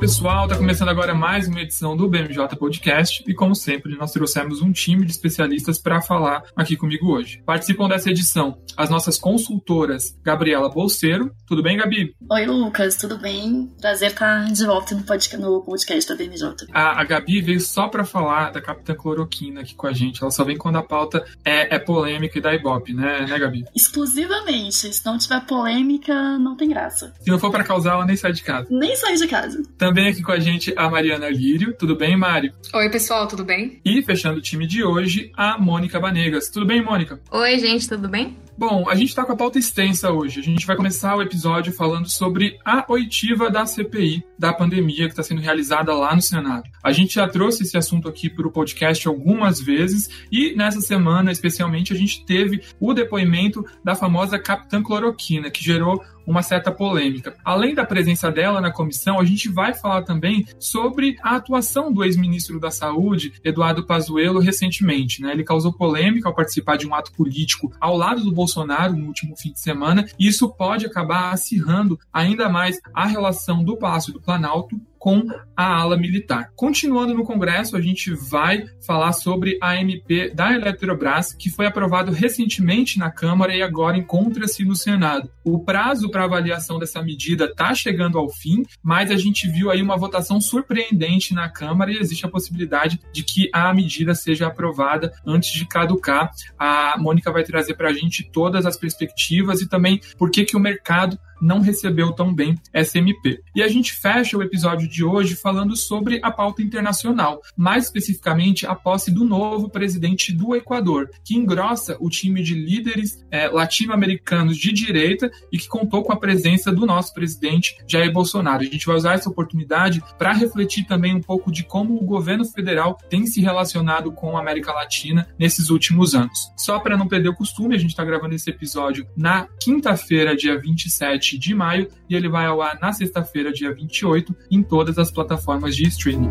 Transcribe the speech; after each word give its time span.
Pessoal, 0.00 0.44
está 0.44 0.56
começando 0.56 0.88
agora 0.88 1.14
mais 1.14 1.46
uma 1.46 1.60
edição 1.60 1.94
do 1.94 2.08
BMJ 2.08 2.56
Podcast 2.58 3.22
e, 3.26 3.34
como 3.34 3.54
sempre, 3.54 3.94
nós 3.98 4.10
trouxemos 4.10 4.62
um 4.62 4.72
time 4.72 5.04
de 5.04 5.12
especialistas 5.12 5.78
para 5.78 6.00
falar 6.00 6.42
aqui 6.56 6.74
comigo 6.74 7.12
hoje. 7.12 7.42
Participam 7.44 7.86
dessa 7.86 8.08
edição 8.08 8.56
as 8.74 8.88
nossas 8.88 9.18
consultoras 9.18 10.18
Gabriela 10.24 10.70
Bolseiro. 10.70 11.30
Tudo 11.46 11.62
bem, 11.62 11.76
Gabi? 11.76 12.14
Oi, 12.30 12.46
Lucas, 12.46 12.96
tudo 12.96 13.18
bem? 13.18 13.70
Prazer 13.78 14.12
estar 14.12 14.50
de 14.50 14.64
volta 14.64 14.94
no 14.94 15.02
podcast, 15.02 15.36
no 15.36 15.60
podcast 15.60 16.08
da 16.08 16.16
BMJ. 16.16 16.68
A, 16.72 16.98
a 16.98 17.04
Gabi 17.04 17.42
veio 17.42 17.60
só 17.60 17.86
para 17.86 18.02
falar 18.02 18.52
da 18.52 18.62
Capitã 18.62 18.94
Cloroquina 18.94 19.60
aqui 19.60 19.74
com 19.74 19.86
a 19.86 19.92
gente. 19.92 20.22
Ela 20.22 20.30
só 20.30 20.44
vem 20.44 20.56
quando 20.56 20.76
a 20.76 20.82
pauta 20.82 21.22
é, 21.44 21.76
é 21.76 21.78
polêmica 21.78 22.38
e 22.38 22.40
da 22.40 22.54
Ibope, 22.54 22.94
né, 22.94 23.26
né, 23.28 23.38
Gabi? 23.38 23.66
Exclusivamente. 23.76 24.94
Se 24.94 25.04
não 25.04 25.18
tiver 25.18 25.44
polêmica, 25.44 26.38
não 26.38 26.56
tem 26.56 26.70
graça. 26.70 27.12
Se 27.20 27.30
não 27.30 27.38
for 27.38 27.50
para 27.50 27.64
causar, 27.64 27.92
ela 27.92 28.06
nem 28.06 28.16
sai 28.16 28.32
de 28.32 28.42
casa. 28.42 28.66
Nem 28.70 28.96
sai 28.96 29.16
de 29.16 29.26
casa. 29.26 29.62
Também 29.90 30.06
aqui 30.06 30.22
com 30.22 30.30
a 30.30 30.38
gente 30.38 30.72
a 30.76 30.88
Mariana 30.88 31.28
Lírio. 31.28 31.74
Tudo 31.76 31.96
bem, 31.96 32.16
Mari? 32.16 32.52
Oi, 32.72 32.88
pessoal, 32.90 33.26
tudo 33.26 33.44
bem? 33.44 33.80
E 33.84 34.00
fechando 34.02 34.38
o 34.38 34.40
time 34.40 34.64
de 34.64 34.84
hoje, 34.84 35.32
a 35.36 35.58
Mônica 35.58 35.98
Banegas. 35.98 36.48
Tudo 36.48 36.64
bem, 36.64 36.80
Mônica? 36.80 37.20
Oi, 37.28 37.58
gente, 37.58 37.88
tudo 37.88 38.08
bem? 38.08 38.36
Bom, 38.60 38.86
a 38.90 38.94
gente 38.94 39.08
está 39.08 39.24
com 39.24 39.32
a 39.32 39.36
pauta 39.36 39.58
extensa 39.58 40.12
hoje. 40.12 40.38
A 40.38 40.42
gente 40.42 40.66
vai 40.66 40.76
começar 40.76 41.16
o 41.16 41.22
episódio 41.22 41.72
falando 41.72 42.10
sobre 42.10 42.58
a 42.62 42.84
oitiva 42.90 43.50
da 43.50 43.64
CPI 43.64 44.22
da 44.38 44.52
pandemia 44.52 45.06
que 45.06 45.12
está 45.12 45.22
sendo 45.22 45.40
realizada 45.40 45.94
lá 45.94 46.14
no 46.14 46.20
Senado. 46.20 46.68
A 46.84 46.92
gente 46.92 47.14
já 47.14 47.26
trouxe 47.26 47.62
esse 47.62 47.78
assunto 47.78 48.06
aqui 48.06 48.28
para 48.28 48.46
o 48.46 48.52
podcast 48.52 49.08
algumas 49.08 49.62
vezes 49.62 50.10
e 50.30 50.54
nessa 50.54 50.82
semana, 50.82 51.32
especialmente, 51.32 51.94
a 51.94 51.96
gente 51.96 52.22
teve 52.26 52.60
o 52.78 52.92
depoimento 52.92 53.64
da 53.82 53.94
famosa 53.94 54.38
Capitã 54.38 54.82
Cloroquina, 54.82 55.50
que 55.50 55.64
gerou 55.64 56.04
uma 56.26 56.42
certa 56.42 56.70
polêmica. 56.70 57.34
Além 57.44 57.74
da 57.74 57.84
presença 57.84 58.30
dela 58.30 58.60
na 58.60 58.70
comissão, 58.70 59.18
a 59.18 59.24
gente 59.24 59.48
vai 59.48 59.74
falar 59.74 60.02
também 60.02 60.46
sobre 60.58 61.16
a 61.22 61.36
atuação 61.36 61.92
do 61.92 62.04
ex-ministro 62.04 62.60
da 62.60 62.70
Saúde, 62.70 63.32
Eduardo 63.42 63.84
Pazuello, 63.84 64.38
recentemente. 64.38 65.20
Né? 65.22 65.32
Ele 65.32 65.42
causou 65.42 65.72
polêmica 65.72 66.28
ao 66.28 66.34
participar 66.34 66.76
de 66.76 66.86
um 66.86 66.94
ato 66.94 67.12
político 67.12 67.72
ao 67.80 67.96
lado 67.96 68.22
do 68.22 68.30
Bolsonaro 68.30 68.49
no 68.96 69.06
último 69.06 69.36
fim 69.36 69.52
de 69.52 69.60
semana, 69.60 70.06
e 70.18 70.26
isso 70.26 70.48
pode 70.48 70.86
acabar 70.86 71.32
acirrando 71.32 71.98
ainda 72.12 72.48
mais 72.48 72.80
a 72.94 73.06
relação 73.06 73.62
do 73.62 73.76
Palácio 73.76 74.12
do 74.12 74.20
Planalto 74.20 74.80
com 75.00 75.26
a 75.56 75.80
ala 75.80 75.96
militar. 75.96 76.52
Continuando 76.54 77.14
no 77.14 77.24
Congresso, 77.24 77.74
a 77.74 77.80
gente 77.80 78.12
vai 78.12 78.66
falar 78.86 79.14
sobre 79.14 79.58
a 79.60 79.74
MP 79.80 80.30
da 80.34 80.52
Eletrobras, 80.52 81.32
que 81.32 81.50
foi 81.50 81.64
aprovado 81.64 82.12
recentemente 82.12 82.98
na 82.98 83.10
Câmara 83.10 83.56
e 83.56 83.62
agora 83.62 83.96
encontra-se 83.96 84.62
no 84.62 84.76
Senado. 84.76 85.30
O 85.42 85.64
prazo 85.64 86.10
para 86.10 86.24
avaliação 86.24 86.78
dessa 86.78 87.02
medida 87.02 87.46
está 87.46 87.74
chegando 87.74 88.18
ao 88.18 88.28
fim, 88.28 88.62
mas 88.82 89.10
a 89.10 89.16
gente 89.16 89.48
viu 89.48 89.70
aí 89.70 89.80
uma 89.80 89.96
votação 89.96 90.38
surpreendente 90.38 91.32
na 91.32 91.48
Câmara 91.48 91.90
e 91.90 91.96
existe 91.96 92.26
a 92.26 92.30
possibilidade 92.30 93.00
de 93.10 93.22
que 93.22 93.48
a 93.54 93.72
medida 93.72 94.14
seja 94.14 94.48
aprovada 94.48 95.12
antes 95.26 95.50
de 95.52 95.66
caducar. 95.66 96.30
A 96.58 96.96
Mônica 96.98 97.32
vai 97.32 97.42
trazer 97.42 97.72
para 97.72 97.88
a 97.88 97.94
gente 97.94 98.30
todas 98.30 98.66
as 98.66 98.76
perspectivas 98.76 99.62
e 99.62 99.68
também 99.68 99.98
por 100.18 100.30
que, 100.30 100.44
que 100.44 100.58
o 100.58 100.60
mercado 100.60 101.18
não 101.40 101.60
recebeu 101.60 102.12
tão 102.12 102.32
bem 102.32 102.56
essa 102.72 102.98
MP. 102.98 103.40
E 103.54 103.62
a 103.62 103.68
gente 103.68 103.94
fecha 103.94 104.36
o 104.36 104.42
episódio 104.42 104.88
de 104.88 105.04
hoje 105.04 105.34
falando 105.34 105.76
sobre 105.76 106.20
a 106.22 106.30
pauta 106.30 106.62
internacional, 106.62 107.40
mais 107.56 107.84
especificamente 107.84 108.66
a 108.66 108.74
posse 108.74 109.10
do 109.10 109.24
novo 109.24 109.68
presidente 109.68 110.32
do 110.32 110.54
Equador, 110.54 111.10
que 111.24 111.36
engrossa 111.36 111.96
o 112.00 112.08
time 112.08 112.42
de 112.42 112.54
líderes 112.54 113.24
é, 113.30 113.48
latino-americanos 113.48 114.56
de 114.56 114.72
direita 114.72 115.30
e 115.52 115.58
que 115.58 115.68
contou 115.68 116.02
com 116.02 116.12
a 116.12 116.16
presença 116.16 116.72
do 116.72 116.86
nosso 116.86 117.12
presidente 117.14 117.76
Jair 117.86 118.12
Bolsonaro. 118.12 118.62
A 118.62 118.66
gente 118.66 118.86
vai 118.86 118.96
usar 118.96 119.14
essa 119.14 119.30
oportunidade 119.30 120.02
para 120.18 120.32
refletir 120.32 120.84
também 120.84 121.14
um 121.14 121.20
pouco 121.20 121.50
de 121.50 121.64
como 121.64 121.96
o 121.96 122.04
governo 122.04 122.44
federal 122.44 122.98
tem 123.08 123.26
se 123.26 123.40
relacionado 123.40 124.12
com 124.12 124.36
a 124.36 124.40
América 124.40 124.72
Latina 124.72 125.28
nesses 125.38 125.70
últimos 125.70 126.14
anos. 126.14 126.52
Só 126.56 126.78
para 126.78 126.96
não 126.96 127.08
perder 127.08 127.28
o 127.28 127.36
costume, 127.36 127.74
a 127.74 127.78
gente 127.78 127.90
está 127.90 128.04
gravando 128.04 128.34
esse 128.34 128.50
episódio 128.50 129.06
na 129.16 129.46
quinta-feira, 129.60 130.36
dia 130.36 130.58
27 130.58 131.29
de 131.38 131.54
maio 131.54 131.88
e 132.08 132.14
ele 132.14 132.28
vai 132.28 132.46
ao 132.46 132.60
ar 132.62 132.78
na 132.80 132.92
sexta-feira, 132.92 133.52
dia 133.52 133.72
28, 133.72 134.34
em 134.50 134.62
todas 134.62 134.98
as 134.98 135.10
plataformas 135.10 135.76
de 135.76 135.86
streaming. 135.88 136.30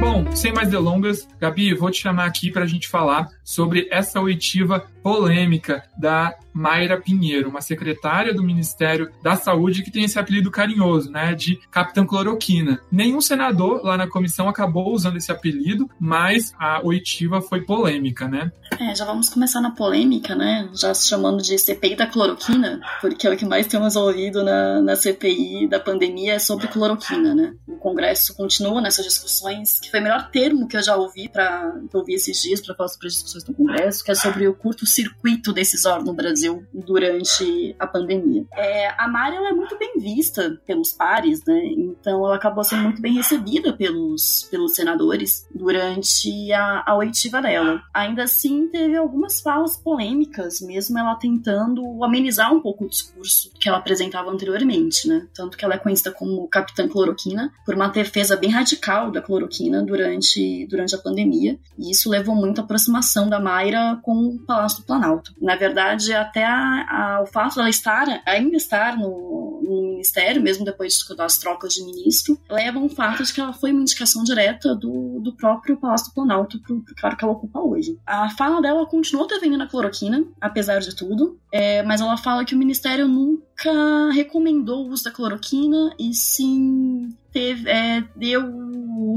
Bom, 0.00 0.34
sem 0.36 0.52
mais 0.52 0.70
delongas, 0.70 1.26
Gabi, 1.40 1.74
vou 1.74 1.90
te 1.90 2.02
chamar 2.02 2.26
aqui 2.26 2.50
para 2.50 2.64
a 2.64 2.66
gente 2.66 2.88
falar 2.88 3.28
sobre 3.42 3.88
essa 3.90 4.20
oitiva 4.20 4.86
polêmica 5.04 5.84
da 5.98 6.34
Mayra 6.54 6.98
Pinheiro, 6.98 7.50
uma 7.50 7.60
secretária 7.60 8.32
do 8.32 8.42
Ministério 8.42 9.10
da 9.22 9.36
Saúde 9.36 9.82
que 9.82 9.90
tem 9.90 10.04
esse 10.04 10.18
apelido 10.18 10.50
carinhoso, 10.50 11.10
né, 11.10 11.34
de 11.34 11.60
Capitã 11.70 12.06
Cloroquina. 12.06 12.80
Nenhum 12.90 13.20
senador 13.20 13.84
lá 13.84 13.98
na 13.98 14.08
comissão 14.08 14.48
acabou 14.48 14.94
usando 14.94 15.18
esse 15.18 15.30
apelido, 15.30 15.90
mas 16.00 16.54
a 16.58 16.80
oitiva 16.82 17.42
foi 17.42 17.60
polêmica, 17.60 18.26
né? 18.26 18.50
É, 18.80 18.94
já 18.94 19.04
vamos 19.04 19.28
começar 19.28 19.60
na 19.60 19.72
polêmica, 19.72 20.34
né? 20.34 20.70
Já 20.72 20.94
se 20.94 21.06
chamando 21.06 21.42
de 21.42 21.58
CPI 21.58 21.96
da 21.96 22.06
cloroquina, 22.06 22.80
porque 23.00 23.26
é 23.26 23.30
o 23.30 23.36
que 23.36 23.44
mais 23.44 23.66
temos 23.66 23.96
ouvido 23.96 24.42
na, 24.42 24.80
na 24.80 24.96
CPI 24.96 25.68
da 25.68 25.78
pandemia 25.78 26.34
é 26.34 26.38
sobre 26.38 26.66
cloroquina, 26.68 27.34
né? 27.34 27.54
O 27.68 27.76
Congresso 27.76 28.34
continua 28.34 28.80
nessas 28.80 29.04
discussões, 29.04 29.80
que 29.80 29.90
foi 29.90 30.00
o 30.00 30.02
melhor 30.02 30.30
termo 30.30 30.66
que 30.66 30.76
eu 30.76 30.82
já 30.82 30.96
ouvi 30.96 31.28
para 31.28 31.74
ouvir 31.92 32.14
esses 32.14 32.40
dias 32.40 32.60
para 32.60 32.74
falar 32.74 32.88
sobre 32.88 33.08
as 33.08 33.14
discussões 33.14 33.44
do 33.44 33.54
Congresso, 33.54 34.02
que 34.02 34.10
é 34.10 34.14
sobre 34.14 34.48
o 34.48 34.54
curto-circuito 34.94 35.52
decisório 35.52 36.04
no 36.04 36.12
Brasil 36.12 36.34
Brasil 36.44 36.64
durante 36.72 37.74
a 37.78 37.86
pandemia. 37.86 38.44
É, 38.52 38.88
a 38.98 39.08
Mari 39.08 39.36
é 39.36 39.52
muito 39.52 39.78
bem 39.78 39.98
vista 39.98 40.60
pelos 40.66 40.92
pares, 40.92 41.44
né? 41.46 41.64
Então 41.66 42.24
ela 42.26 42.36
acabou 42.36 42.64
sendo 42.64 42.82
muito 42.82 43.00
bem 43.00 43.14
recebida 43.14 43.72
pelos, 43.72 44.48
pelos 44.50 44.74
senadores 44.74 45.46
durante 45.54 46.52
a, 46.52 46.82
a 46.86 46.96
oitiva 46.96 47.40
dela. 47.40 47.82
Ainda 47.92 48.24
assim, 48.24 48.68
teve 48.68 48.96
algumas 48.96 49.40
falas 49.40 49.76
polêmicas, 49.76 50.60
mesmo 50.60 50.98
ela 50.98 51.14
tentando 51.14 52.02
amenizar 52.02 52.52
um 52.52 52.60
pouco 52.60 52.84
o 52.84 52.88
discurso 52.88 53.50
que 53.60 53.68
ela 53.68 53.78
apresentava 53.78 54.30
anteriormente, 54.30 55.08
né? 55.08 55.26
Tanto 55.34 55.56
que 55.56 55.64
ela 55.64 55.74
é 55.74 55.78
conhecida 55.78 56.10
como 56.10 56.48
Capitã 56.48 56.88
Cloroquina 56.88 57.52
por 57.64 57.74
uma 57.74 57.88
defesa 57.88 58.36
bem 58.36 58.50
radical 58.50 59.10
da 59.10 59.22
cloroquina 59.22 59.82
durante, 59.82 60.66
durante 60.66 60.94
a 60.94 60.98
pandemia. 60.98 61.58
E 61.78 61.90
isso 61.90 62.10
levou 62.10 62.34
muito 62.34 62.60
à 62.60 62.64
aproximação 62.64 63.28
da 63.28 63.40
Mayra 63.40 63.98
com 64.02 64.12
o 64.12 64.38
Palácio 64.38 64.83
Planalto. 64.84 65.32
Na 65.40 65.56
verdade, 65.56 66.12
até 66.12 66.44
a, 66.44 66.86
a, 66.88 67.22
o 67.22 67.26
fato 67.26 67.56
dela 67.56 67.68
estar, 67.68 68.22
ainda 68.26 68.56
estar 68.56 68.96
no, 68.96 69.60
no, 69.62 69.82
ministério, 69.94 70.42
mesmo 70.42 70.64
depois 70.64 70.98
das 71.16 71.38
trocas 71.38 71.74
de 71.74 71.84
ministro, 71.84 72.38
leva 72.50 72.78
ao 72.78 72.88
fato 72.88 73.22
de 73.22 73.32
que 73.32 73.40
ela 73.40 73.52
foi 73.52 73.72
uma 73.72 73.80
indicação 73.80 74.22
direta 74.22 74.74
do, 74.74 75.20
do 75.20 75.32
próprio 75.34 75.76
Palácio 75.76 76.08
do 76.08 76.14
Planalto 76.14 76.60
para 76.60 76.74
o 76.74 76.84
cargo 76.96 77.16
que 77.16 77.24
ela 77.24 77.34
ocupa 77.34 77.60
hoje. 77.60 77.98
A 78.06 78.28
fala 78.30 78.60
dela 78.60 78.86
continuou 78.86 79.26
defendendo 79.26 79.62
a 79.62 79.66
cloroquina, 79.66 80.24
apesar 80.40 80.80
de 80.80 80.94
tudo, 80.94 81.38
é, 81.52 81.82
mas 81.82 82.00
ela 82.00 82.16
fala 82.16 82.44
que 82.44 82.54
o 82.54 82.58
ministério 82.58 83.08
nunca 83.08 84.10
recomendou 84.12 84.86
o 84.86 84.90
uso 84.90 85.04
da 85.04 85.10
cloroquina 85.10 85.94
e 85.98 86.12
sim 86.12 87.14
teve, 87.32 87.68
é, 87.68 88.04
deu 88.14 88.42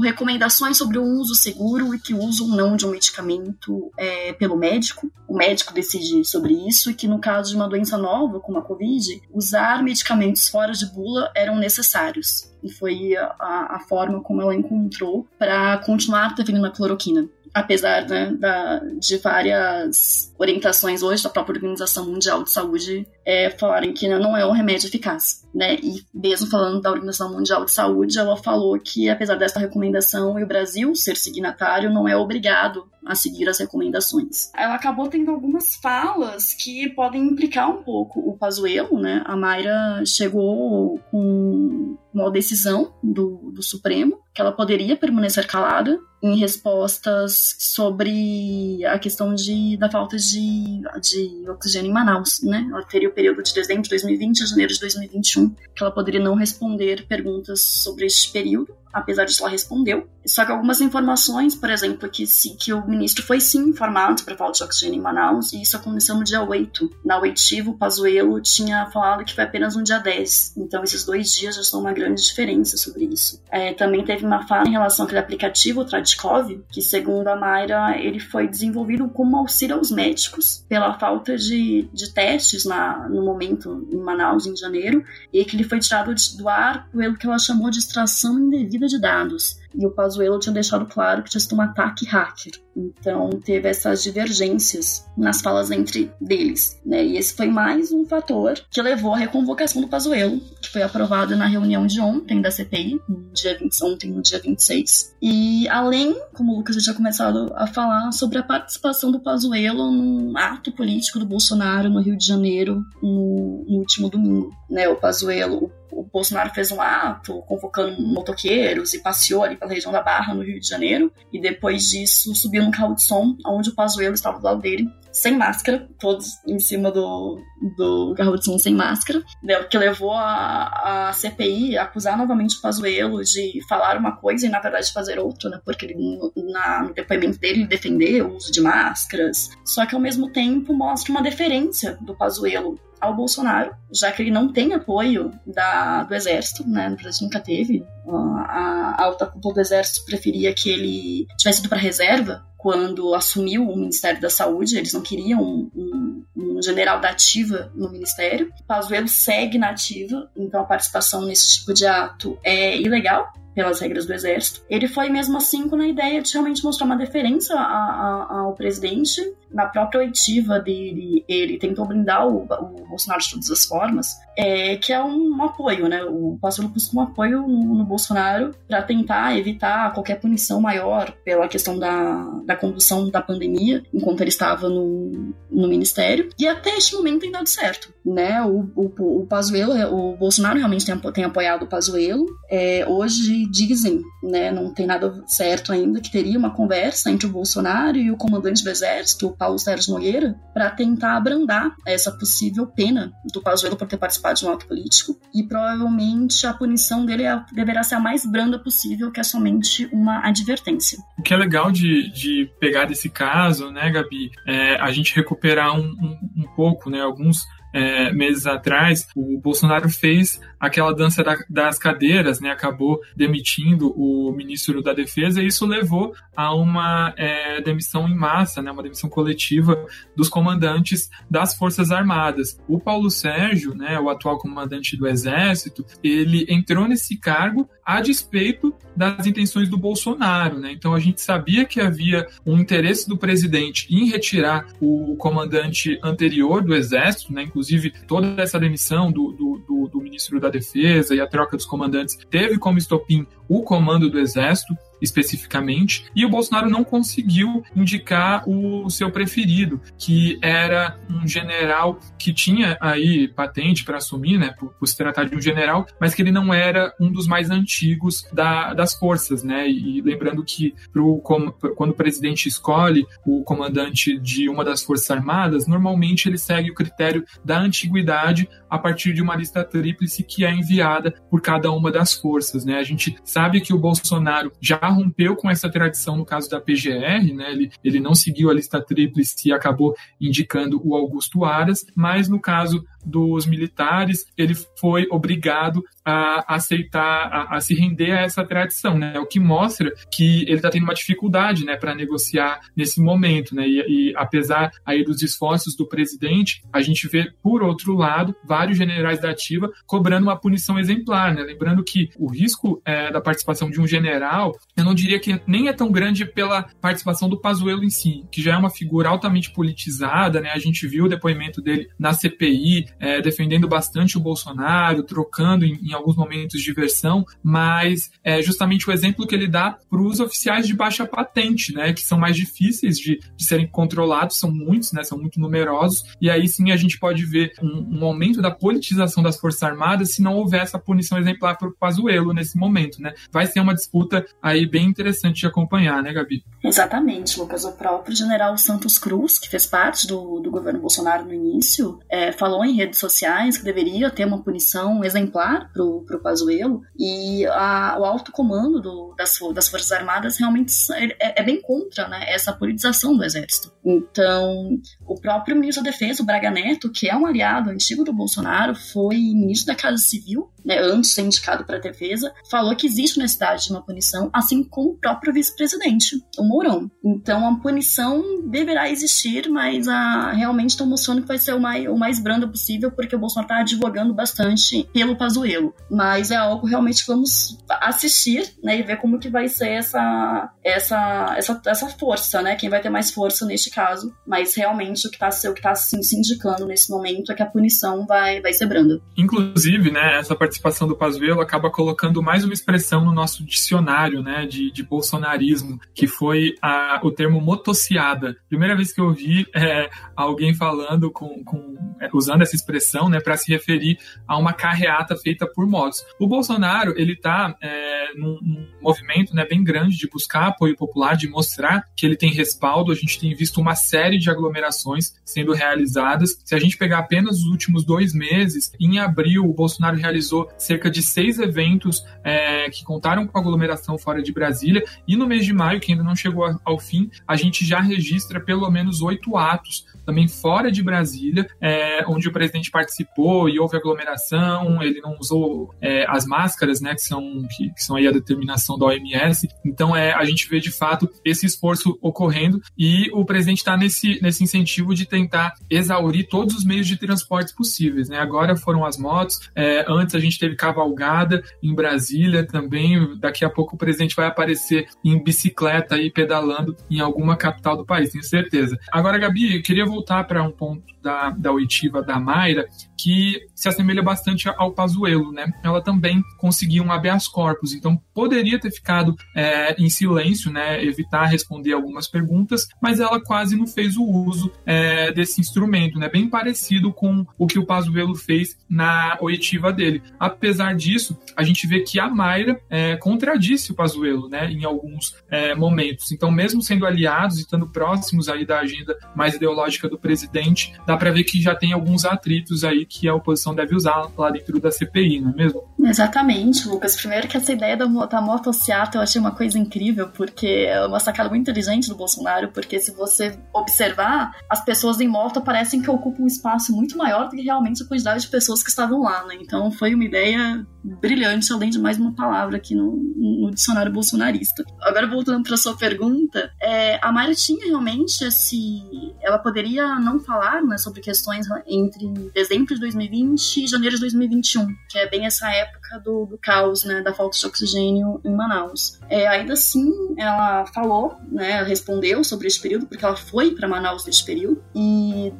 recomendações 0.00 0.76
sobre 0.76 0.98
o 0.98 1.04
uso 1.04 1.34
seguro 1.34 1.94
e 1.94 1.98
que 1.98 2.14
uso 2.14 2.44
ou 2.44 2.56
não 2.56 2.76
de 2.76 2.86
um 2.86 2.90
medicamento 2.90 3.90
é, 3.96 4.32
pelo 4.32 4.56
médico. 4.56 5.10
O 5.26 5.36
médico 5.36 5.72
decide 5.72 6.24
sobre 6.24 6.54
isso 6.66 6.90
e 6.90 6.94
que 6.94 7.08
no 7.08 7.18
caso 7.18 7.50
de 7.50 7.56
uma 7.56 7.68
doença 7.68 7.96
nova, 7.98 8.40
como 8.40 8.58
a 8.58 8.62
Covid, 8.62 9.22
usar 9.32 9.82
medicamentos 9.82 10.48
fora 10.48 10.72
de 10.72 10.86
bula 10.86 11.30
eram 11.34 11.56
necessários. 11.56 12.52
E 12.62 12.70
foi 12.70 13.16
a, 13.16 13.76
a 13.76 13.80
forma 13.88 14.20
como 14.20 14.42
ela 14.42 14.54
encontrou 14.54 15.26
para 15.38 15.78
continuar 15.78 16.34
defendendo 16.34 16.66
a 16.66 16.70
cloroquina 16.70 17.28
apesar 17.54 18.06
né, 18.08 18.32
da, 18.38 18.80
de 18.98 19.16
várias 19.18 20.32
orientações 20.38 21.02
hoje 21.02 21.22
da 21.22 21.30
própria 21.30 21.54
Organização 21.54 22.06
Mundial 22.06 22.42
de 22.42 22.50
Saúde 22.50 23.06
é, 23.24 23.50
falarem 23.50 23.92
que 23.92 24.08
não 24.08 24.36
é 24.36 24.46
um 24.46 24.52
remédio 24.52 24.88
eficaz, 24.88 25.46
né? 25.54 25.74
E 25.76 26.02
mesmo 26.14 26.48
falando 26.48 26.80
da 26.80 26.90
Organização 26.90 27.32
Mundial 27.32 27.64
de 27.64 27.72
Saúde, 27.72 28.18
ela 28.18 28.36
falou 28.36 28.78
que 28.78 29.08
apesar 29.08 29.36
dessa 29.36 29.58
recomendação 29.58 30.38
e 30.38 30.44
o 30.44 30.46
Brasil 30.46 30.94
ser 30.94 31.16
signatário, 31.16 31.92
não 31.92 32.08
é 32.08 32.16
obrigado 32.16 32.88
a 33.06 33.14
seguir 33.14 33.48
as 33.48 33.58
recomendações. 33.58 34.50
Ela 34.54 34.74
acabou 34.74 35.08
tendo 35.08 35.30
algumas 35.30 35.76
falas 35.76 36.54
que 36.54 36.88
podem 36.90 37.22
implicar 37.22 37.70
um 37.70 37.82
pouco 37.82 38.20
o 38.20 38.36
Pazuello, 38.36 39.00
né? 39.00 39.22
A 39.26 39.36
Mayra 39.36 40.02
chegou 40.04 41.00
com 41.10 41.96
uma 42.12 42.30
decisão 42.30 42.92
do, 43.02 43.50
do 43.52 43.62
Supremo 43.62 44.20
que 44.34 44.40
ela 44.40 44.52
poderia 44.52 44.96
permanecer 44.96 45.46
calada 45.46 45.98
em 46.22 46.36
respostas 46.36 47.56
sobre 47.58 48.84
a 48.84 48.98
questão 48.98 49.34
de, 49.34 49.76
da 49.76 49.90
falta 49.90 50.16
de, 50.16 50.80
de 51.00 51.50
oxigênio 51.50 51.90
em 51.90 51.92
Manaus, 51.92 52.40
né? 52.42 52.66
Ela 52.70 52.84
teria 52.84 53.08
o 53.08 53.12
período 53.12 53.42
de 53.42 53.52
dezembro 53.52 53.82
de 53.82 53.90
2020 53.90 54.42
a 54.42 54.46
janeiro 54.46 54.72
de 54.72 54.80
2021, 54.80 55.50
que 55.50 55.82
ela 55.82 55.90
poderia 55.90 56.20
não 56.20 56.34
responder 56.34 57.06
perguntas 57.06 57.60
sobre 57.62 58.06
este 58.06 58.30
período, 58.32 58.74
apesar 58.92 59.24
disso 59.24 59.42
ela 59.42 59.50
respondeu. 59.50 60.08
Só 60.28 60.44
que 60.44 60.52
algumas 60.52 60.80
informações, 60.80 61.54
por 61.54 61.70
exemplo, 61.70 62.08
que, 62.08 62.26
se, 62.26 62.54
que 62.56 62.72
o 62.72 62.86
ministro 62.86 63.24
foi 63.24 63.40
sim 63.40 63.70
informado 63.70 64.22
para 64.22 64.36
falta 64.36 64.58
de 64.58 64.64
oxigênio 64.64 64.98
em 64.98 65.02
Manaus, 65.02 65.52
e 65.52 65.62
isso 65.62 65.76
aconteceu 65.76 66.14
no 66.14 66.24
dia 66.24 66.42
8. 66.42 66.90
Na 67.04 67.18
oitiva, 67.18 67.70
o 67.70 67.78
Pazuello 67.78 68.40
tinha 68.40 68.86
falado 68.90 69.24
que 69.24 69.34
foi 69.34 69.44
apenas 69.44 69.74
no 69.74 69.82
dia 69.82 69.98
10. 69.98 70.54
Então, 70.58 70.84
esses 70.84 71.04
dois 71.04 71.32
dias 71.32 71.56
já 71.56 71.62
são 71.62 71.80
uma 71.80 71.92
grande 71.92 72.22
diferença 72.22 72.76
sobre 72.76 73.06
isso. 73.06 73.42
É, 73.50 73.72
também 73.72 74.04
teve 74.04 74.26
uma 74.26 74.46
fala 74.46 74.68
em 74.68 74.72
relação 74.72 75.06
àquele 75.06 75.20
aplicativo, 75.20 75.80
o 75.80 75.84
Tradikov, 75.84 76.60
que, 76.70 76.82
segundo 76.82 77.28
a 77.28 77.36
Mayra, 77.36 77.96
ele 77.98 78.20
foi 78.20 78.46
desenvolvido 78.46 79.08
como 79.08 79.36
auxílio 79.36 79.76
aos 79.76 79.90
médicos 79.90 80.64
pela 80.68 80.98
falta 80.98 81.36
de, 81.36 81.88
de 81.92 82.12
testes 82.12 82.66
na, 82.66 83.08
no 83.08 83.24
momento 83.24 83.88
em 83.90 83.96
Manaus, 83.96 84.46
em 84.46 84.54
janeiro, 84.54 85.02
e 85.32 85.42
que 85.44 85.56
ele 85.56 85.64
foi 85.64 85.78
tirado 85.78 86.14
do 86.36 86.48
ar 86.48 86.88
pelo 86.90 87.16
que 87.16 87.26
ela 87.26 87.38
chamou 87.38 87.70
de 87.70 87.78
extração 87.78 88.38
indevida 88.38 88.77
de 88.86 89.00
dados. 89.00 89.58
E 89.74 89.84
o 89.84 89.90
Pazuello 89.90 90.38
tinha 90.38 90.52
deixado 90.52 90.86
claro 90.86 91.22
que 91.22 91.30
tinha 91.30 91.40
sido 91.40 91.56
um 91.56 91.60
ataque 91.60 92.06
hacker. 92.06 92.52
Então 92.76 93.30
teve 93.30 93.68
essas 93.68 94.02
divergências 94.02 95.06
nas 95.16 95.40
falas 95.40 95.70
entre 95.70 96.10
deles, 96.20 96.80
né? 96.86 97.04
E 97.04 97.16
esse 97.16 97.34
foi 97.34 97.48
mais 97.48 97.92
um 97.92 98.04
fator 98.04 98.54
que 98.70 98.80
levou 98.80 99.14
à 99.14 99.18
reconvocação 99.18 99.82
do 99.82 99.88
Pazuello, 99.88 100.40
que 100.62 100.70
foi 100.70 100.82
aprovada 100.82 101.34
na 101.34 101.46
reunião 101.46 101.86
de 101.86 102.00
ontem 102.00 102.40
da 102.40 102.50
CPI, 102.50 103.00
no 103.08 103.30
dia 103.32 103.58
20, 103.58 103.84
ontem, 103.84 104.10
no 104.12 104.22
dia 104.22 104.38
26. 104.38 105.16
E 105.20 105.68
além, 105.68 106.16
como 106.34 106.52
o 106.52 106.56
Lucas 106.56 106.76
já 106.76 106.82
tinha 106.82 106.94
começado 106.94 107.52
a 107.56 107.66
falar, 107.66 108.12
sobre 108.12 108.38
a 108.38 108.42
participação 108.42 109.10
do 109.10 109.20
Pazuello 109.20 109.90
num 109.90 110.36
ato 110.36 110.70
político 110.72 111.18
do 111.18 111.26
Bolsonaro 111.26 111.90
no 111.90 112.00
Rio 112.00 112.16
de 112.16 112.26
Janeiro 112.26 112.84
no, 113.02 113.64
no 113.68 113.78
último 113.78 114.08
domingo, 114.08 114.50
né? 114.70 114.88
O 114.88 114.96
Pazuello, 114.96 115.70
Bolsonaro 116.18 116.52
fez 116.52 116.72
um 116.72 116.80
ato 116.80 117.42
convocando 117.42 118.02
motoqueiros 118.02 118.92
e 118.92 119.00
passeou 119.00 119.44
ali 119.44 119.56
pela 119.56 119.72
região 119.72 119.92
da 119.92 120.02
Barra, 120.02 120.34
no 120.34 120.42
Rio 120.42 120.58
de 120.58 120.68
Janeiro, 120.68 121.12
e 121.32 121.40
depois 121.40 121.90
disso 121.90 122.34
subiu 122.34 122.64
num 122.64 122.72
carro 122.72 122.94
de 122.94 123.04
som, 123.04 123.36
onde 123.46 123.70
o 123.70 123.74
Pazuello 123.74 124.14
estava 124.14 124.38
do 124.38 124.44
lado 124.44 124.60
dele, 124.60 124.88
sem 125.12 125.36
máscara, 125.36 125.88
todos 125.98 126.26
em 126.46 126.58
cima 126.58 126.90
do, 126.90 127.40
do 127.76 128.14
carro 128.16 128.36
de 128.36 128.44
som 128.44 128.58
sem 128.58 128.74
máscara, 128.74 129.22
né, 129.42 129.62
que 129.64 129.78
levou 129.78 130.12
a, 130.12 131.08
a 131.08 131.12
CPI 131.12 131.78
a 131.78 131.84
acusar 131.84 132.18
novamente 132.18 132.56
o 132.56 132.60
Pazuello 132.60 133.22
de 133.22 133.60
falar 133.68 133.96
uma 133.96 134.16
coisa 134.16 134.46
e, 134.46 134.48
na 134.48 134.60
verdade, 134.60 134.92
fazer 134.92 135.20
outra, 135.20 135.50
né, 135.50 135.60
porque 135.64 135.86
ele, 135.86 135.94
no, 135.94 136.32
na, 136.50 136.82
no 136.82 136.94
depoimento 136.94 137.38
dele 137.38 137.60
ele 137.60 137.68
defendeu 137.68 138.28
o 138.28 138.36
uso 138.36 138.50
de 138.50 138.60
máscaras, 138.60 139.50
só 139.64 139.86
que, 139.86 139.94
ao 139.94 140.00
mesmo 140.00 140.32
tempo, 140.32 140.74
mostra 140.74 141.12
uma 141.12 141.22
deferência 141.22 141.96
do 142.00 142.16
Pazuello 142.16 142.78
ao 143.00 143.14
Bolsonaro, 143.14 143.74
já 143.92 144.10
que 144.12 144.22
ele 144.22 144.30
não 144.30 144.52
tem 144.52 144.74
apoio 144.74 145.32
da, 145.46 146.04
do 146.04 146.14
exército, 146.14 146.68
né? 146.68 146.88
Na 146.88 146.96
verdade, 146.96 147.22
nunca 147.22 147.40
teve. 147.40 147.84
A, 148.06 148.94
a 148.96 149.04
alta 149.04 149.26
cúpula 149.26 149.54
do 149.54 149.60
exército 149.60 150.04
preferia 150.04 150.54
que 150.54 150.70
ele 150.70 151.26
tivesse 151.36 151.60
ido 151.60 151.68
para 151.68 151.78
reserva 151.78 152.44
quando 152.56 153.14
assumiu 153.14 153.68
o 153.68 153.76
Ministério 153.76 154.20
da 154.20 154.28
Saúde. 154.28 154.76
Eles 154.76 154.92
não 154.92 155.00
queriam 155.00 155.40
um, 155.40 155.70
um, 155.74 156.24
um 156.36 156.62
general 156.62 157.00
da 157.00 157.10
ativa 157.10 157.70
no 157.74 157.90
ministério. 157.90 158.52
Pazuello 158.66 159.08
segue 159.08 159.58
na 159.58 159.70
ativa, 159.70 160.28
então 160.36 160.60
a 160.60 160.64
participação 160.64 161.22
nesse 161.22 161.58
tipo 161.58 161.72
de 161.72 161.86
ato 161.86 162.38
é 162.42 162.76
ilegal 162.76 163.32
pelas 163.58 163.80
regras 163.80 164.06
do 164.06 164.14
exército. 164.14 164.62
Ele 164.70 164.86
foi 164.86 165.08
mesmo 165.08 165.36
assim 165.36 165.68
com 165.68 165.74
a 165.74 165.88
ideia 165.88 166.22
de 166.22 166.32
realmente 166.32 166.62
mostrar 166.62 166.86
uma 166.86 166.96
deferência 166.96 167.56
a, 167.56 167.60
a, 167.60 168.40
ao 168.42 168.54
presidente. 168.54 169.20
Na 169.52 169.66
própria 169.66 170.02
oitiva 170.02 170.60
dele, 170.60 171.24
ele 171.26 171.58
tentou 171.58 171.84
blindar 171.84 172.28
o, 172.28 172.44
o 172.44 172.86
Bolsonaro 172.86 173.20
de 173.20 173.30
todas 173.30 173.50
as 173.50 173.64
formas, 173.64 174.14
é, 174.36 174.76
que 174.76 174.92
é 174.92 175.02
um, 175.02 175.42
apoio, 175.42 175.88
né? 175.88 176.04
O 176.04 176.38
Pazuello 176.40 176.72
busca 176.72 176.96
um 176.96 177.00
apoio 177.00 177.48
no, 177.48 177.74
no 177.74 177.84
Bolsonaro 177.84 178.54
para 178.68 178.82
tentar 178.82 179.36
evitar 179.36 179.92
qualquer 179.92 180.20
punição 180.20 180.60
maior 180.60 181.12
pela 181.24 181.48
questão 181.48 181.76
da, 181.76 182.22
da 182.44 182.54
condução 182.54 183.10
da 183.10 183.20
pandemia 183.20 183.82
enquanto 183.92 184.20
ele 184.20 184.28
estava 184.28 184.68
no, 184.68 185.34
no 185.50 185.66
ministério. 185.66 186.28
E 186.38 186.46
até 186.46 186.76
este 186.76 186.94
momento 186.94 187.22
tem 187.22 187.32
dado 187.32 187.48
certo, 187.48 187.92
né? 188.04 188.40
O, 188.42 188.70
o, 188.76 189.22
o 189.22 189.26
Pazuello, 189.26 189.72
o 189.92 190.16
Bolsonaro 190.16 190.58
realmente 190.58 190.86
tem, 190.86 190.96
tem 191.12 191.24
apoiado 191.24 191.64
o 191.64 191.66
Pazuello. 191.66 192.26
É, 192.50 192.86
hoje 192.86 193.47
dizem, 193.50 194.02
né, 194.22 194.50
não 194.50 194.72
tem 194.72 194.86
nada 194.86 195.22
certo 195.26 195.72
ainda, 195.72 196.00
que 196.00 196.10
teria 196.10 196.38
uma 196.38 196.50
conversa 196.50 197.10
entre 197.10 197.26
o 197.26 197.30
Bolsonaro 197.30 197.96
e 197.96 198.10
o 198.10 198.16
comandante 198.16 198.62
do 198.62 198.70
exército, 198.70 199.28
o 199.28 199.36
Paulo 199.36 199.58
Sérgio 199.58 199.92
Nogueira, 199.92 200.34
para 200.52 200.70
tentar 200.70 201.16
abrandar 201.16 201.74
essa 201.86 202.12
possível 202.12 202.66
pena 202.66 203.12
do 203.32 203.42
Pazuello 203.42 203.76
por 203.76 203.86
ter 203.86 203.96
participado 203.96 204.38
de 204.38 204.46
um 204.46 204.52
ato 204.52 204.66
político. 204.66 205.18
E 205.34 205.42
provavelmente 205.42 206.46
a 206.46 206.52
punição 206.52 207.04
dele 207.04 207.24
é, 207.24 207.44
deverá 207.52 207.82
ser 207.82 207.96
a 207.96 208.00
mais 208.00 208.24
branda 208.26 208.58
possível, 208.58 209.10
que 209.10 209.20
é 209.20 209.24
somente 209.24 209.88
uma 209.92 210.26
advertência. 210.26 210.98
O 211.18 211.22
que 211.22 211.34
é 211.34 211.36
legal 211.36 211.70
de, 211.70 212.10
de 212.12 212.50
pegar 212.60 212.84
desse 212.86 213.08
caso, 213.08 213.70
né, 213.70 213.90
Gabi, 213.90 214.30
é 214.46 214.76
a 214.80 214.90
gente 214.90 215.14
recuperar 215.14 215.74
um, 215.74 215.84
um, 215.84 216.42
um 216.42 216.48
pouco, 216.54 216.90
né, 216.90 217.00
alguns 217.00 217.46
é, 217.72 218.12
meses 218.12 218.46
atrás, 218.46 219.06
o 219.14 219.40
Bolsonaro 219.40 219.88
fez 219.88 220.40
aquela 220.58 220.94
dança 220.94 221.22
da, 221.22 221.36
das 221.48 221.78
cadeiras, 221.78 222.40
né, 222.40 222.50
acabou 222.50 223.00
demitindo 223.14 223.92
o 223.96 224.32
ministro 224.32 224.82
da 224.82 224.92
Defesa, 224.92 225.42
e 225.42 225.46
isso 225.46 225.66
levou 225.66 226.14
a 226.36 226.54
uma 226.54 227.12
é, 227.16 227.60
demissão 227.60 228.08
em 228.08 228.14
massa, 228.14 228.62
né, 228.62 228.70
uma 228.70 228.82
demissão 228.82 229.08
coletiva 229.08 229.86
dos 230.16 230.28
comandantes 230.28 231.10
das 231.30 231.54
Forças 231.54 231.90
Armadas. 231.90 232.58
O 232.68 232.78
Paulo 232.78 233.10
Sérgio, 233.10 233.74
né, 233.74 233.98
o 233.98 234.08
atual 234.08 234.38
comandante 234.38 234.96
do 234.96 235.06
Exército, 235.06 235.84
ele 236.02 236.46
entrou 236.48 236.86
nesse 236.86 237.16
cargo 237.16 237.68
a 237.84 238.00
despeito 238.00 238.74
das 238.94 239.26
intenções 239.26 239.68
do 239.68 239.78
Bolsonaro. 239.78 240.58
Né? 240.58 240.72
Então 240.72 240.94
a 240.94 241.00
gente 241.00 241.20
sabia 241.22 241.64
que 241.64 241.80
havia 241.80 242.26
um 242.44 242.58
interesse 242.58 243.08
do 243.08 243.16
presidente 243.16 243.86
em 243.88 244.10
retirar 244.10 244.66
o 244.80 245.16
comandante 245.16 245.98
anterior 246.02 246.62
do 246.62 246.74
Exército, 246.74 247.32
né? 247.32 247.44
inclusive 247.44 247.92
toda 248.06 248.40
essa 248.42 248.58
demissão 248.60 249.10
do, 249.10 249.32
do, 249.32 249.62
do, 249.66 249.88
do 249.88 249.97
ministro 250.08 250.40
da 250.40 250.48
Defesa 250.48 251.14
e 251.14 251.20
a 251.20 251.26
troca 251.26 251.56
dos 251.56 251.66
comandantes 251.66 252.18
teve 252.30 252.58
como 252.58 252.78
estopim 252.78 253.26
o 253.48 253.62
comando 253.62 254.10
do 254.10 254.18
Exército 254.18 254.74
especificamente, 255.00 256.06
e 256.14 256.24
o 256.24 256.28
Bolsonaro 256.28 256.68
não 256.68 256.84
conseguiu 256.84 257.62
indicar 257.74 258.48
o 258.48 258.88
seu 258.90 259.10
preferido, 259.10 259.80
que 259.96 260.38
era 260.42 260.98
um 261.10 261.26
general 261.26 261.98
que 262.18 262.32
tinha 262.32 262.76
aí 262.80 263.28
patente 263.28 263.84
para 263.84 263.98
assumir, 263.98 264.38
né, 264.38 264.54
por, 264.58 264.72
por, 264.74 264.86
se 264.86 264.96
tratar 264.96 265.24
de 265.24 265.36
um 265.36 265.40
general, 265.40 265.86
mas 266.00 266.14
que 266.14 266.22
ele 266.22 266.30
não 266.30 266.52
era 266.52 266.92
um 267.00 267.10
dos 267.12 267.26
mais 267.26 267.50
antigos 267.50 268.26
da, 268.32 268.74
das 268.74 268.94
forças, 268.94 269.42
né, 269.42 269.68
e 269.68 270.00
lembrando 270.00 270.44
que 270.44 270.74
pro, 270.92 271.18
quando 271.18 271.90
o 271.90 271.94
presidente 271.94 272.48
escolhe 272.48 273.06
o 273.26 273.42
comandante 273.44 274.18
de 274.18 274.48
uma 274.48 274.64
das 274.64 274.82
forças 274.82 275.10
armadas, 275.10 275.66
normalmente 275.66 276.28
ele 276.28 276.38
segue 276.38 276.70
o 276.70 276.74
critério 276.74 277.24
da 277.44 277.58
antiguidade 277.58 278.48
a 278.68 278.78
partir 278.78 279.12
de 279.12 279.22
uma 279.22 279.36
lista 279.36 279.64
tríplice 279.64 280.22
que 280.22 280.44
é 280.44 280.52
enviada 280.52 281.14
por 281.30 281.40
cada 281.40 281.70
uma 281.70 281.90
das 281.90 282.14
forças, 282.14 282.64
né, 282.64 282.78
a 282.78 282.84
gente 282.84 283.16
sabe 283.24 283.60
que 283.60 283.72
o 283.72 283.78
Bolsonaro 283.78 284.52
já 284.60 284.87
rompeu 284.88 285.36
com 285.36 285.50
essa 285.50 285.70
tradição 285.70 286.16
no 286.16 286.24
caso 286.24 286.48
da 286.48 286.60
PGR, 286.60 287.34
né? 287.34 287.52
Ele, 287.52 287.70
ele 287.82 288.00
não 288.00 288.14
seguiu 288.14 288.50
a 288.50 288.54
lista 288.54 288.80
tríplice 288.80 289.48
e 289.48 289.52
acabou 289.52 289.96
indicando 290.20 290.80
o 290.84 290.94
Augusto 290.94 291.44
Aras, 291.44 291.86
mas 291.94 292.28
no 292.28 292.40
caso 292.40 292.84
dos 293.04 293.46
militares, 293.46 294.26
ele 294.36 294.54
foi 294.78 295.06
obrigado 295.10 295.82
a 296.04 296.54
aceitar, 296.54 297.28
a, 297.30 297.56
a, 297.56 297.60
se 297.60 297.74
render 297.74 298.12
a 298.12 298.20
essa 298.22 298.44
tradição, 298.44 298.96
né? 298.96 299.18
O 299.18 299.26
que 299.26 299.38
mostra 299.38 299.92
que 300.10 300.42
ele 300.42 300.54
está 300.54 300.70
tendo 300.70 300.84
uma 300.84 300.94
dificuldade, 300.94 301.64
né, 301.64 301.76
para 301.76 301.94
negociar 301.94 302.60
nesse 302.74 303.00
momento, 303.00 303.54
né? 303.54 303.68
E, 303.68 304.10
e, 304.10 304.12
apesar 304.16 304.70
aí 304.86 305.04
dos 305.04 305.22
esforços 305.22 305.76
do 305.76 305.86
presidente, 305.86 306.62
a 306.72 306.80
gente 306.80 307.06
vê 307.08 307.30
por 307.42 307.62
outro 307.62 307.94
lado 307.94 308.34
vários 308.44 308.78
generais 308.78 309.20
da 309.20 309.30
ativa 309.30 309.70
cobrando 309.86 310.26
uma 310.26 310.36
punição 310.36 310.78
exemplar, 310.78 311.34
né? 311.34 311.42
Lembrando 311.42 311.84
que 311.84 312.08
o 312.16 312.30
risco 312.30 312.80
é, 312.84 313.12
da 313.12 313.20
participação 313.20 313.70
de 313.70 313.80
um 313.80 313.86
general, 313.86 314.56
eu 314.76 314.84
não 314.84 314.94
diria 314.94 315.20
que 315.20 315.40
nem 315.46 315.68
é 315.68 315.72
tão 315.72 315.90
grande 315.90 316.24
pela 316.24 316.62
participação 316.80 317.28
do 317.28 317.40
Pazuello 317.40 317.84
em 317.84 317.90
si, 317.90 318.24
que 318.30 318.40
já 318.40 318.54
é 318.54 318.56
uma 318.56 318.70
figura 318.70 319.10
altamente 319.10 319.52
politizada, 319.52 320.40
né? 320.40 320.50
A 320.52 320.58
gente 320.58 320.86
viu 320.86 321.04
o 321.04 321.08
depoimento 321.08 321.60
dele 321.60 321.88
na 321.98 322.12
CPI, 322.12 322.86
é, 322.98 323.20
defendendo 323.20 323.68
bastante 323.68 324.16
o 324.16 324.20
Bolsonaro, 324.20 325.02
trocando 325.02 325.64
em, 325.64 325.78
em 325.82 325.92
alguns 325.92 326.16
momentos 326.16 326.60
de 326.60 326.72
versão, 326.72 327.24
mas 327.42 328.10
é 328.22 328.42
justamente 328.42 328.88
o 328.88 328.92
exemplo 328.92 329.26
que 329.26 329.34
ele 329.34 329.48
dá 329.48 329.78
para 329.90 330.00
os 330.00 330.20
oficiais 330.20 330.66
de 330.66 330.74
baixa 330.74 331.06
patente, 331.06 331.74
né, 331.74 331.92
que 331.92 332.02
são 332.02 332.18
mais 332.18 332.36
difíceis 332.36 332.98
de, 332.98 333.20
de 333.36 333.44
serem 333.44 333.66
controlados, 333.66 334.38
são 334.38 334.50
muitos, 334.50 334.92
né, 334.92 335.02
são 335.02 335.18
muito 335.18 335.40
numerosos, 335.40 336.04
e 336.20 336.30
aí 336.30 336.46
sim 336.48 336.70
a 336.70 336.76
gente 336.76 336.98
pode 336.98 337.24
ver 337.24 337.52
um, 337.62 337.98
um 337.98 338.04
aumento 338.04 338.40
da 338.42 338.50
politização 338.50 339.22
das 339.22 339.38
Forças 339.38 339.62
Armadas 339.62 340.14
se 340.14 340.22
não 340.22 340.36
houver 340.36 340.62
essa 340.62 340.78
punição 340.78 341.18
exemplar 341.18 341.56
para 341.56 341.68
o 341.68 341.74
Pazuello 341.74 342.32
nesse 342.32 342.56
momento, 342.56 343.00
né. 343.00 343.14
Vai 343.32 343.46
ser 343.46 343.60
uma 343.60 343.74
disputa 343.74 344.24
aí 344.42 344.66
bem 344.66 344.86
interessante 344.86 345.40
de 345.40 345.46
acompanhar, 345.46 346.02
né, 346.02 346.12
Gabi? 346.12 346.44
Exatamente, 346.62 347.38
Lucas. 347.38 347.64
O 347.64 347.72
próprio 347.72 348.14
general 348.14 348.56
Santos 348.58 348.98
Cruz, 348.98 349.38
que 349.38 349.48
fez 349.48 349.66
parte 349.66 350.06
do, 350.06 350.40
do 350.40 350.50
governo 350.50 350.80
Bolsonaro 350.80 351.24
no 351.24 351.32
início, 351.32 351.98
é, 352.08 352.32
falou 352.32 352.64
em 352.64 352.74
redes 352.78 352.98
sociais 352.98 353.58
que 353.58 353.64
deveria 353.64 354.10
ter 354.10 354.24
uma 354.24 354.42
punição 354.42 355.04
exemplar 355.04 355.70
para 355.72 355.84
o 355.84 356.22
Pazuello, 356.22 356.82
e 356.98 357.46
a, 357.46 357.96
o 357.98 358.04
alto 358.04 358.32
comando 358.32 358.80
do, 358.80 359.14
das, 359.16 359.38
das 359.54 359.68
Forças 359.68 359.92
Armadas 359.92 360.38
realmente 360.38 360.72
é, 360.92 361.40
é, 361.40 361.42
bem 361.42 361.60
contra 361.60 362.08
né, 362.08 362.24
essa 362.28 362.52
politização 362.52 363.16
do 363.16 363.24
Exército. 363.24 363.72
Então, 363.84 364.78
o 365.06 365.20
próprio 365.20 365.56
ministro 365.56 365.82
da 365.82 365.90
Defesa, 365.90 366.22
o 366.22 366.26
Braga 366.26 366.50
Neto, 366.50 366.90
que 366.90 367.08
é 367.08 367.16
um 367.16 367.26
aliado 367.26 367.70
antigo 367.70 368.04
do 368.04 368.12
Bolsonaro, 368.12 368.74
foi 368.74 369.16
ministro 369.16 369.66
da 369.66 369.74
Casa 369.74 369.98
Civil 369.98 370.50
né, 370.68 370.78
antes 370.80 371.08
de 371.08 371.14
ser 371.14 371.22
indicado 371.22 371.64
para 371.64 371.78
a 371.78 371.80
defesa, 371.80 372.30
falou 372.50 372.76
que 372.76 372.86
existe 372.86 373.18
necessidade 373.18 373.64
de 373.64 373.70
uma 373.70 373.82
punição, 373.82 374.28
assim 374.34 374.62
como 374.62 374.90
o 374.90 374.96
próprio 374.98 375.32
vice-presidente, 375.32 376.22
o 376.38 376.44
Mourão. 376.44 376.90
Então 377.02 377.48
a 377.48 377.58
punição 377.58 378.22
deverá 378.46 378.90
existir, 378.90 379.48
mas 379.48 379.88
a, 379.88 380.32
realmente 380.32 380.70
estou 380.70 380.86
mostrando 380.86 381.22
que 381.22 381.28
vai 381.28 381.38
ser 381.38 381.54
o 381.54 381.60
mais, 381.60 381.88
o 381.88 381.96
mais 381.96 382.20
branda 382.20 382.46
possível, 382.46 382.67
porque 382.90 383.16
o 383.16 383.18
Bolsonaro 383.18 383.46
está 383.46 383.60
advogando 383.60 384.12
bastante 384.12 384.88
pelo 384.92 385.16
Pazuello. 385.16 385.74
Mas 385.90 386.30
é 386.30 386.36
algo 386.36 386.66
realmente 386.66 387.02
que 387.02 387.10
vamos 387.10 387.58
assistir 387.68 388.52
né, 388.62 388.78
e 388.78 388.82
ver 388.82 388.96
como 388.96 389.18
que 389.18 389.28
vai 389.28 389.48
ser 389.48 389.68
essa, 389.68 390.52
essa, 390.62 391.34
essa, 391.36 391.60
essa 391.66 391.88
força, 391.88 392.42
né? 392.42 392.56
Quem 392.56 392.68
vai 392.68 392.80
ter 392.80 392.90
mais 392.90 393.10
força 393.10 393.46
neste 393.46 393.70
caso. 393.70 394.14
Mas 394.26 394.54
realmente 394.54 395.06
o 395.06 395.10
que 395.10 395.16
está 395.16 395.28
tá, 395.62 395.70
assim, 395.70 396.02
se 396.02 396.16
indicando 396.16 396.66
nesse 396.66 396.90
momento 396.90 397.32
é 397.32 397.34
que 397.34 397.42
a 397.42 397.46
punição 397.46 398.06
vai, 398.06 398.40
vai 398.40 398.52
ser 398.52 398.66
branda. 398.66 399.00
Inclusive, 399.16 399.90
né, 399.90 400.18
essa 400.18 400.34
participação 400.34 400.86
do 400.86 400.96
Pazuello 400.96 401.40
acaba 401.40 401.70
colocando 401.70 402.22
mais 402.22 402.44
uma 402.44 402.52
expressão 402.52 403.04
no 403.04 403.12
nosso 403.12 403.44
dicionário, 403.44 404.22
né, 404.22 404.46
de, 404.46 404.70
de 404.70 404.82
bolsonarismo, 404.82 405.78
que 405.94 406.06
foi 406.06 406.54
a, 406.62 407.00
o 407.02 407.10
termo 407.10 407.40
motociada. 407.40 408.36
Primeira 408.48 408.76
vez 408.76 408.92
que 408.92 409.00
eu 409.00 409.06
ouvi 409.06 409.46
é, 409.54 409.88
alguém 410.16 410.54
falando 410.54 411.10
com, 411.10 411.42
com 411.44 411.87
usando 412.12 412.42
essa 412.42 412.54
expressão, 412.54 413.08
né, 413.08 413.20
para 413.20 413.36
se 413.36 413.50
referir 413.50 413.98
a 414.26 414.36
uma 414.36 414.52
carreata 414.52 415.16
feita 415.16 415.46
por 415.46 415.66
motos. 415.66 416.04
O 416.18 416.26
Bolsonaro 416.26 416.94
ele 416.96 417.12
está 417.12 417.56
é, 417.62 418.14
num, 418.16 418.38
num, 418.42 418.68
movimento, 418.80 419.34
né, 419.34 419.44
bem 419.44 419.62
grande 419.62 419.96
de 419.96 420.08
buscar 420.08 420.46
apoio 420.46 420.76
popular, 420.76 421.16
de 421.16 421.28
mostrar 421.28 421.84
que 421.96 422.06
ele 422.06 422.16
tem 422.16 422.30
respaldo. 422.30 422.92
A 422.92 422.94
gente 422.94 423.18
tem 423.18 423.34
visto 423.34 423.60
uma 423.60 423.74
série 423.74 424.18
de 424.18 424.30
aglomerações 424.30 425.14
sendo 425.24 425.52
realizadas. 425.52 426.40
Se 426.44 426.54
a 426.54 426.58
gente 426.58 426.76
pegar 426.76 426.98
apenas 426.98 427.36
os 427.38 427.46
últimos 427.46 427.84
dois 427.84 428.14
meses, 428.14 428.72
em 428.80 428.98
abril 428.98 429.44
o 429.44 429.52
Bolsonaro 429.52 429.96
realizou 429.96 430.48
cerca 430.56 430.90
de 430.90 431.02
seis 431.02 431.38
eventos 431.38 432.04
é, 432.24 432.70
que 432.70 432.84
contaram 432.84 433.26
com 433.26 433.38
aglomeração 433.38 433.98
fora 433.98 434.22
de 434.22 434.32
Brasília, 434.32 434.84
e 435.06 435.16
no 435.16 435.26
mês 435.26 435.44
de 435.44 435.52
maio, 435.52 435.80
que 435.80 435.92
ainda 435.92 436.04
não 436.04 436.16
chegou 436.16 436.44
ao 436.64 436.78
fim, 436.78 437.10
a 437.26 437.36
gente 437.36 437.64
já 437.64 437.80
registra 437.80 438.40
pelo 438.40 438.70
menos 438.70 439.02
oito 439.02 439.36
atos 439.36 439.86
também 440.04 440.26
fora 440.26 440.72
de 440.72 440.82
Brasília, 440.82 441.46
é, 441.60 441.87
onde 442.08 442.28
o 442.28 442.32
presidente 442.32 442.70
participou 442.70 443.48
e 443.48 443.58
houve 443.58 443.76
aglomeração, 443.76 444.82
ele 444.82 445.00
não 445.00 445.16
usou 445.18 445.74
é, 445.80 446.04
as 446.08 446.26
máscaras, 446.26 446.80
né, 446.80 446.94
que 446.94 447.02
são, 447.02 447.46
que, 447.56 447.72
que, 447.72 447.82
são 447.82 447.96
aí 447.96 448.06
a 448.06 448.12
determinação 448.12 448.78
da 448.78 448.86
OMS. 448.86 449.48
Então, 449.64 449.94
é, 449.94 450.12
a 450.12 450.24
gente 450.24 450.48
vê 450.48 450.60
de 450.60 450.70
fato 450.70 451.08
esse 451.24 451.46
esforço 451.46 451.98
ocorrendo 452.00 452.60
e 452.76 453.10
o 453.12 453.24
presidente 453.24 453.58
está 453.58 453.76
nesse, 453.76 454.20
nesse 454.22 454.42
incentivo 454.42 454.94
de 454.94 455.06
tentar 455.06 455.54
exaurir 455.70 456.28
todos 456.28 456.54
os 456.54 456.64
meios 456.64 456.86
de 456.86 456.96
transporte 456.96 457.54
possíveis. 457.54 458.08
Né? 458.08 458.18
Agora 458.18 458.56
foram 458.56 458.84
as 458.84 458.96
motos, 458.96 459.38
é, 459.54 459.84
antes 459.88 460.14
a 460.14 460.20
gente 460.20 460.38
teve 460.38 460.56
cavalgada 460.56 461.42
em 461.62 461.74
Brasília 461.74 462.46
também, 462.46 463.18
daqui 463.18 463.44
a 463.44 463.50
pouco 463.50 463.74
o 463.74 463.78
presidente 463.78 464.16
vai 464.16 464.26
aparecer 464.26 464.88
em 465.04 465.22
bicicleta 465.22 465.94
aí 465.94 466.10
pedalando 466.10 466.76
em 466.90 467.00
alguma 467.00 467.36
capital 467.36 467.76
do 467.76 467.84
país, 467.84 468.10
tenho 468.10 468.24
certeza. 468.24 468.78
Agora, 468.90 469.18
Gabi, 469.18 469.56
eu 469.56 469.62
queria 469.62 469.86
voltar 469.86 470.24
para 470.24 470.42
um 470.42 470.50
ponto 470.50 470.84
da, 471.02 471.30
da 471.30 471.52
oitiva 471.78 472.02
da 472.02 472.18
Mayra, 472.18 472.66
que 472.96 473.40
se 473.54 473.68
assemelha 473.68 474.02
bastante 474.02 474.48
ao 474.56 474.72
Pazuello, 474.72 475.30
né? 475.32 475.46
Ela 475.62 475.80
também 475.80 476.20
conseguiu 476.36 476.82
um 476.82 476.90
habeas 476.90 477.28
corpus, 477.28 477.72
então 477.72 478.00
poderia 478.12 478.58
ter 478.58 478.72
ficado 478.72 479.14
é, 479.36 479.80
em 479.80 479.88
silêncio, 479.88 480.50
né? 480.50 480.82
Evitar 480.82 481.26
responder 481.26 481.72
algumas 481.72 482.08
perguntas, 482.08 482.66
mas 482.82 482.98
ela 482.98 483.20
quase 483.22 483.56
não 483.56 483.66
fez 483.66 483.96
o 483.96 484.02
uso 484.02 484.50
é, 484.66 485.12
desse 485.12 485.40
instrumento, 485.40 485.98
né? 485.98 486.08
Bem 486.08 486.28
parecido 486.28 486.92
com 486.92 487.24
o 487.38 487.46
que 487.46 487.58
o 487.58 487.66
Pazuello 487.66 488.16
fez 488.16 488.56
na 488.68 489.16
oitiva 489.20 489.72
dele. 489.72 490.02
Apesar 490.18 490.74
disso, 490.74 491.16
a 491.36 491.42
gente 491.44 491.66
vê 491.66 491.80
que 491.80 492.00
a 492.00 492.08
Mayra 492.08 492.60
é, 492.68 492.96
contradisse 492.96 493.70
o 493.70 493.74
Pazuello, 493.74 494.28
né? 494.28 494.50
Em 494.50 494.64
alguns 494.64 495.14
é, 495.30 495.54
momentos. 495.54 496.10
Então, 496.10 496.30
mesmo 496.30 496.62
sendo 496.62 496.84
aliados 496.84 497.38
e 497.38 497.42
estando 497.42 497.68
próximos 497.68 498.28
aí 498.28 498.44
da 498.44 498.58
agenda 498.58 498.96
mais 499.14 499.34
ideológica 499.34 499.88
do 499.88 499.98
presidente, 499.98 500.72
dá 500.86 500.96
para 500.96 501.12
ver 501.12 501.22
que 501.24 501.40
já 501.40 501.54
tem 501.54 501.67
alguns 501.72 502.04
atritos 502.04 502.64
aí 502.64 502.84
que 502.84 503.08
a 503.08 503.14
oposição 503.14 503.54
deve 503.54 503.74
usar 503.74 504.08
lá 504.16 504.30
dentro 504.30 504.60
da 504.60 504.70
CPI, 504.70 505.20
não 505.20 505.30
é 505.30 505.34
mesmo? 505.34 505.64
Exatamente, 505.78 506.68
Lucas. 506.68 506.96
Primeiro 506.96 507.28
que 507.28 507.36
essa 507.36 507.52
ideia 507.52 507.76
da, 507.76 507.86
da 507.86 508.20
motociata 508.20 508.98
eu 508.98 509.02
achei 509.02 509.20
uma 509.20 509.30
coisa 509.30 509.58
incrível, 509.58 510.08
porque 510.08 510.66
é 510.68 510.84
uma 510.86 511.00
sacada 511.00 511.28
muito 511.28 511.42
inteligente 511.42 511.88
do 511.88 511.96
Bolsonaro, 511.96 512.48
porque 512.48 512.78
se 512.80 512.92
você 512.92 513.38
observar, 513.52 514.32
as 514.48 514.64
pessoas 514.64 515.00
em 515.00 515.08
moto 515.08 515.40
parecem 515.40 515.80
que 515.80 515.90
ocupam 515.90 516.22
um 516.22 516.26
espaço 516.26 516.74
muito 516.74 516.96
maior 516.96 517.28
do 517.28 517.36
que 517.36 517.42
realmente 517.42 517.82
a 517.82 517.86
quantidade 517.86 518.22
de 518.22 518.28
pessoas 518.28 518.62
que 518.62 518.70
estavam 518.70 519.02
lá, 519.02 519.24
né? 519.26 519.36
Então 519.40 519.70
foi 519.70 519.94
uma 519.94 520.04
ideia 520.04 520.66
brilhante, 521.00 521.52
além 521.52 521.70
de 521.70 521.78
mais 521.78 521.98
uma 521.98 522.12
palavra 522.14 522.56
aqui 522.56 522.74
no, 522.74 522.96
no 523.16 523.50
dicionário 523.50 523.92
bolsonarista. 523.92 524.64
Agora, 524.80 525.06
voltando 525.06 525.42
para 525.42 525.56
sua 525.56 525.76
pergunta, 525.76 526.50
é, 526.60 526.98
a 527.02 527.12
Mayra 527.12 527.34
tinha 527.34 527.66
realmente 527.66 528.24
esse. 528.24 528.82
Ela 529.20 529.38
poderia 529.38 529.98
não 529.98 530.20
falar 530.20 530.62
né, 530.62 530.78
sobre 530.78 531.00
questões 531.00 531.46
entre 531.66 532.30
dezembro 532.34 532.74
de 532.74 532.80
2020 532.80 533.64
e 533.64 533.66
janeiro 533.66 533.96
de 533.96 534.00
2021, 534.02 534.66
que 534.88 534.98
é 534.98 535.08
bem 535.08 535.26
essa 535.26 535.48
época 535.50 535.98
do, 536.04 536.26
do 536.26 536.38
caos, 536.38 536.84
né, 536.84 537.02
da 537.02 537.12
falta 537.12 537.36
de 537.38 537.46
oxigênio 537.46 538.20
em 538.24 538.34
Manaus. 538.34 538.98
É, 539.08 539.26
ainda 539.26 539.54
assim, 539.54 539.92
ela 540.16 540.66
falou, 540.66 541.16
né, 541.30 541.62
respondeu 541.62 542.22
sobre 542.22 542.46
esse 542.46 542.60
período, 542.60 542.86
porque 542.86 543.04
ela 543.04 543.16
foi 543.16 543.54
para 543.54 543.68
Manaus 543.68 544.04
nesse 544.06 544.24
período, 544.24 544.62
e, 544.74 545.32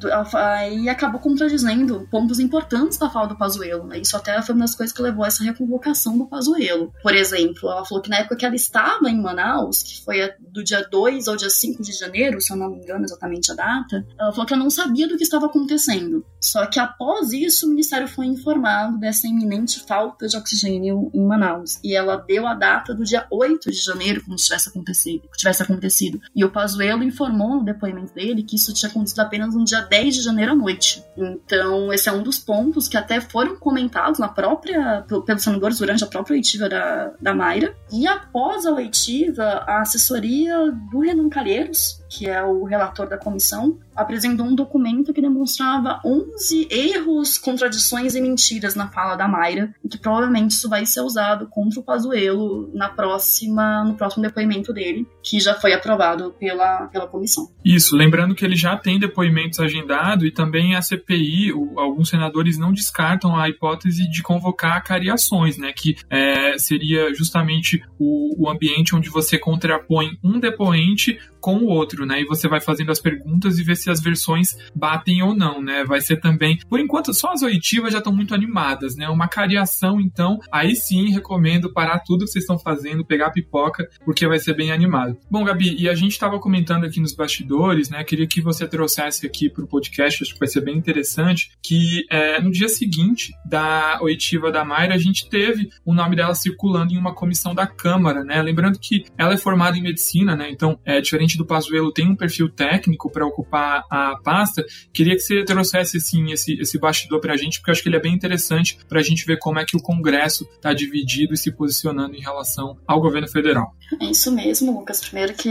e 0.73 0.89
acabou 0.89 1.21
contradizendo 1.21 2.07
pontos 2.11 2.39
importantes 2.39 2.99
da 2.99 3.11
fala 3.11 3.27
do 3.27 3.37
Pazuello. 3.37 3.87
Né, 3.87 3.99
isso 3.99 4.17
até 4.17 4.41
foi 4.43 4.55
uma 4.55 4.65
das 4.65 4.75
coisas 4.75 4.95
que 4.95 5.03
levou 5.03 5.25
a 5.25 5.29
essa 5.29 5.38
reconvocação 5.45 6.17
do 6.17 6.27
Pazuello. 6.27 6.93
Por 7.03 7.15
exemplo, 7.15 7.71
ela 7.71 7.85
falou 7.85 8.03
que 8.03 8.11
na 8.11 8.19
época 8.19 8.37
que 8.37 8.47
ela 8.47 8.57
estava 8.57 9.09
em 9.09 9.21
Manaus, 9.21 9.83
que 9.83 10.05
foi 10.05 10.31
do 10.39 10.63
dia 10.63 10.87
2 10.91 11.29
ao 11.29 11.37
dia 11.37 11.51
5 11.51 11.83
de 11.83 11.93
janeiro, 11.93 12.41
se 12.41 12.53
eu 12.53 12.57
não 12.57 12.71
me 12.71 12.79
engano 12.79 13.05
exatamente 13.05 13.53
a 13.53 13.55
data, 13.55 14.07
ela 14.19 14.33
falou 14.33 14.47
que 14.47 14.53
ela 14.53 14.63
não 14.63 14.71
sabia 14.71 15.09
do 15.09 15.17
que 15.17 15.23
estava 15.23 15.47
acontecendo. 15.47 16.25
Só 16.41 16.67
que 16.67 16.79
após 16.79 17.33
isso, 17.33 17.67
o 17.67 17.71
Ministério 17.71 18.09
foi 18.09 18.27
informado 18.27 18.99
dessa 18.99 19.27
iminente 19.27 19.81
falta 19.81 20.27
de 20.27 20.37
oxigênio 20.37 21.11
em 21.13 21.25
Manaus. 21.25 21.79
E 21.83 21.95
ela 21.95 22.17
deu 22.17 22.47
a 22.47 22.55
data 22.55 22.95
do 22.95 23.05
dia 23.05 23.27
8 23.31 23.71
de 23.71 23.79
janeiro, 23.79 24.23
como 24.25 24.39
se 24.39 24.47
tivesse 24.47 24.69
acontecido. 24.69 25.29
Tivesse 25.37 25.63
acontecido. 25.63 26.21
E 26.35 26.45
o 26.45 26.51
Pazuello 26.51 27.03
informou 27.03 27.57
no 27.57 27.65
depoimento 27.65 28.15
dele 28.15 28.43
que 28.43 28.57
isso 28.57 28.73
tinha 28.73 28.91
acontecido 28.91 29.21
apenas 29.21 29.55
no 29.55 29.65
dia 29.65 29.81
10 29.81 30.17
de 30.17 30.23
janeiro 30.23 30.53
à 30.53 30.55
noite. 30.55 31.03
Então, 31.17 31.93
esse 31.93 32.09
é 32.09 32.13
um 32.13 32.23
dos 32.23 32.39
pontos 32.39 32.89
que 32.89 32.97
até 32.97 33.21
foram 33.21 33.57
comentados 33.57 34.19
na 34.19 34.29
própria 34.29 35.03
pelos 35.23 35.43
senadores 35.43 35.79
durante 35.79 36.05
a 36.05 36.07
própria 36.07 36.35
oitiva 36.35 36.69
da, 36.69 37.13
da 37.21 37.35
Mayra. 37.35 37.75
E 37.93 38.07
após 38.07 38.67
a 38.67 38.73
oitiva, 38.73 39.65
a 39.67 39.81
assessoria 39.81 40.71
do 40.91 41.01
Renan 41.01 41.29
Calheiros, 41.29 41.98
que 42.09 42.29
é 42.29 42.43
o 42.43 42.65
relator 42.65 43.09
da 43.09 43.19
comissão, 43.19 43.79
apresentou 43.95 44.47
um 44.47 44.55
documento 44.55 45.13
que 45.13 45.21
demonstrava 45.21 46.01
11 46.05 46.69
erros, 46.71 47.37
contradições 47.37 48.15
e 48.15 48.21
mentiras 48.21 48.75
na 48.75 48.89
fala 48.89 49.17
da 49.17 49.27
Mayra, 49.27 49.75
e 49.85 49.89
que 49.89 49.99
provavelmente 49.99 50.53
isso 50.53 50.69
vai 50.69 50.87
ser 50.87 51.01
usado 51.01 51.49
contra 51.49 51.81
o 51.81 51.83
Pazuello 51.83 52.71
na 52.73 52.89
próxima, 52.89 53.85
no 53.85 53.95
próximo 53.95 54.23
depoimento 54.23 54.73
dele, 54.73 55.07
que 55.23 55.41
já 55.41 55.55
foi 55.55 55.73
aprovado 55.73 56.35
pela, 56.39 56.87
pela 56.87 57.07
comissão. 57.07 57.51
Isso, 57.65 57.97
lembrando 57.97 58.35
que 58.35 58.45
ele 58.45 58.57
já 58.57 58.77
tem 58.77 58.99
depoimentos 58.99 59.59
agendados 59.59 60.25
e 60.25 60.31
também 60.31 60.77
a 60.77 60.83
CPI, 60.83 61.53
o, 61.53 61.79
alguns 61.79 62.09
senadores 62.09 62.57
não 62.57 62.73
descartam 62.73 63.37
a 63.37 63.49
hipótese 63.49 64.09
de 64.09 64.23
convocar 64.23 64.83
cariações, 64.85 65.59
né, 65.59 65.73
que 65.73 65.97
é, 66.09 66.57
seria 66.57 67.13
justamente 67.15 67.83
o, 67.99 68.45
o 68.45 68.49
ambiente 68.49 68.95
onde 68.95 69.11
você 69.11 69.39
contrapõe 69.39 70.19
um 70.23 70.39
depoente 70.39 71.19
com 71.49 71.61
o 71.61 71.67
outro. 71.69 72.05
né? 72.05 72.21
E 72.21 72.27
você 72.27 72.47
vai 72.47 72.61
fazendo 72.61 72.93
as 72.93 73.01
perguntas 73.01 73.59
e 73.59 73.63
ver 73.63 73.75
se 73.75 73.91
as 73.91 74.03
versões 74.03 74.55
batem 74.75 75.23
ou 75.23 75.35
não, 75.35 75.63
né? 75.63 75.83
Vai 75.83 76.03
ser 76.03 76.21
também, 76.21 76.59
por 76.69 76.79
enquanto, 76.79 77.15
só 77.15 77.33
as 77.33 77.41
oitivas 77.41 77.93
já 77.93 77.99
estão 77.99 78.13
muito 78.13 78.35
animadas, 78.35 78.97
né? 78.97 79.09
Uma 79.09 79.27
cariação, 79.27 79.99
então, 79.99 80.39
aí 80.53 80.77
sim 80.77 81.11
recomendo 81.11 81.73
parar 81.73 82.01
tudo 82.01 82.27
que 82.27 82.31
vocês 82.31 82.43
estão 82.45 82.59
fazendo, 82.59 83.05
pegar 83.05 83.31
pipoca, 83.31 83.89
porque 84.05 84.29
vai 84.29 84.39
ser 84.39 84.55
bem 84.55 84.71
animado. 84.71 85.17
Bom, 85.31 85.43
Gabi, 85.43 85.75
e 85.79 85.89
a 85.89 85.95
gente 85.95 86.13
estava 86.13 86.39
comentando 86.39 86.85
aqui 86.85 87.01
nos 87.01 87.15
bastidores, 87.15 87.89
né? 87.89 88.05
Queria 88.05 88.27
que 88.27 88.43
você 88.43 88.69
trouxesse 88.69 89.27
aqui 89.27 89.49
para 89.49 89.65
o 89.65 89.67
podcast, 89.67 90.23
acho 90.23 90.35
que 90.35 90.41
vai 90.41 90.49
ser 90.49 90.61
bem 90.61 90.77
interessante, 90.77 91.53
que 91.63 92.05
é, 92.11 92.43
no 92.43 92.51
dia 92.51 92.69
seguinte 92.69 93.33
da 93.47 93.99
oitiva 94.03 94.53
da 94.53 94.67
Mayra, 94.67 94.95
a 94.95 94.99
gente 94.99 95.31
teve 95.31 95.71
o 95.83 95.95
nome 95.95 96.15
dela 96.15 96.35
circulando 96.35 96.93
em 96.93 96.99
uma 96.99 97.15
comissão 97.15 97.55
da 97.55 97.67
Câmara, 97.67 98.23
né? 98.23 98.43
Lembrando 98.43 98.79
que 98.79 99.07
ela 99.17 99.33
é 99.33 99.39
formada 99.39 99.79
em 99.79 99.83
medicina, 99.83 100.37
né? 100.37 100.51
Então, 100.51 100.79
é 100.85 101.01
diferente 101.01 101.38
do 101.39 101.47
Pazuello, 101.47 101.93
tem 101.93 102.09
um 102.09 102.17
perfil 102.17 102.49
técnico 102.49 103.11
para 103.11 103.27
ocupar 103.27 103.85
a 103.91 104.17
pasta. 104.23 104.65
Queria 104.93 105.15
que 105.15 105.21
você 105.21 105.45
trouxesse 105.45 105.97
assim 105.97 106.31
esse 106.33 106.59
esse 106.61 106.79
bastidor 106.79 107.21
para 107.21 107.35
a 107.35 107.37
gente, 107.37 107.59
porque 107.59 107.71
eu 107.71 107.73
acho 107.73 107.83
que 107.83 107.89
ele 107.89 107.97
é 107.97 108.01
bem 108.01 108.15
interessante 108.15 108.79
para 108.89 109.01
a 109.01 109.03
gente 109.03 109.25
ver 109.25 109.39
como 109.39 109.59
é 109.59 109.65
que 109.65 109.77
o 109.77 109.81
Congresso 109.83 110.49
está 110.55 110.73
dividido 110.73 111.35
e 111.35 111.37
se 111.37 111.51
posicionando 111.53 112.15
em 112.15 112.21
relação 112.21 112.77
ao 112.87 113.01
governo 113.01 113.29
federal. 113.29 113.75
É 114.01 114.07
isso 114.07 114.31
mesmo, 114.33 114.73
Lucas. 114.73 115.01
Primeiro 115.01 115.35
que 115.35 115.51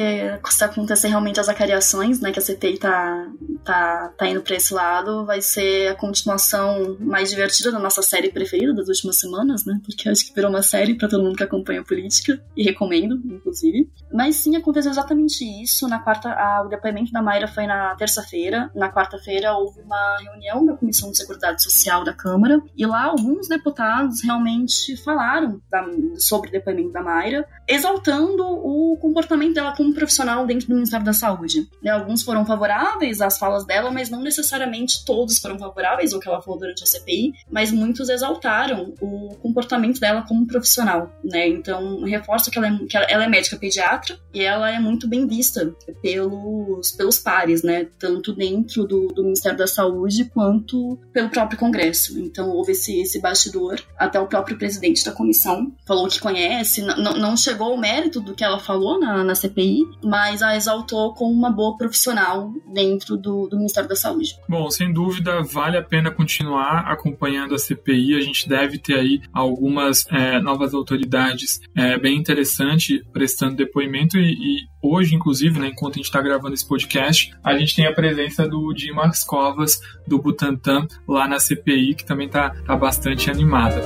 se 0.49 0.63
acontecer 0.63 1.07
realmente 1.07 1.39
as 1.39 1.49
acariações, 1.49 2.19
né, 2.19 2.31
que 2.31 2.39
a 2.39 2.41
CPI 2.41 2.77
tá, 2.77 3.27
tá, 3.63 4.13
tá 4.17 4.27
indo 4.27 4.41
para 4.41 4.55
esse 4.55 4.73
lado, 4.73 5.25
vai 5.25 5.41
ser 5.41 5.89
a 5.89 5.95
continuação 5.95 6.97
mais 6.99 7.29
divertida 7.29 7.71
da 7.71 7.79
nossa 7.79 8.01
série 8.01 8.31
preferida 8.31 8.73
das 8.73 8.87
últimas 8.87 9.17
semanas, 9.19 9.65
né? 9.65 9.79
Porque 9.83 10.09
acho 10.09 10.25
que 10.25 10.33
virou 10.33 10.49
uma 10.49 10.63
série 10.63 10.95
para 10.95 11.07
todo 11.07 11.23
mundo 11.23 11.35
que 11.35 11.43
acompanha 11.43 11.81
a 11.81 11.83
política 11.83 12.41
e 12.55 12.63
recomendo, 12.63 13.15
inclusive. 13.25 13.89
Mas 14.11 14.35
sim, 14.37 14.55
aconteceu 14.55 14.91
exatamente 14.91 15.43
isso. 15.61 15.66
Na 15.89 15.99
quarta, 15.99 16.29
a, 16.29 16.63
o 16.63 16.69
depoimento 16.69 17.11
da 17.11 17.21
Mayra 17.21 17.47
foi 17.47 17.65
na 17.67 17.95
terça-feira. 17.95 18.71
Na 18.75 18.91
quarta-feira 18.91 19.53
houve 19.53 19.81
uma 19.81 20.17
reunião 20.19 20.65
da 20.65 20.75
Comissão 20.75 21.11
de 21.11 21.17
Seguridade 21.17 21.61
Social 21.61 22.03
da 22.03 22.13
Câmara 22.13 22.61
e 22.75 22.85
lá 22.85 23.05
alguns 23.05 23.47
deputados 23.47 24.23
realmente 24.23 24.95
falaram 25.03 25.61
da, 25.69 25.85
sobre 26.17 26.49
o 26.49 26.51
depoimento 26.51 26.91
da 26.91 27.01
Mayra, 27.01 27.47
exaltando 27.67 28.43
o 28.43 28.97
comportamento 29.01 29.55
dela 29.55 29.75
como 29.75 29.93
profissional 29.93 30.45
dentro 30.45 30.67
do 30.67 30.75
Ministério 30.75 31.05
da 31.05 31.13
Saúde. 31.13 31.67
Né, 31.81 31.91
alguns 31.91 32.23
foram 32.23 32.45
favoráveis 32.45 33.21
às 33.21 33.37
falas 33.37 33.65
dela, 33.65 33.91
mas 33.91 34.09
não 34.09 34.21
necessariamente 34.21 35.05
todos 35.05 35.39
foram 35.39 35.57
favoráveis 35.57 36.13
ao 36.13 36.19
que 36.19 36.27
ela 36.27 36.41
falou 36.41 36.59
durante 36.59 36.83
a 36.83 36.85
CPI, 36.85 37.33
mas 37.51 37.71
muitos 37.71 38.09
exaltaram 38.09 38.93
o 39.01 39.35
comportamento 39.41 39.99
dela 39.99 40.23
como 40.27 40.47
profissional. 40.47 41.11
Né? 41.23 41.47
Então, 41.47 42.03
reforço 42.03 42.49
que 42.49 42.57
ela 42.57 42.67
é, 42.67 42.77
que 42.87 42.97
ela 42.97 43.23
é 43.23 43.27
médica 43.27 43.57
pediatra 43.57 44.17
e 44.33 44.41
ela 44.41 44.69
é 44.69 44.79
muito 44.79 45.07
bem 45.07 45.27
vista 45.27 45.56
pelos, 46.01 46.91
pelos 46.91 47.19
pares, 47.19 47.63
né? 47.63 47.87
tanto 47.99 48.33
dentro 48.33 48.85
do, 48.85 49.07
do 49.07 49.23
Ministério 49.23 49.57
da 49.57 49.67
Saúde 49.67 50.25
quanto 50.25 50.99
pelo 51.13 51.29
próprio 51.29 51.59
Congresso. 51.59 52.19
Então, 52.19 52.49
houve 52.49 52.71
esse, 52.71 52.99
esse 53.01 53.19
bastidor. 53.19 53.79
Até 53.97 54.19
o 54.19 54.27
próprio 54.27 54.57
presidente 54.57 55.03
da 55.03 55.11
comissão 55.11 55.73
falou 55.85 56.07
que 56.07 56.19
conhece, 56.19 56.81
não 56.81 57.35
chegou 57.35 57.71
ao 57.71 57.77
mérito 57.77 58.19
do 58.19 58.33
que 58.33 58.43
ela 58.43 58.59
falou 58.59 58.99
na, 58.99 59.23
na 59.23 59.35
CPI, 59.35 59.83
mas 60.03 60.41
a 60.41 60.55
exaltou 60.55 61.13
como 61.13 61.31
uma 61.31 61.51
boa 61.51 61.77
profissional 61.77 62.51
dentro 62.73 63.17
do, 63.17 63.47
do 63.47 63.57
Ministério 63.57 63.89
da 63.89 63.95
Saúde. 63.95 64.35
Bom, 64.47 64.69
sem 64.69 64.91
dúvida, 64.91 65.41
vale 65.43 65.77
a 65.77 65.83
pena 65.83 66.11
continuar 66.11 66.91
acompanhando 66.91 67.55
a 67.55 67.59
CPI. 67.59 68.15
A 68.15 68.21
gente 68.21 68.47
deve 68.47 68.77
ter 68.77 68.95
aí 68.95 69.21
algumas 69.33 70.05
é, 70.11 70.39
novas 70.39 70.73
autoridades 70.73 71.61
é, 71.75 71.97
bem 71.97 72.17
interessantes 72.17 73.01
prestando 73.11 73.55
depoimento 73.55 74.17
e, 74.17 74.33
e 74.33 74.67
hoje, 74.81 75.15
inclusive, 75.15 75.46
né, 75.53 75.67
enquanto 75.67 75.93
a 75.93 75.97
gente 75.97 76.05
está 76.05 76.21
gravando 76.21 76.53
esse 76.53 76.67
podcast, 76.67 77.33
a 77.43 77.57
gente 77.57 77.75
tem 77.75 77.85
a 77.85 77.93
presença 77.93 78.47
do 78.47 78.73
Dimas 78.73 79.23
Covas, 79.23 79.79
do 80.07 80.19
Butantan, 80.19 80.87
lá 81.07 81.27
na 81.27 81.39
CPI, 81.39 81.95
que 81.95 82.05
também 82.05 82.27
está 82.27 82.49
tá 82.49 82.75
bastante 82.75 83.29
animada. 83.29 83.81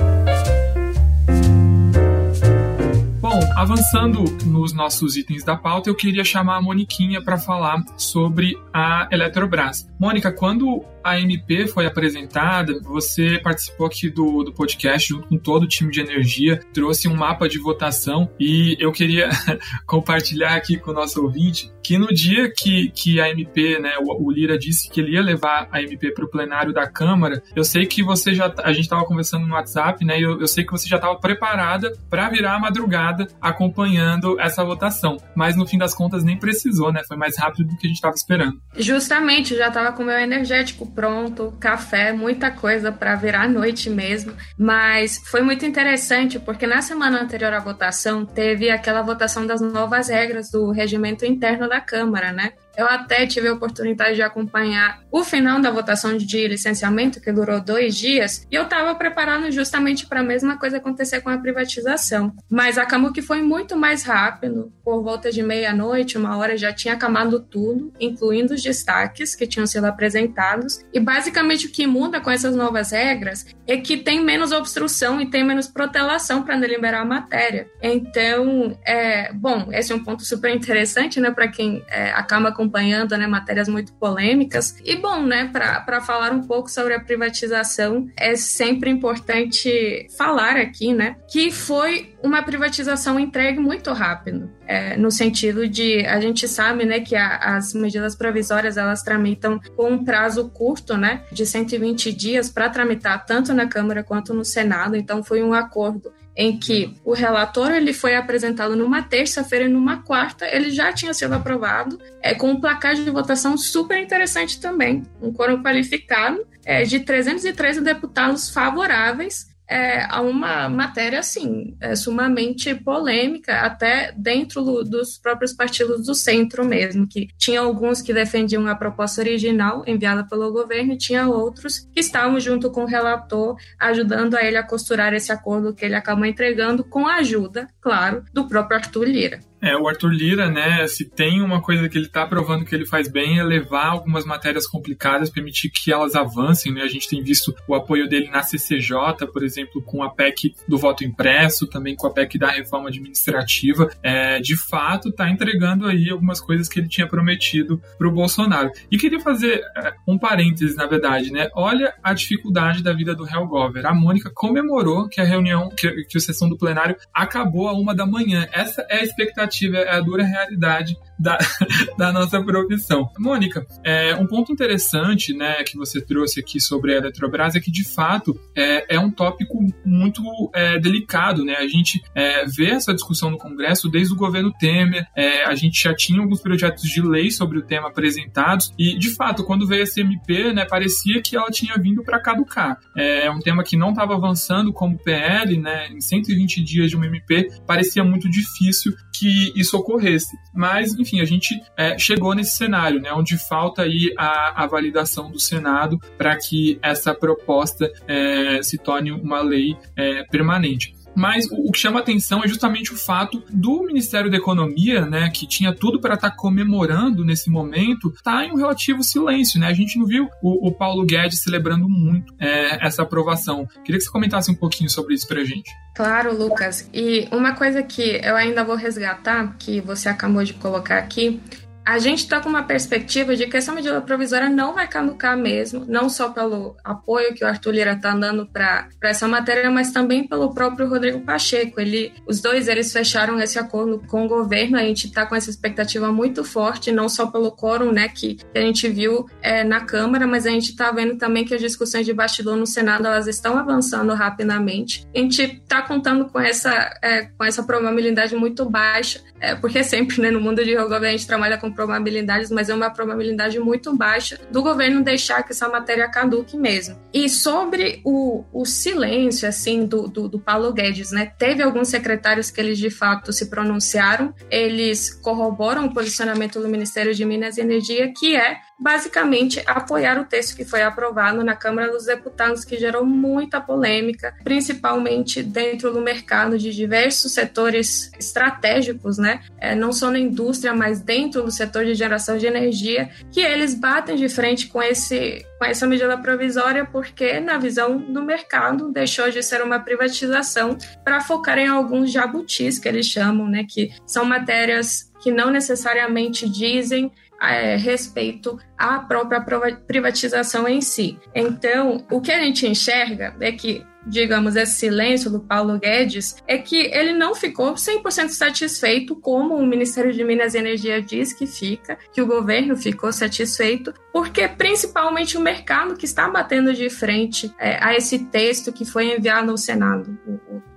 Bom, 3.22 3.40
avançando 3.56 4.26
nos 4.46 4.74
nossos 4.74 5.16
itens 5.16 5.44
da 5.44 5.56
pauta, 5.56 5.90
eu 5.90 5.96
queria 5.96 6.24
chamar 6.24 6.58
a 6.58 6.62
Moniquinha 6.62 7.22
para 7.22 7.38
falar 7.38 7.82
sobre 7.96 8.58
a 8.74 9.08
Eletrobras. 9.12 9.88
Mônica, 9.98 10.32
quando 10.32 10.84
a 11.04 11.20
MP 11.20 11.68
foi 11.68 11.86
apresentada, 11.86 12.80
você 12.82 13.40
participou 13.40 13.88
aqui 13.88 14.10
do, 14.10 14.44
do 14.44 14.54
podcast 14.54 15.10
junto 15.10 15.28
com 15.28 15.38
todo 15.38 15.64
o 15.64 15.68
time 15.68 15.92
de 15.92 16.02
energia, 16.02 16.60
trouxe 16.74 17.08
um 17.08 17.16
mapa 17.16 17.48
de 17.48 17.60
votação 17.60 18.30
e 18.40 18.76
eu 18.80 18.92
queria 18.92 19.30
compartilhar 19.86 20.56
aqui 20.56 20.78
com 20.78 20.92
o 20.92 20.94
nosso 20.94 21.22
ouvinte 21.22 21.72
que 21.84 21.98
no 21.98 22.08
dia 22.08 22.52
que, 22.52 22.90
que 22.90 23.20
a 23.20 23.30
MP, 23.30 23.80
né, 23.80 23.94
o, 24.00 24.28
o 24.28 24.32
Lira 24.32 24.58
disse 24.58 24.90
que 24.90 25.02
ele 25.02 25.14
ia 25.14 25.22
levar 25.22 25.68
a 25.72 25.82
MP 25.82 26.12
para 26.14 26.26
o 26.26 26.30
plenário 26.30 26.74
da 26.74 26.88
Câmara, 26.88 27.42
eu 27.56 27.64
sei 27.64 27.86
que 27.86 28.04
você 28.04 28.34
já, 28.34 28.54
a 28.64 28.72
gente 28.72 28.84
estava 28.84 29.04
conversando 29.04 29.46
no 29.46 29.54
WhatsApp, 29.54 30.04
né, 30.06 30.20
eu, 30.20 30.40
eu 30.40 30.48
sei 30.48 30.64
que 30.64 30.72
você 30.72 30.88
já 30.88 30.98
estava 30.98 31.16
preparada 31.20 31.92
para 32.10 32.30
virar 32.30 32.56
a 32.56 32.60
madrugada 32.60 33.28
acompanhando 33.42 34.40
essa 34.40 34.64
votação, 34.64 35.18
mas 35.36 35.56
no 35.56 35.68
fim 35.68 35.78
das 35.78 35.94
contas 35.94 36.24
nem 36.24 36.38
precisou, 36.38 36.92
né, 36.92 37.02
foi 37.08 37.18
mais 37.18 37.38
rápido 37.38 37.68
do 37.68 37.78
que 37.78 37.88
a 37.88 37.90
gente 37.90 37.98
estava 37.98 38.16
esperando. 38.16 38.62
Justamente, 38.78 39.56
já 39.56 39.68
estava 39.68 39.92
com 39.92 40.04
o 40.04 40.06
meu 40.06 40.18
energético 40.18 40.91
pronto, 40.94 41.56
café, 41.60 42.12
muita 42.12 42.52
coisa 42.52 42.92
para 42.92 43.16
virar 43.16 43.48
noite 43.48 43.90
mesmo. 43.90 44.34
Mas 44.58 45.18
foi 45.26 45.42
muito 45.42 45.66
interessante 45.66 46.40
porque 46.40 46.68
na 46.68 46.82
semana 46.82 47.22
anterior 47.22 47.54
à 47.54 47.60
votação 47.60 48.26
teve 48.26 48.70
aquela 48.70 49.02
votação 49.02 49.46
das 49.46 49.62
novas 49.62 50.10
regras 50.10 50.50
do 50.50 50.72
regimento 50.72 51.26
interno 51.26 51.68
da 51.68 51.82
Câmara, 51.82 52.32
né? 52.32 52.54
Eu 52.78 52.86
até 52.86 53.26
tive 53.28 53.48
a 53.48 53.54
oportunidade 53.54 54.16
de 54.16 54.22
acompanhar 54.22 55.02
o 55.12 55.24
final 55.24 55.60
da 55.60 55.70
votação 55.70 56.18
de 56.18 56.48
licenciamento, 56.48 57.20
que 57.20 57.32
durou 57.32 57.60
dois 57.60 57.96
dias, 57.96 58.48
e 58.50 58.56
eu 58.56 58.64
estava 58.64 58.96
preparando 58.96 59.52
justamente 59.52 60.06
para 60.06 60.22
a 60.22 60.24
mesma 60.24 60.58
coisa 60.58 60.78
acontecer 60.78 61.22
com 61.22 61.30
a 61.30 61.38
privatização. 61.38 62.34
Mas 62.50 62.78
acabou 62.78 63.12
que 63.12 63.22
foi 63.22 63.42
muito 63.42 63.76
mais 63.76 64.04
rápido, 64.04 64.72
por 64.84 65.04
volta 65.04 65.32
de 65.32 65.44
meia-noite, 65.44 66.18
uma 66.18 66.38
hora 66.38 66.58
já 66.58 66.72
tinha 66.74 66.94
acabado 66.94 67.40
tudo, 67.40 67.92
incluindo 68.00 68.54
os 68.54 68.62
destaques 68.62 69.36
que 69.36 69.48
tinham 69.48 69.68
sido 69.68 69.86
apresentados. 69.86 70.84
E 70.94 71.00
basicamente 71.00 71.68
o 71.68 71.72
que 71.72 71.86
muda 71.86 72.22
com 72.22 72.32
essas 72.32 72.56
novas 72.56 72.92
regras 72.92 73.46
é 73.68 73.78
que 73.78 73.98
tem 73.98 74.24
menos 74.24 74.52
obstrução 74.52 75.20
e 75.22 75.30
tem 75.30 75.44
menos 75.44 75.68
protelação 75.68 76.44
para 76.44 76.58
deliberar 76.58 77.02
a 77.02 77.06
matéria. 77.06 77.70
Então, 77.82 78.78
é, 78.86 79.32
bom, 79.34 79.70
esse 79.72 79.92
é 79.92 79.96
um 79.96 80.04
ponto 80.04 80.24
super 80.24 80.54
interessante, 80.54 81.20
né, 81.20 81.32
para 81.32 81.48
quem 81.48 81.84
é, 81.88 82.12
acaba 82.12 82.52
acompanhando, 82.62 83.18
né, 83.18 83.26
matérias 83.26 83.68
muito 83.68 83.92
polêmicas. 83.94 84.76
E 84.86 84.96
bom, 84.96 85.24
né, 85.24 85.50
para 85.52 86.02
falar 86.02 86.32
um 86.32 86.44
pouco 86.44 86.70
sobre 86.70 86.94
a 86.94 87.00
privatização, 87.00 88.08
é 88.16 88.36
sempre 88.36 88.90
importante 88.90 90.08
falar 90.18 90.58
aqui, 90.58 90.94
né, 90.94 91.16
que 91.28 91.52
foi 91.52 92.14
uma 92.24 92.44
privatização 92.44 93.20
entregue 93.20 93.60
muito 93.60 93.92
rápido, 93.92 94.50
é, 94.68 94.96
no 94.96 95.12
sentido 95.12 95.68
de 95.68 96.06
a 96.06 96.20
gente 96.20 96.48
sabe, 96.48 96.86
né, 96.86 97.00
que 97.00 97.16
a, 97.16 97.56
as 97.56 97.74
medidas 97.74 98.16
provisórias 98.16 98.78
elas 98.78 99.02
tramitam 99.02 99.60
com 99.76 99.92
um 99.92 100.06
prazo 100.06 100.50
curto, 100.50 100.96
né, 100.96 101.24
de 101.32 101.46
120 101.46 102.14
dias 102.14 102.50
para 102.50 102.70
tramitar 102.70 103.26
tanto 103.26 103.54
na 103.54 103.68
Câmara 103.68 104.04
quanto 104.04 104.34
no 104.34 104.46
Senado. 104.46 104.96
Então 104.96 105.24
foi 105.24 105.42
um 105.42 105.54
acordo 105.54 106.14
em 106.36 106.58
que 106.58 106.96
o 107.04 107.14
relatório 107.14 107.76
ele 107.76 107.94
foi 107.94 108.16
apresentado 108.16 108.76
numa 108.76 109.02
terça-feira 109.04 109.66
e 109.66 109.70
numa 109.70 110.02
quarta 110.02 110.46
ele 110.46 110.72
já 110.72 110.94
tinha 110.94 111.14
sido 111.14 111.34
aprovado, 111.34 112.00
é, 112.22 112.34
com 112.34 112.52
um 112.52 112.62
placar 112.62 112.96
de 112.96 113.10
votação 113.10 113.58
super 113.58 114.02
interessante 114.02 114.60
também, 114.60 115.04
um 115.22 115.34
quórum 115.34 115.62
qualificado 115.62 116.46
é, 116.66 116.84
de 116.84 117.02
313 117.02 117.82
deputados 117.82 118.50
favoráveis 118.50 119.51
é, 119.72 120.06
a 120.10 120.20
uma 120.20 120.68
matéria 120.68 121.20
assim 121.20 121.78
é, 121.80 121.96
sumamente 121.96 122.76
polêmica 122.76 123.62
até 123.62 124.12
dentro 124.12 124.84
dos 124.84 125.18
próprios 125.18 125.54
partidos 125.54 126.06
do 126.06 126.14
centro 126.14 126.66
mesmo 126.66 127.08
que 127.08 127.30
tinha 127.38 127.62
alguns 127.62 128.02
que 128.02 128.14
defendiam 128.14 128.68
a 128.68 128.76
proposta 128.76 129.22
original 129.22 129.84
enviada 129.88 130.26
pelo 130.26 130.52
governo 130.52 130.94
e 130.94 130.98
tinha 130.98 131.26
outros 131.28 131.88
que 131.94 132.02
estavam 132.02 132.38
junto 132.38 132.70
com 132.70 132.84
o 132.84 132.88
relator 132.88 133.56
ajudando 133.80 134.36
a 134.36 134.44
ele 134.44 134.58
a 134.58 134.64
costurar 134.64 135.14
esse 135.14 135.32
acordo 135.32 135.74
que 135.74 135.86
ele 135.86 135.96
acabou 135.96 136.26
entregando 136.26 136.84
com 136.84 137.08
a 137.08 137.16
ajuda 137.16 137.70
claro 137.80 138.26
do 138.34 138.48
próprio 138.50 138.78
Arthur 138.78 139.06
Lira 139.06 139.51
é, 139.62 139.78
o 139.78 139.88
Arthur 139.88 140.12
Lira, 140.12 140.50
né, 140.50 140.88
se 140.88 141.06
tem 141.06 141.42
uma 141.42 141.62
coisa 141.62 141.88
que 141.88 141.98
ele 141.98 142.08
está 142.08 142.26
provando 142.26 142.66
que 142.66 142.74
ele 142.74 142.86
faz 142.86 143.08
bem 143.08 143.40
é 143.40 143.44
levar 143.44 143.88
algumas 143.88 144.26
matérias 144.26 144.66
complicadas, 144.66 145.30
permitir 145.30 145.70
que 145.70 145.92
elas 145.92 146.16
avancem, 146.16 146.74
né? 146.74 146.82
A 146.82 146.88
gente 146.88 147.08
tem 147.08 147.22
visto 147.22 147.56
o 147.68 147.76
apoio 147.76 148.10
dele 148.10 148.30
na 148.30 148.42
CCJ, 148.42 149.28
por 149.32 149.44
exemplo, 149.44 149.82
com 149.84 150.02
a 150.02 150.10
PEC 150.10 150.56
do 150.68 150.78
voto 150.78 151.04
impresso, 151.04 151.68
também 151.68 151.96
com 151.96 152.08
a 152.08 152.12
PEC 152.12 152.40
da 152.40 152.50
reforma 152.50 152.90
administrativa. 152.90 153.90
É, 154.02 154.40
de 154.40 154.56
fato, 154.58 155.10
está 155.10 155.30
entregando 155.30 155.86
aí 155.86 156.10
algumas 156.10 156.42
coisas 156.42 156.68
que 156.68 156.80
ele 156.80 156.88
tinha 156.88 157.08
prometido 157.08 157.82
para 157.98 158.08
o 158.08 158.12
Bolsonaro. 158.12 158.72
E 158.90 158.98
queria 158.98 159.20
fazer 159.20 159.62
é, 159.78 159.94
um 160.08 160.18
parênteses, 160.18 160.76
na 160.76 160.88
verdade, 160.88 161.32
né? 161.32 161.50
Olha 161.56 161.94
a 162.04 162.14
dificuldade 162.14 162.82
da 162.82 162.94
vida 162.94 163.14
do 163.14 163.28
Gover. 163.48 163.86
A 163.86 163.94
Mônica 163.94 164.32
comemorou 164.34 165.08
que 165.08 165.22
a 165.22 165.24
reunião, 165.24 165.70
que, 165.70 166.06
que 166.06 166.18
a 166.18 166.22
sessão 166.22 166.50
do 166.50 166.58
plenário 166.58 166.96
acabou 167.14 167.68
a 167.68 167.74
uma 167.74 167.94
da 167.94 168.06
manhã. 168.06 168.48
Essa 168.52 168.86
é 168.90 169.00
a 169.00 169.04
expectativa 169.04 169.51
é 169.74 169.96
a 169.96 170.00
dura 170.00 170.24
realidade 170.24 170.96
da, 171.22 171.38
da 171.98 172.12
nossa 172.12 172.42
profissão. 172.42 173.10
Mônica, 173.20 173.66
é, 173.86 174.16
um 174.16 174.26
ponto 174.26 174.52
interessante 174.52 175.34
né, 175.34 175.64
que 175.64 175.78
você 175.78 176.02
trouxe 176.02 176.40
aqui 176.40 176.60
sobre 176.60 176.94
a 176.94 176.98
Eletrobras 176.98 177.56
é 177.56 177.60
que, 177.60 177.72
de 177.72 177.84
fato, 177.84 178.38
é, 178.56 178.96
é 178.96 179.00
um 179.00 179.12
tópico 179.12 179.60
muito 179.86 180.24
é, 180.54 180.80
delicado. 180.80 181.46
Né? 181.46 181.56
A 181.56 181.68
gente 181.68 182.02
é, 182.16 182.46
vê 182.46 182.72
essa 182.72 182.94
discussão 182.94 183.30
no 183.30 183.38
Congresso 183.38 183.90
desde 183.90 184.14
o 184.14 184.18
governo 184.18 184.52
Temer, 184.60 185.06
é, 185.16 185.46
a 185.46 185.54
gente 185.54 185.84
já 185.84 185.94
tinha 185.94 186.20
alguns 186.20 186.42
projetos 186.42 186.84
de 186.84 187.02
lei 187.02 187.30
sobre 187.30 187.60
o 187.60 187.62
tema 187.62 187.90
apresentados, 187.90 188.74
e, 188.78 188.98
de 188.98 189.12
fato, 189.12 189.44
quando 189.44 189.68
veio 189.68 189.84
esse 189.84 190.02
MP, 190.02 190.54
né, 190.54 190.66
parecia 190.66 191.22
que 191.22 191.36
ela 191.36 191.50
tinha 191.50 191.76
vindo 191.78 192.04
para 192.04 192.20
caducar. 192.20 192.80
É, 192.96 193.28
é 193.28 193.32
um 193.32 193.40
tema 193.40 193.64
que 193.64 193.78
não 193.78 193.90
estava 193.90 194.16
avançando 194.16 194.74
como 194.74 194.98
PL, 194.98 195.58
né, 195.58 195.88
em 195.90 196.02
120 196.02 196.64
dias 196.64 196.90
de 196.90 196.98
um 196.98 197.04
MP, 197.04 197.50
parecia 197.68 198.04
muito 198.04 198.30
difícil 198.30 198.94
que 199.14 199.41
isso 199.56 199.78
ocorresse. 199.78 200.38
Mas, 200.54 200.94
enfim, 200.94 201.22
a 201.22 201.26
gente 201.26 201.62
é, 201.78 201.98
chegou 201.98 202.36
nesse 202.36 202.58
cenário, 202.58 203.00
né, 203.02 203.12
onde 203.14 203.38
falta 203.38 203.84
aí 203.84 204.14
a, 204.18 204.64
a 204.64 204.68
validação 204.68 205.32
do 205.32 205.40
Senado 205.40 206.00
para 206.18 206.36
que 206.38 206.78
essa 206.82 207.14
proposta 207.14 207.92
é, 208.08 208.62
se 208.62 208.78
torne 208.78 209.12
uma 209.12 209.42
lei 209.42 209.76
é, 209.96 210.24
permanente. 210.24 210.94
Mas 211.16 211.46
o 211.52 211.72
que 211.72 211.80
chama 211.80 212.00
atenção 212.00 212.44
é 212.44 212.48
justamente 212.48 212.94
o 212.94 212.98
fato 212.98 213.44
do 213.50 213.84
Ministério 213.84 214.30
da 214.30 214.38
Economia, 214.38 215.06
né, 215.06 215.30
que 215.30 215.48
tinha 215.48 215.74
tudo 215.74 216.00
para 216.00 216.16
estar 216.16 216.32
tá 216.32 216.36
comemorando 216.36 217.26
nesse 217.26 217.50
momento, 217.50 218.14
tá 218.24 218.46
em 218.46 218.52
um 218.52 218.56
relativo 218.56 219.04
silêncio, 219.04 219.60
né? 219.60 219.68
A 219.68 219.74
gente 219.74 219.98
não 219.98 220.06
viu 220.06 220.30
o, 220.42 220.68
o 220.68 220.72
Paulo 220.72 221.06
Guedes 221.06 221.42
celebrando 221.44 221.88
muito 221.90 222.34
é, 222.40 222.86
essa 222.86 223.02
aprovação. 223.04 223.68
Queria 223.84 223.98
que 224.00 224.06
você 224.06 224.12
comentasse 224.12 224.52
um 224.52 224.56
pouquinho 224.56 224.90
sobre 224.90 225.14
isso 225.14 225.28
para 225.28 225.42
a 225.42 225.46
gente. 225.46 225.70
Claro, 225.96 226.38
Lucas. 226.38 226.90
E 226.94 227.28
uma 227.32 227.54
coisa 227.54 227.84
que 227.84 228.20
eu 228.24 228.36
ainda 228.36 228.64
vou 228.64 228.76
resgatar, 228.76 229.56
que 229.58 229.82
você 229.82 230.10
acabou 230.10 230.44
de 230.44 230.54
colocar 230.54 230.98
aqui, 230.98 231.42
a 231.86 231.98
gente 231.98 232.20
está 232.20 232.40
com 232.40 232.50
uma 232.50 232.64
perspectiva 232.64 233.36
de 233.36 233.48
que 233.48 233.58
essa 233.58 233.72
medida 233.72 234.02
provisória 234.02 234.50
não 234.50 234.74
vai 234.74 234.88
caducar 234.88 235.38
mesmo, 235.38 235.86
não 235.88 236.10
só 236.10 236.30
pelo 236.30 236.76
apoio 236.84 237.34
que 237.34 237.44
o 237.44 237.48
Arthur 237.48 237.72
Lira 237.72 237.94
está 237.94 238.16
dando 238.16 238.46
para 238.46 238.88
essa 239.04 239.28
matéria, 239.28 239.70
mas 239.70 239.92
também 239.92 240.28
pelo 240.28 240.54
próprio 240.54 240.88
Rodrigo 240.88 241.22
Pacheco. 241.22 241.80
Ele, 241.82 242.14
os 242.28 242.40
dois 242.40 242.68
eles 242.68 242.92
fecharam 242.94 243.40
esse 243.40 243.58
acordo 243.58 244.00
com 244.08 244.26
o 244.26 244.28
governo, 244.28 244.78
a 244.78 244.84
gente 244.84 245.08
está 245.08 245.26
com 245.26 245.36
essa 245.36 245.50
expectativa 245.50 246.12
muito 246.12 246.44
forte, 246.44 246.92
não 246.92 247.10
só 247.10 247.28
pelo 247.28 247.52
quórum 247.52 247.92
né, 247.92 248.08
que, 248.08 248.36
que 248.36 248.58
a 248.58 248.62
gente 248.62 248.88
viu 248.88 249.26
é, 249.42 249.64
na 249.64 249.82
Câmara, 249.82 250.28
mas 250.28 250.46
a 250.46 250.50
gente 250.50 250.72
está 250.72 250.92
vendo 250.92 251.18
também 251.18 251.44
que 251.44 251.54
as 251.54 251.62
discussões 251.62 252.06
de 252.06 252.14
bastidor 252.14 252.56
no 252.56 252.68
Senado 252.68 253.08
elas 253.08 253.28
estão 253.28 253.58
avançando 253.58 254.14
rapidamente. 254.14 255.08
A 255.16 255.20
gente 255.20 255.42
está 255.42 255.82
contando 255.82 256.26
com 256.26 256.40
essa, 256.40 256.72
é, 257.02 257.24
com 257.38 257.44
essa 257.44 257.64
probabilidade 257.64 258.36
muito 258.36 258.70
baixa, 258.70 259.22
é, 259.40 259.56
porque 259.56 259.84
sempre 259.84 260.22
né, 260.22 260.30
no 260.30 260.40
mundo 260.40 260.64
de 260.64 260.76
governo 260.76 261.08
a 261.08 261.12
gente 261.12 261.26
trabalha 261.26 261.58
com 261.72 261.74
probabilidades, 261.74 262.52
mas 262.52 262.70
é 262.70 262.76
uma 262.76 262.90
probabilidade 262.90 263.60
muito 263.60 263.96
baixa 263.96 264.40
do 264.52 264.62
governo 264.62 265.04
deixar 265.04 265.44
que 265.44 265.54
essa 265.54 265.68
matéria 265.70 266.10
caduque 266.10 266.58
mesmo. 266.58 267.00
E 267.14 267.30
sobre 267.30 268.02
o, 268.04 268.44
o 268.52 268.66
silêncio, 268.66 269.48
assim, 269.48 269.86
do, 269.86 270.08
do, 270.08 270.28
do 270.28 270.40
Paulo 270.40 270.74
Guedes, 270.74 271.12
né? 271.12 271.32
Teve 271.38 271.64
alguns 271.64 271.88
secretários 271.88 272.52
que 272.52 272.60
eles 272.60 272.78
de 272.78 272.90
fato 272.90 273.32
se 273.32 273.50
pronunciaram, 273.50 274.34
eles 274.50 275.14
corroboram 275.22 275.86
o 275.86 275.94
posicionamento 275.94 276.60
do 276.60 276.68
Ministério 276.68 277.14
de 277.14 277.26
Minas 277.26 277.58
e 277.58 277.62
Energia, 277.62 278.12
que 278.18 278.36
é 278.36 278.58
basicamente 278.82 279.62
apoiar 279.68 280.20
o 280.20 280.26
texto 280.26 280.56
que 280.56 280.66
foi 280.66 280.82
aprovado 280.82 281.44
na 281.44 281.56
Câmara 281.56 281.92
dos 281.92 282.06
Deputados, 282.06 282.66
que 282.66 282.78
gerou 282.78 283.06
muita 283.06 283.62
polêmica, 283.62 284.34
principalmente 284.44 285.44
dentro 285.44 285.94
do 285.94 286.02
mercado 286.02 286.58
de 286.58 286.74
diversos 286.74 287.32
setores 287.32 288.12
estratégicos, 288.20 289.20
né? 289.20 289.42
É, 289.60 289.76
não 289.76 289.94
só 289.94 290.10
na 290.10 290.18
indústria, 290.18 290.74
mas 290.74 291.00
dentro 291.00 291.44
do 291.44 291.52
setor 291.52 291.86
de 291.86 291.94
geração 291.94 292.40
de 292.40 292.48
energia, 292.48 293.12
que 293.32 293.40
eles 293.40 293.76
batem 293.76 294.16
de 294.16 294.28
frente 294.28 294.68
com 294.68 294.82
esse 294.82 295.46
com 295.60 295.66
essa 295.66 295.86
medida 295.86 296.18
provisória 296.18 296.86
porque, 296.86 297.40
na 297.40 297.60
visão 297.60 298.00
do 298.00 298.24
mercado, 298.24 298.92
deixou 298.92 299.30
de 299.30 299.44
ser 299.44 299.62
uma 299.62 299.78
privatização 299.78 300.76
para 301.04 301.22
focar 301.22 301.60
em 301.60 301.68
alguns 301.68 302.12
jabutis 302.12 302.80
que 302.80 302.88
eles 302.88 303.06
chamam, 303.06 303.48
né? 303.48 303.64
Que 303.70 303.92
são 304.08 304.26
matérias 304.26 305.12
que 305.22 305.32
não 305.32 305.52
necessariamente 305.52 306.50
dizem 306.50 307.12
é, 307.42 307.76
respeito 307.76 308.60
à 308.78 309.00
própria 309.00 309.42
privatização 309.88 310.68
em 310.68 310.82
si. 310.82 311.18
Então, 311.34 312.06
o 312.10 312.22
que 312.22 312.32
a 312.32 312.40
gente 312.40 312.68
enxerga 312.68 313.36
é 313.40 313.52
que 313.52 313.86
digamos, 314.06 314.56
esse 314.56 314.74
silêncio 314.74 315.30
do 315.30 315.40
Paulo 315.40 315.80
Guedes 315.80 316.36
é 316.48 316.58
que 316.58 316.78
ele 316.78 317.14
não 317.14 317.36
ficou 317.36 317.74
100% 317.74 318.30
satisfeito, 318.30 319.16
como 319.16 319.56
o 319.56 319.66
Ministério 319.66 320.12
de 320.12 320.24
Minas 320.24 320.54
e 320.54 320.58
Energia 320.58 321.02
diz 321.02 321.34
que 321.34 321.46
fica, 321.46 321.98
que 322.12 322.22
o 322.22 322.28
governo 322.28 322.76
ficou 322.76 323.12
satisfeito, 323.12 323.94
porque 324.14 324.48
principalmente 324.48 325.38
o 325.38 325.42
mercado 325.42 325.96
que 325.96 326.06
está 326.06 326.30
batendo 326.30 326.74
de 326.74 326.90
frente 326.90 327.54
é, 327.60 327.84
a 327.84 327.96
esse 327.96 328.20
texto 328.26 328.72
que 328.72 328.86
foi 328.86 329.16
enviado 329.16 329.52
ao 329.52 329.58
Senado. 329.58 330.18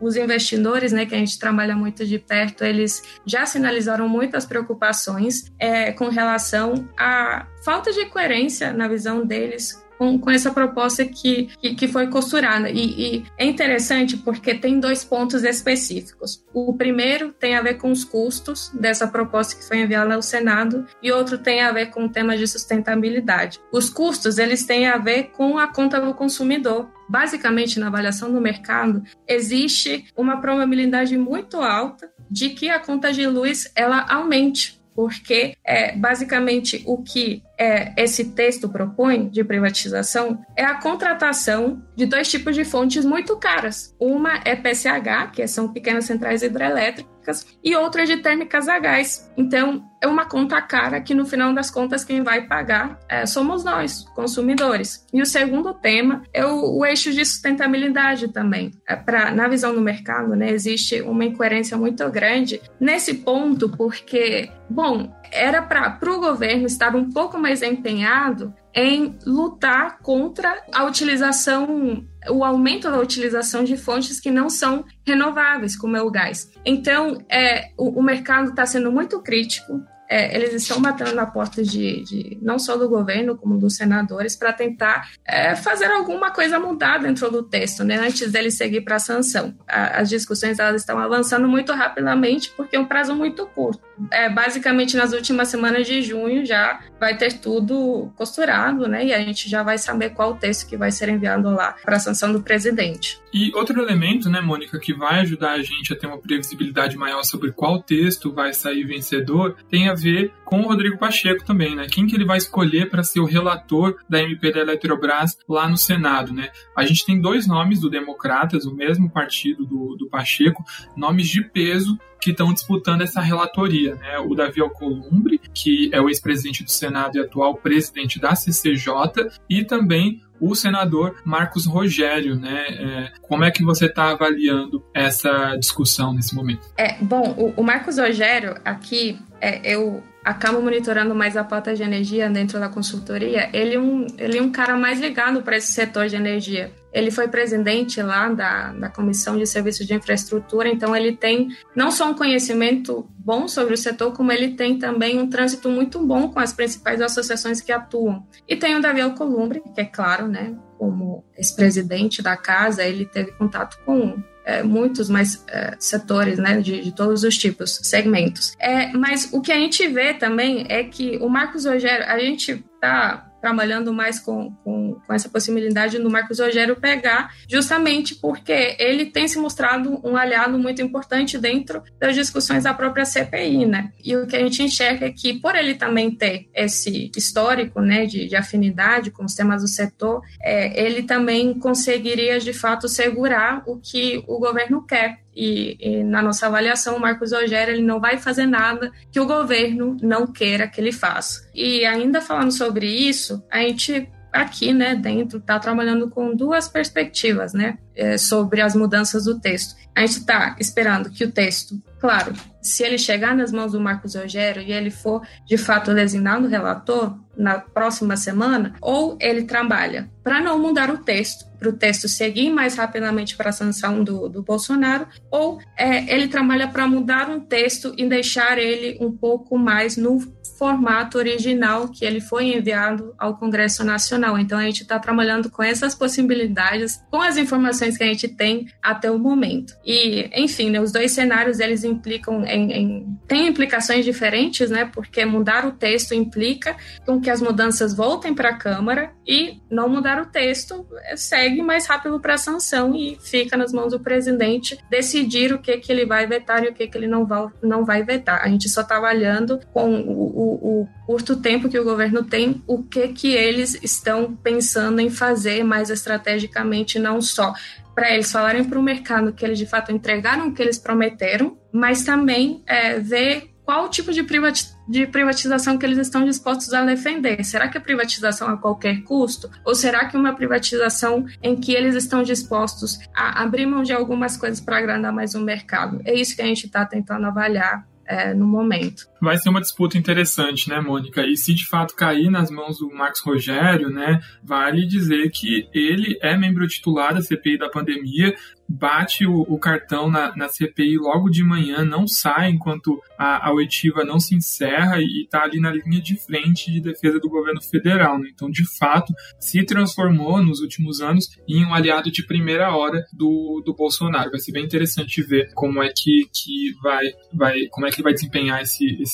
Os 0.00 0.16
investidores, 0.16 0.92
né, 0.92 1.06
que 1.06 1.14
a 1.14 1.18
gente 1.18 1.38
trabalha 1.38 1.74
muito 1.74 2.04
de 2.04 2.18
perto, 2.18 2.64
eles 2.64 3.02
já 3.24 3.46
sinalizaram 3.46 4.08
muitas 4.08 4.44
preocupações 4.44 5.52
é, 5.58 5.92
com 5.92 6.08
relação 6.08 6.88
à 6.98 7.46
falta 7.64 7.92
de 7.92 8.04
coerência 8.06 8.72
na 8.72 8.86
visão 8.86 9.24
deles 9.24 9.83
com, 9.98 10.18
com 10.18 10.30
essa 10.30 10.50
proposta 10.50 11.04
que, 11.04 11.48
que, 11.60 11.74
que 11.74 11.88
foi 11.88 12.08
costurada. 12.08 12.70
E, 12.70 13.16
e, 13.16 13.24
é 13.38 13.44
interessante 13.44 14.16
porque 14.16 14.54
tem 14.54 14.80
dois 14.80 15.04
pontos 15.04 15.44
específicos. 15.44 16.44
O 16.52 16.74
primeiro 16.74 17.32
tem 17.32 17.56
a 17.56 17.62
ver 17.62 17.74
com 17.74 17.90
os 17.90 18.04
custos 18.04 18.70
dessa 18.74 19.06
proposta 19.06 19.56
que 19.56 19.66
foi 19.66 19.78
enviada 19.78 20.14
ao 20.14 20.22
Senado 20.22 20.86
e 21.02 21.10
outro 21.12 21.38
tem 21.38 21.62
a 21.62 21.72
ver 21.72 21.86
com 21.86 22.04
o 22.04 22.08
tema 22.08 22.36
de 22.36 22.46
sustentabilidade. 22.46 23.60
Os 23.72 23.90
custos, 23.90 24.38
eles 24.38 24.64
têm 24.64 24.86
a 24.86 24.98
ver 24.98 25.30
com 25.36 25.58
a 25.58 25.66
conta 25.66 26.00
do 26.00 26.14
consumidor. 26.14 26.88
Basicamente, 27.08 27.78
na 27.78 27.88
avaliação 27.88 28.32
do 28.32 28.40
mercado, 28.40 29.02
existe 29.28 30.06
uma 30.16 30.40
probabilidade 30.40 31.16
muito 31.18 31.58
alta 31.58 32.10
de 32.30 32.50
que 32.50 32.70
a 32.70 32.80
conta 32.80 33.12
de 33.12 33.26
luz 33.26 33.70
ela 33.76 34.06
aumente 34.08 34.82
porque 34.94 35.56
é, 35.64 35.96
basicamente 35.96 36.82
o 36.86 37.02
que 37.02 37.42
é, 37.58 37.92
esse 37.96 38.32
texto 38.32 38.68
propõe 38.68 39.28
de 39.28 39.44
privatização 39.44 40.44
é 40.56 40.64
a 40.64 40.74
contratação 40.74 41.82
de 41.96 42.06
dois 42.06 42.28
tipos 42.28 42.54
de 42.54 42.64
fontes 42.64 43.04
muito 43.04 43.36
caras. 43.36 43.94
Uma 43.98 44.40
é 44.44 44.56
PCH, 44.56 45.30
que 45.32 45.46
são 45.46 45.72
pequenas 45.72 46.04
centrais 46.04 46.42
hidrelétricas, 46.42 47.14
e 47.62 47.74
outra 47.74 48.02
é 48.02 48.04
de 48.04 48.18
térmicas 48.18 48.68
a 48.68 48.78
gás. 48.78 49.30
Então, 49.36 49.84
é 50.00 50.06
uma 50.06 50.26
conta 50.26 50.60
cara 50.60 51.00
que, 51.00 51.14
no 51.14 51.24
final 51.24 51.54
das 51.54 51.70
contas, 51.70 52.04
quem 52.04 52.22
vai 52.22 52.46
pagar 52.46 52.98
é, 53.08 53.24
somos 53.24 53.64
nós, 53.64 54.04
consumidores. 54.14 55.06
E 55.12 55.22
o 55.22 55.26
segundo 55.26 55.72
tema 55.72 56.22
é 56.32 56.44
o, 56.44 56.78
o 56.78 56.84
eixo 56.84 57.10
de 57.12 57.24
sustentabilidade 57.24 58.28
também. 58.32 58.72
É 58.86 58.94
pra, 58.94 59.30
na 59.30 59.48
visão 59.48 59.74
do 59.74 59.80
mercado, 59.80 60.36
né, 60.36 60.50
existe 60.50 61.00
uma 61.00 61.24
incoerência 61.24 61.76
muito 61.76 62.06
grande 62.10 62.60
nesse 62.78 63.14
ponto, 63.14 63.70
porque, 63.70 64.50
bom, 64.68 65.10
era 65.32 65.62
para 65.62 65.98
o 66.12 66.20
governo 66.20 66.66
estar 66.66 66.94
um 66.94 67.10
pouco 67.10 67.38
mais 67.44 67.60
empenhado 67.60 68.54
em 68.74 69.18
lutar 69.26 69.98
contra 69.98 70.64
a 70.72 70.84
utilização, 70.84 72.02
o 72.30 72.42
aumento 72.42 72.90
da 72.90 72.98
utilização 72.98 73.62
de 73.62 73.76
fontes 73.76 74.18
que 74.18 74.30
não 74.30 74.48
são 74.48 74.82
renováveis, 75.06 75.76
como 75.76 75.94
é 75.94 76.00
o 76.00 76.10
gás. 76.10 76.50
Então, 76.64 77.22
é, 77.28 77.70
o, 77.76 78.00
o 78.00 78.02
mercado 78.02 78.48
está 78.48 78.64
sendo 78.64 78.90
muito 78.90 79.20
crítico 79.20 79.84
é, 80.08 80.36
eles 80.36 80.52
estão 80.52 80.80
batendo 80.80 81.14
na 81.14 81.26
porta 81.26 81.62
de, 81.62 82.04
de, 82.04 82.38
não 82.42 82.58
só 82.58 82.76
do 82.76 82.88
governo, 82.88 83.36
como 83.36 83.58
dos 83.58 83.76
senadores, 83.76 84.36
para 84.36 84.52
tentar 84.52 85.10
é, 85.24 85.56
fazer 85.56 85.86
alguma 85.86 86.30
coisa 86.30 86.58
mudar 86.58 86.98
dentro 86.98 87.30
do 87.30 87.42
texto, 87.42 87.82
né, 87.82 87.96
antes 87.96 88.30
dele 88.30 88.50
seguir 88.50 88.82
para 88.82 88.96
a 88.96 89.00
sanção. 89.00 89.54
as 89.66 90.08
discussões 90.08 90.58
elas 90.58 90.82
estão 90.82 90.98
avançando 90.98 91.48
muito 91.48 91.72
rapidamente, 91.72 92.52
porque 92.56 92.76
é 92.76 92.80
um 92.80 92.86
prazo 92.86 93.14
muito 93.14 93.46
curto. 93.46 93.82
É, 94.10 94.28
basicamente, 94.28 94.96
nas 94.96 95.12
últimas 95.12 95.48
semanas 95.48 95.86
de 95.86 96.02
junho 96.02 96.44
já 96.44 96.80
vai 96.98 97.16
ter 97.16 97.34
tudo 97.34 98.10
costurado, 98.16 98.88
né, 98.88 99.06
e 99.06 99.12
a 99.12 99.20
gente 99.20 99.48
já 99.48 99.62
vai 99.62 99.78
saber 99.78 100.10
qual 100.10 100.32
o 100.32 100.36
texto 100.36 100.68
que 100.68 100.76
vai 100.76 100.90
ser 100.90 101.08
enviado 101.08 101.50
lá 101.50 101.74
para 101.84 101.96
a 101.96 102.00
sanção 102.00 102.32
do 102.32 102.42
presidente. 102.42 103.20
E 103.32 103.52
outro 103.54 103.80
elemento, 103.82 104.30
né, 104.30 104.40
Mônica, 104.40 104.78
que 104.78 104.94
vai 104.94 105.20
ajudar 105.20 105.52
a 105.52 105.62
gente 105.62 105.92
a 105.92 105.96
ter 105.96 106.06
uma 106.06 106.18
previsibilidade 106.18 106.96
maior 106.96 107.24
sobre 107.24 107.52
qual 107.52 107.82
texto 107.82 108.32
vai 108.32 108.52
sair 108.54 108.84
vencedor, 108.84 109.56
tem 109.68 109.88
a 109.88 109.94
ver 109.94 110.32
com 110.44 110.60
o 110.60 110.68
Rodrigo 110.68 110.98
Pacheco 110.98 111.44
também, 111.44 111.74
né? 111.74 111.86
Quem 111.90 112.06
que 112.06 112.14
ele 112.14 112.24
vai 112.24 112.38
escolher 112.38 112.88
para 112.88 113.02
ser 113.02 113.20
o 113.20 113.24
relator 113.24 113.96
da 114.08 114.22
MP 114.22 114.52
da 114.52 114.60
Eletrobras 114.60 115.36
lá 115.48 115.68
no 115.68 115.76
Senado, 115.76 116.32
né? 116.32 116.50
A 116.76 116.84
gente 116.86 117.04
tem 117.04 117.20
dois 117.20 117.46
nomes 117.46 117.80
do 117.80 117.90
Democratas, 117.90 118.66
o 118.66 118.74
mesmo 118.74 119.10
partido 119.10 119.66
do, 119.66 119.96
do 119.96 120.08
Pacheco, 120.08 120.64
nomes 120.96 121.28
de 121.28 121.42
peso 121.42 121.98
que 122.24 122.30
estão 122.30 122.54
disputando 122.54 123.02
essa 123.02 123.20
relatoria, 123.20 123.96
né? 123.96 124.18
O 124.18 124.34
Davi 124.34 124.58
Alcolumbre, 124.58 125.38
que 125.52 125.90
é 125.92 126.00
o 126.00 126.08
ex-presidente 126.08 126.64
do 126.64 126.70
Senado 126.70 127.18
e 127.18 127.20
atual 127.20 127.54
presidente 127.56 128.18
da 128.18 128.34
CCJ, 128.34 129.28
e 129.48 129.62
também 129.62 130.22
o 130.40 130.54
senador 130.54 131.16
Marcos 131.22 131.66
Rogério, 131.66 132.34
né? 132.34 132.64
É, 132.68 133.12
como 133.20 133.44
é 133.44 133.50
que 133.50 133.62
você 133.62 133.86
está 133.86 134.10
avaliando 134.12 134.82
essa 134.94 135.54
discussão 135.56 136.14
nesse 136.14 136.34
momento? 136.34 136.62
É, 136.78 136.96
bom, 136.98 137.52
o, 137.54 137.62
Marcos 137.62 137.98
Rogério 137.98 138.56
aqui, 138.64 139.18
é, 139.38 139.60
eu 139.62 140.02
acabo 140.24 140.62
monitorando 140.62 141.14
mais 141.14 141.36
a 141.36 141.44
pauta 141.44 141.74
de 141.74 141.82
energia 141.82 142.30
dentro 142.30 142.58
da 142.58 142.70
consultoria, 142.70 143.50
ele 143.52 143.74
é 143.74 143.78
um, 143.78 144.06
ele 144.16 144.38
é 144.38 144.42
um 144.42 144.50
cara 144.50 144.78
mais 144.78 144.98
ligado 144.98 145.42
para 145.42 145.58
esse 145.58 145.72
setor 145.72 146.08
de 146.08 146.16
energia. 146.16 146.72
Ele 146.94 147.10
foi 147.10 147.26
presidente 147.26 148.00
lá 148.00 148.28
da, 148.28 148.72
da 148.72 148.88
Comissão 148.88 149.36
de 149.36 149.46
Serviços 149.46 149.84
de 149.84 149.94
Infraestrutura, 149.94 150.68
então 150.68 150.94
ele 150.94 151.16
tem 151.16 151.48
não 151.74 151.90
só 151.90 152.08
um 152.08 152.14
conhecimento 152.14 153.06
bom 153.18 153.48
sobre 153.48 153.74
o 153.74 153.76
setor, 153.76 154.12
como 154.12 154.30
ele 154.30 154.54
tem 154.54 154.78
também 154.78 155.20
um 155.20 155.28
trânsito 155.28 155.68
muito 155.68 155.98
bom 156.06 156.28
com 156.28 156.38
as 156.38 156.52
principais 156.52 157.00
associações 157.00 157.60
que 157.60 157.72
atuam. 157.72 158.24
E 158.48 158.54
tem 158.54 158.76
o 158.76 158.80
Davi 158.80 159.00
Alcolumbre, 159.00 159.60
que 159.74 159.80
é 159.80 159.84
claro, 159.84 160.28
né, 160.28 160.54
como 160.78 161.24
ex-presidente 161.36 162.22
da 162.22 162.36
casa, 162.36 162.84
ele 162.84 163.06
teve 163.06 163.32
contato 163.32 163.76
com 163.84 164.22
é, 164.44 164.62
muitos 164.62 165.08
mais 165.08 165.42
é, 165.48 165.74
setores, 165.78 166.38
né, 166.38 166.60
de, 166.60 166.80
de, 166.82 166.92
todos 166.92 167.24
os 167.24 167.36
tipos, 167.36 167.80
segmentos. 167.82 168.54
É, 168.60 168.92
mas 168.92 169.30
o 169.32 169.40
que 169.40 169.50
a 169.50 169.56
gente 169.56 169.88
vê 169.88 170.14
também 170.14 170.66
é 170.68 170.84
que 170.84 171.16
o 171.20 171.28
Marcos 171.28 171.64
Rogério, 171.64 172.06
a 172.06 172.18
gente 172.18 172.64
está 172.74 173.26
trabalhando 173.44 173.92
mais 173.92 174.18
com, 174.18 174.54
com, 174.64 174.94
com, 175.06 175.12
essa 175.12 175.28
possibilidade 175.28 175.98
do 175.98 176.08
Marcos 176.08 176.40
Rogério 176.40 176.76
pegar, 176.76 177.30
justamente 177.46 178.14
porque 178.14 178.74
ele 178.78 179.04
tem 179.04 179.28
se 179.28 179.38
mostrado 179.38 180.00
um 180.02 180.16
aliado 180.16 180.58
muito 180.58 180.80
importante 180.80 181.36
dentro 181.36 181.82
das 182.00 182.14
discussões 182.14 182.64
da 182.64 182.72
própria 182.72 183.04
CPI, 183.04 183.66
né? 183.66 183.92
E 184.02 184.16
o 184.16 184.26
que 184.26 184.34
a 184.34 184.38
gente 184.38 184.62
enxerga 184.62 185.04
é 185.04 185.12
que, 185.12 185.34
por 185.34 185.54
ele 185.54 185.74
também 185.74 186.10
ter 186.10 186.48
esse 186.54 187.10
histórico, 187.14 187.82
né, 187.82 188.06
de, 188.06 188.26
de 188.26 188.34
afinidade 188.34 189.10
com 189.10 189.26
os 189.26 189.34
temas 189.34 189.60
do 189.60 189.68
setor, 189.68 190.22
é, 190.42 190.82
ele 190.82 191.02
também 191.02 191.52
conseguiria, 191.58 192.40
de 192.40 192.54
fato, 192.54 192.88
segurar 192.88 193.62
o 193.66 193.76
que 193.76 194.24
o 194.26 194.38
governo 194.38 194.86
quer, 194.86 195.18
e, 195.34 195.76
e, 195.80 196.04
na 196.04 196.22
nossa 196.22 196.46
avaliação, 196.46 196.96
o 196.96 197.00
Marcos 197.00 197.32
Rogério 197.32 197.74
ele 197.74 197.82
não 197.82 198.00
vai 198.00 198.18
fazer 198.18 198.46
nada 198.46 198.92
que 199.10 199.20
o 199.20 199.26
governo 199.26 199.96
não 200.02 200.26
queira 200.26 200.68
que 200.68 200.80
ele 200.80 200.92
faça. 200.92 201.48
E 201.54 201.84
ainda 201.84 202.20
falando 202.20 202.52
sobre 202.52 202.86
isso, 202.86 203.42
a 203.50 203.58
gente 203.58 204.08
aqui, 204.34 204.72
né, 204.72 204.96
dentro, 204.96 205.38
está 205.38 205.60
trabalhando 205.60 206.10
com 206.10 206.34
duas 206.34 206.68
perspectivas, 206.68 207.52
né, 207.54 207.78
é, 207.94 208.18
sobre 208.18 208.60
as 208.60 208.74
mudanças 208.74 209.24
do 209.24 209.38
texto. 209.38 209.76
A 209.94 210.00
gente 210.00 210.18
está 210.18 210.56
esperando 210.58 211.08
que 211.08 211.24
o 211.24 211.30
texto, 211.30 211.80
claro, 212.00 212.32
se 212.60 212.82
ele 212.82 212.98
chegar 212.98 213.36
nas 213.36 213.52
mãos 213.52 213.72
do 213.72 213.80
Marcos 213.80 214.16
Rogério 214.16 214.60
e 214.60 214.72
ele 214.72 214.90
for 214.90 215.22
de 215.46 215.56
fato 215.56 215.94
designado 215.94 216.48
relator 216.48 217.16
na 217.36 217.60
próxima 217.60 218.16
semana, 218.16 218.74
ou 218.80 219.16
ele 219.20 219.44
trabalha 219.44 220.10
para 220.24 220.40
não 220.40 220.58
mudar 220.58 220.90
o 220.90 220.98
texto, 220.98 221.44
para 221.58 221.68
o 221.68 221.72
texto 221.72 222.08
seguir 222.08 222.50
mais 222.50 222.74
rapidamente 222.76 223.36
para 223.36 223.50
a 223.50 223.52
sanção 223.52 224.02
do, 224.02 224.28
do 224.28 224.42
Bolsonaro, 224.42 225.06
ou 225.30 225.60
é, 225.76 226.12
ele 226.12 226.28
trabalha 226.28 226.66
para 226.66 226.88
mudar 226.88 227.28
um 227.28 227.40
texto 227.40 227.94
e 227.96 228.08
deixar 228.08 228.58
ele 228.58 228.96
um 229.00 229.12
pouco 229.12 229.58
mais 229.58 229.96
no 229.96 230.18
formato 230.58 231.18
original 231.18 231.88
que 231.88 232.04
ele 232.04 232.20
foi 232.20 232.56
enviado 232.56 233.14
ao 233.18 233.36
Congresso 233.36 233.84
Nacional. 233.84 234.38
Então 234.38 234.58
a 234.58 234.62
gente 234.62 234.82
está 234.82 234.98
trabalhando 234.98 235.50
com 235.50 235.62
essas 235.62 235.94
possibilidades, 235.94 237.02
com 237.10 237.20
as 237.20 237.36
informações 237.36 237.96
que 237.98 238.04
a 238.04 238.06
gente 238.06 238.28
tem 238.28 238.66
até 238.82 239.10
o 239.10 239.18
momento. 239.18 239.74
E, 239.84 240.30
enfim, 240.34 240.70
né, 240.70 240.80
os 240.80 240.92
dois 240.92 241.12
cenários 241.12 241.60
eles 241.60 241.84
implicam 241.84 242.44
em, 242.44 242.72
em 242.72 243.18
têm 243.26 243.48
implicações 243.48 244.04
diferentes, 244.04 244.70
né? 244.70 244.84
Porque 244.84 245.24
mudar 245.24 245.66
o 245.66 245.72
texto 245.72 246.14
implica 246.14 246.76
com 247.04 247.20
que 247.20 247.30
as 247.30 247.40
mudanças 247.40 247.94
voltem 247.94 248.34
para 248.34 248.50
a 248.50 248.56
Câmara 248.56 249.12
e 249.26 249.60
não 249.70 249.88
mudar 249.88 250.13
o 250.22 250.26
texto 250.26 250.86
segue 251.16 251.62
mais 251.62 251.86
rápido 251.86 252.18
para 252.20 252.34
a 252.34 252.38
sanção 252.38 252.94
e 252.94 253.18
fica 253.20 253.56
nas 253.56 253.72
mãos 253.72 253.92
do 253.92 254.00
presidente 254.00 254.78
decidir 254.90 255.52
o 255.52 255.58
que 255.58 255.76
que 255.78 255.92
ele 255.92 256.06
vai 256.06 256.26
vetar 256.26 256.64
e 256.64 256.68
o 256.68 256.74
que 256.74 256.86
que 256.86 256.96
ele 256.96 257.06
não 257.06 257.26
vai, 257.26 257.48
não 257.62 257.84
vai 257.84 258.02
vetar. 258.02 258.42
A 258.42 258.48
gente 258.48 258.68
só 258.68 258.82
está 258.82 258.96
avaliando 258.96 259.60
com 259.72 260.00
o, 260.00 260.12
o, 260.12 260.80
o 260.82 260.88
curto 261.06 261.36
tempo 261.36 261.68
que 261.68 261.78
o 261.78 261.84
governo 261.84 262.24
tem, 262.24 262.62
o 262.66 262.82
que 262.82 263.08
que 263.08 263.32
eles 263.32 263.78
estão 263.82 264.34
pensando 264.34 265.00
em 265.00 265.10
fazer 265.10 265.62
mais 265.64 265.90
estrategicamente, 265.90 266.98
não 266.98 267.20
só 267.20 267.54
para 267.94 268.12
eles 268.12 268.30
falarem 268.30 268.64
para 268.64 268.78
o 268.78 268.82
mercado 268.82 269.32
que 269.32 269.44
eles 269.44 269.58
de 269.58 269.66
fato 269.66 269.92
entregaram 269.92 270.48
o 270.48 270.54
que 270.54 270.60
eles 270.60 270.78
prometeram, 270.78 271.56
mas 271.72 272.02
também 272.02 272.62
é, 272.66 272.98
ver 272.98 273.54
qual 273.64 273.88
tipo 273.88 274.12
de, 274.12 274.22
privati 274.22 274.73
de 274.86 275.06
privatização 275.06 275.78
que 275.78 275.86
eles 275.86 275.98
estão 275.98 276.24
dispostos 276.24 276.72
a 276.72 276.84
defender. 276.84 277.42
Será 277.44 277.68
que 277.68 277.78
a 277.78 277.80
privatização 277.80 278.48
a 278.48 278.56
qualquer 278.56 279.02
custo? 279.02 279.50
Ou 279.64 279.74
será 279.74 280.06
que 280.06 280.16
uma 280.16 280.34
privatização 280.34 281.26
em 281.42 281.56
que 281.56 281.72
eles 281.72 281.94
estão 281.94 282.22
dispostos 282.22 282.98
a 283.14 283.42
abrir 283.42 283.66
mão 283.66 283.82
de 283.82 283.92
algumas 283.92 284.36
coisas 284.36 284.60
para 284.60 284.78
agrandar 284.78 285.12
mais 285.12 285.34
o 285.34 285.40
mercado? 285.40 286.00
É 286.04 286.14
isso 286.14 286.36
que 286.36 286.42
a 286.42 286.46
gente 286.46 286.66
está 286.66 286.84
tentando 286.84 287.26
avaliar 287.26 287.86
é, 288.06 288.34
no 288.34 288.46
momento. 288.46 289.08
Vai 289.24 289.38
ser 289.38 289.48
uma 289.48 289.60
disputa 289.60 289.96
interessante, 289.96 290.68
né, 290.68 290.80
Mônica? 290.80 291.26
E 291.26 291.36
se 291.36 291.54
de 291.54 291.66
fato 291.66 291.96
cair 291.96 292.30
nas 292.30 292.50
mãos 292.50 292.78
do 292.78 292.90
Marcos 292.94 293.22
Rogério, 293.22 293.88
né, 293.88 294.20
vale 294.42 294.86
dizer 294.86 295.30
que 295.30 295.66
ele 295.72 296.18
é 296.20 296.36
membro 296.36 296.68
titular 296.68 297.14
da 297.14 297.22
CPI 297.22 297.56
da 297.56 297.70
pandemia, 297.70 298.34
bate 298.68 299.26
o, 299.26 299.42
o 299.42 299.58
cartão 299.58 300.10
na, 300.10 300.34
na, 300.36 300.48
CPI 300.48 300.96
logo 300.98 301.28
de 301.28 301.44
manhã, 301.44 301.84
não 301.84 302.06
sai 302.06 302.50
enquanto 302.50 303.00
a, 303.18 303.48
a 303.48 303.52
oitiva 303.52 304.04
não 304.04 304.18
se 304.18 304.34
encerra 304.34 304.98
e 305.00 305.22
está 305.24 305.42
ali 305.42 305.60
na 305.60 305.70
linha 305.70 306.00
de 306.00 306.16
frente 306.16 306.72
de 306.72 306.80
defesa 306.80 307.18
do 307.18 307.28
governo 307.28 307.62
federal. 307.62 308.18
Né? 308.18 308.30
Então, 308.32 308.50
de 308.50 308.64
fato, 308.78 309.12
se 309.38 309.62
transformou 309.64 310.42
nos 310.42 310.60
últimos 310.60 311.00
anos 311.00 311.28
em 311.46 311.64
um 311.64 311.74
aliado 311.74 312.10
de 312.10 312.26
primeira 312.26 312.74
hora 312.74 313.04
do, 313.12 313.62
do 313.64 313.74
Bolsonaro. 313.74 314.30
Vai 314.30 314.40
ser 314.40 314.52
bem 314.52 314.64
interessante 314.64 315.22
ver 315.22 315.52
como 315.54 315.82
é 315.82 315.90
que, 315.94 316.28
que 316.32 316.72
vai, 316.82 317.06
vai, 317.32 317.66
como 317.70 317.86
é 317.86 317.90
que 317.90 317.96
ele 317.96 318.04
vai 318.04 318.14
desempenhar 318.14 318.62
esse, 318.62 318.84
esse 319.00 319.13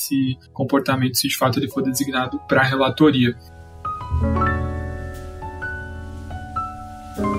comportamento 0.53 1.17
se 1.17 1.27
de 1.27 1.37
fato 1.37 1.59
ele 1.59 1.69
for 1.69 1.83
designado 1.83 2.39
para 2.47 2.61
a 2.61 2.65
relatoria. 2.65 3.35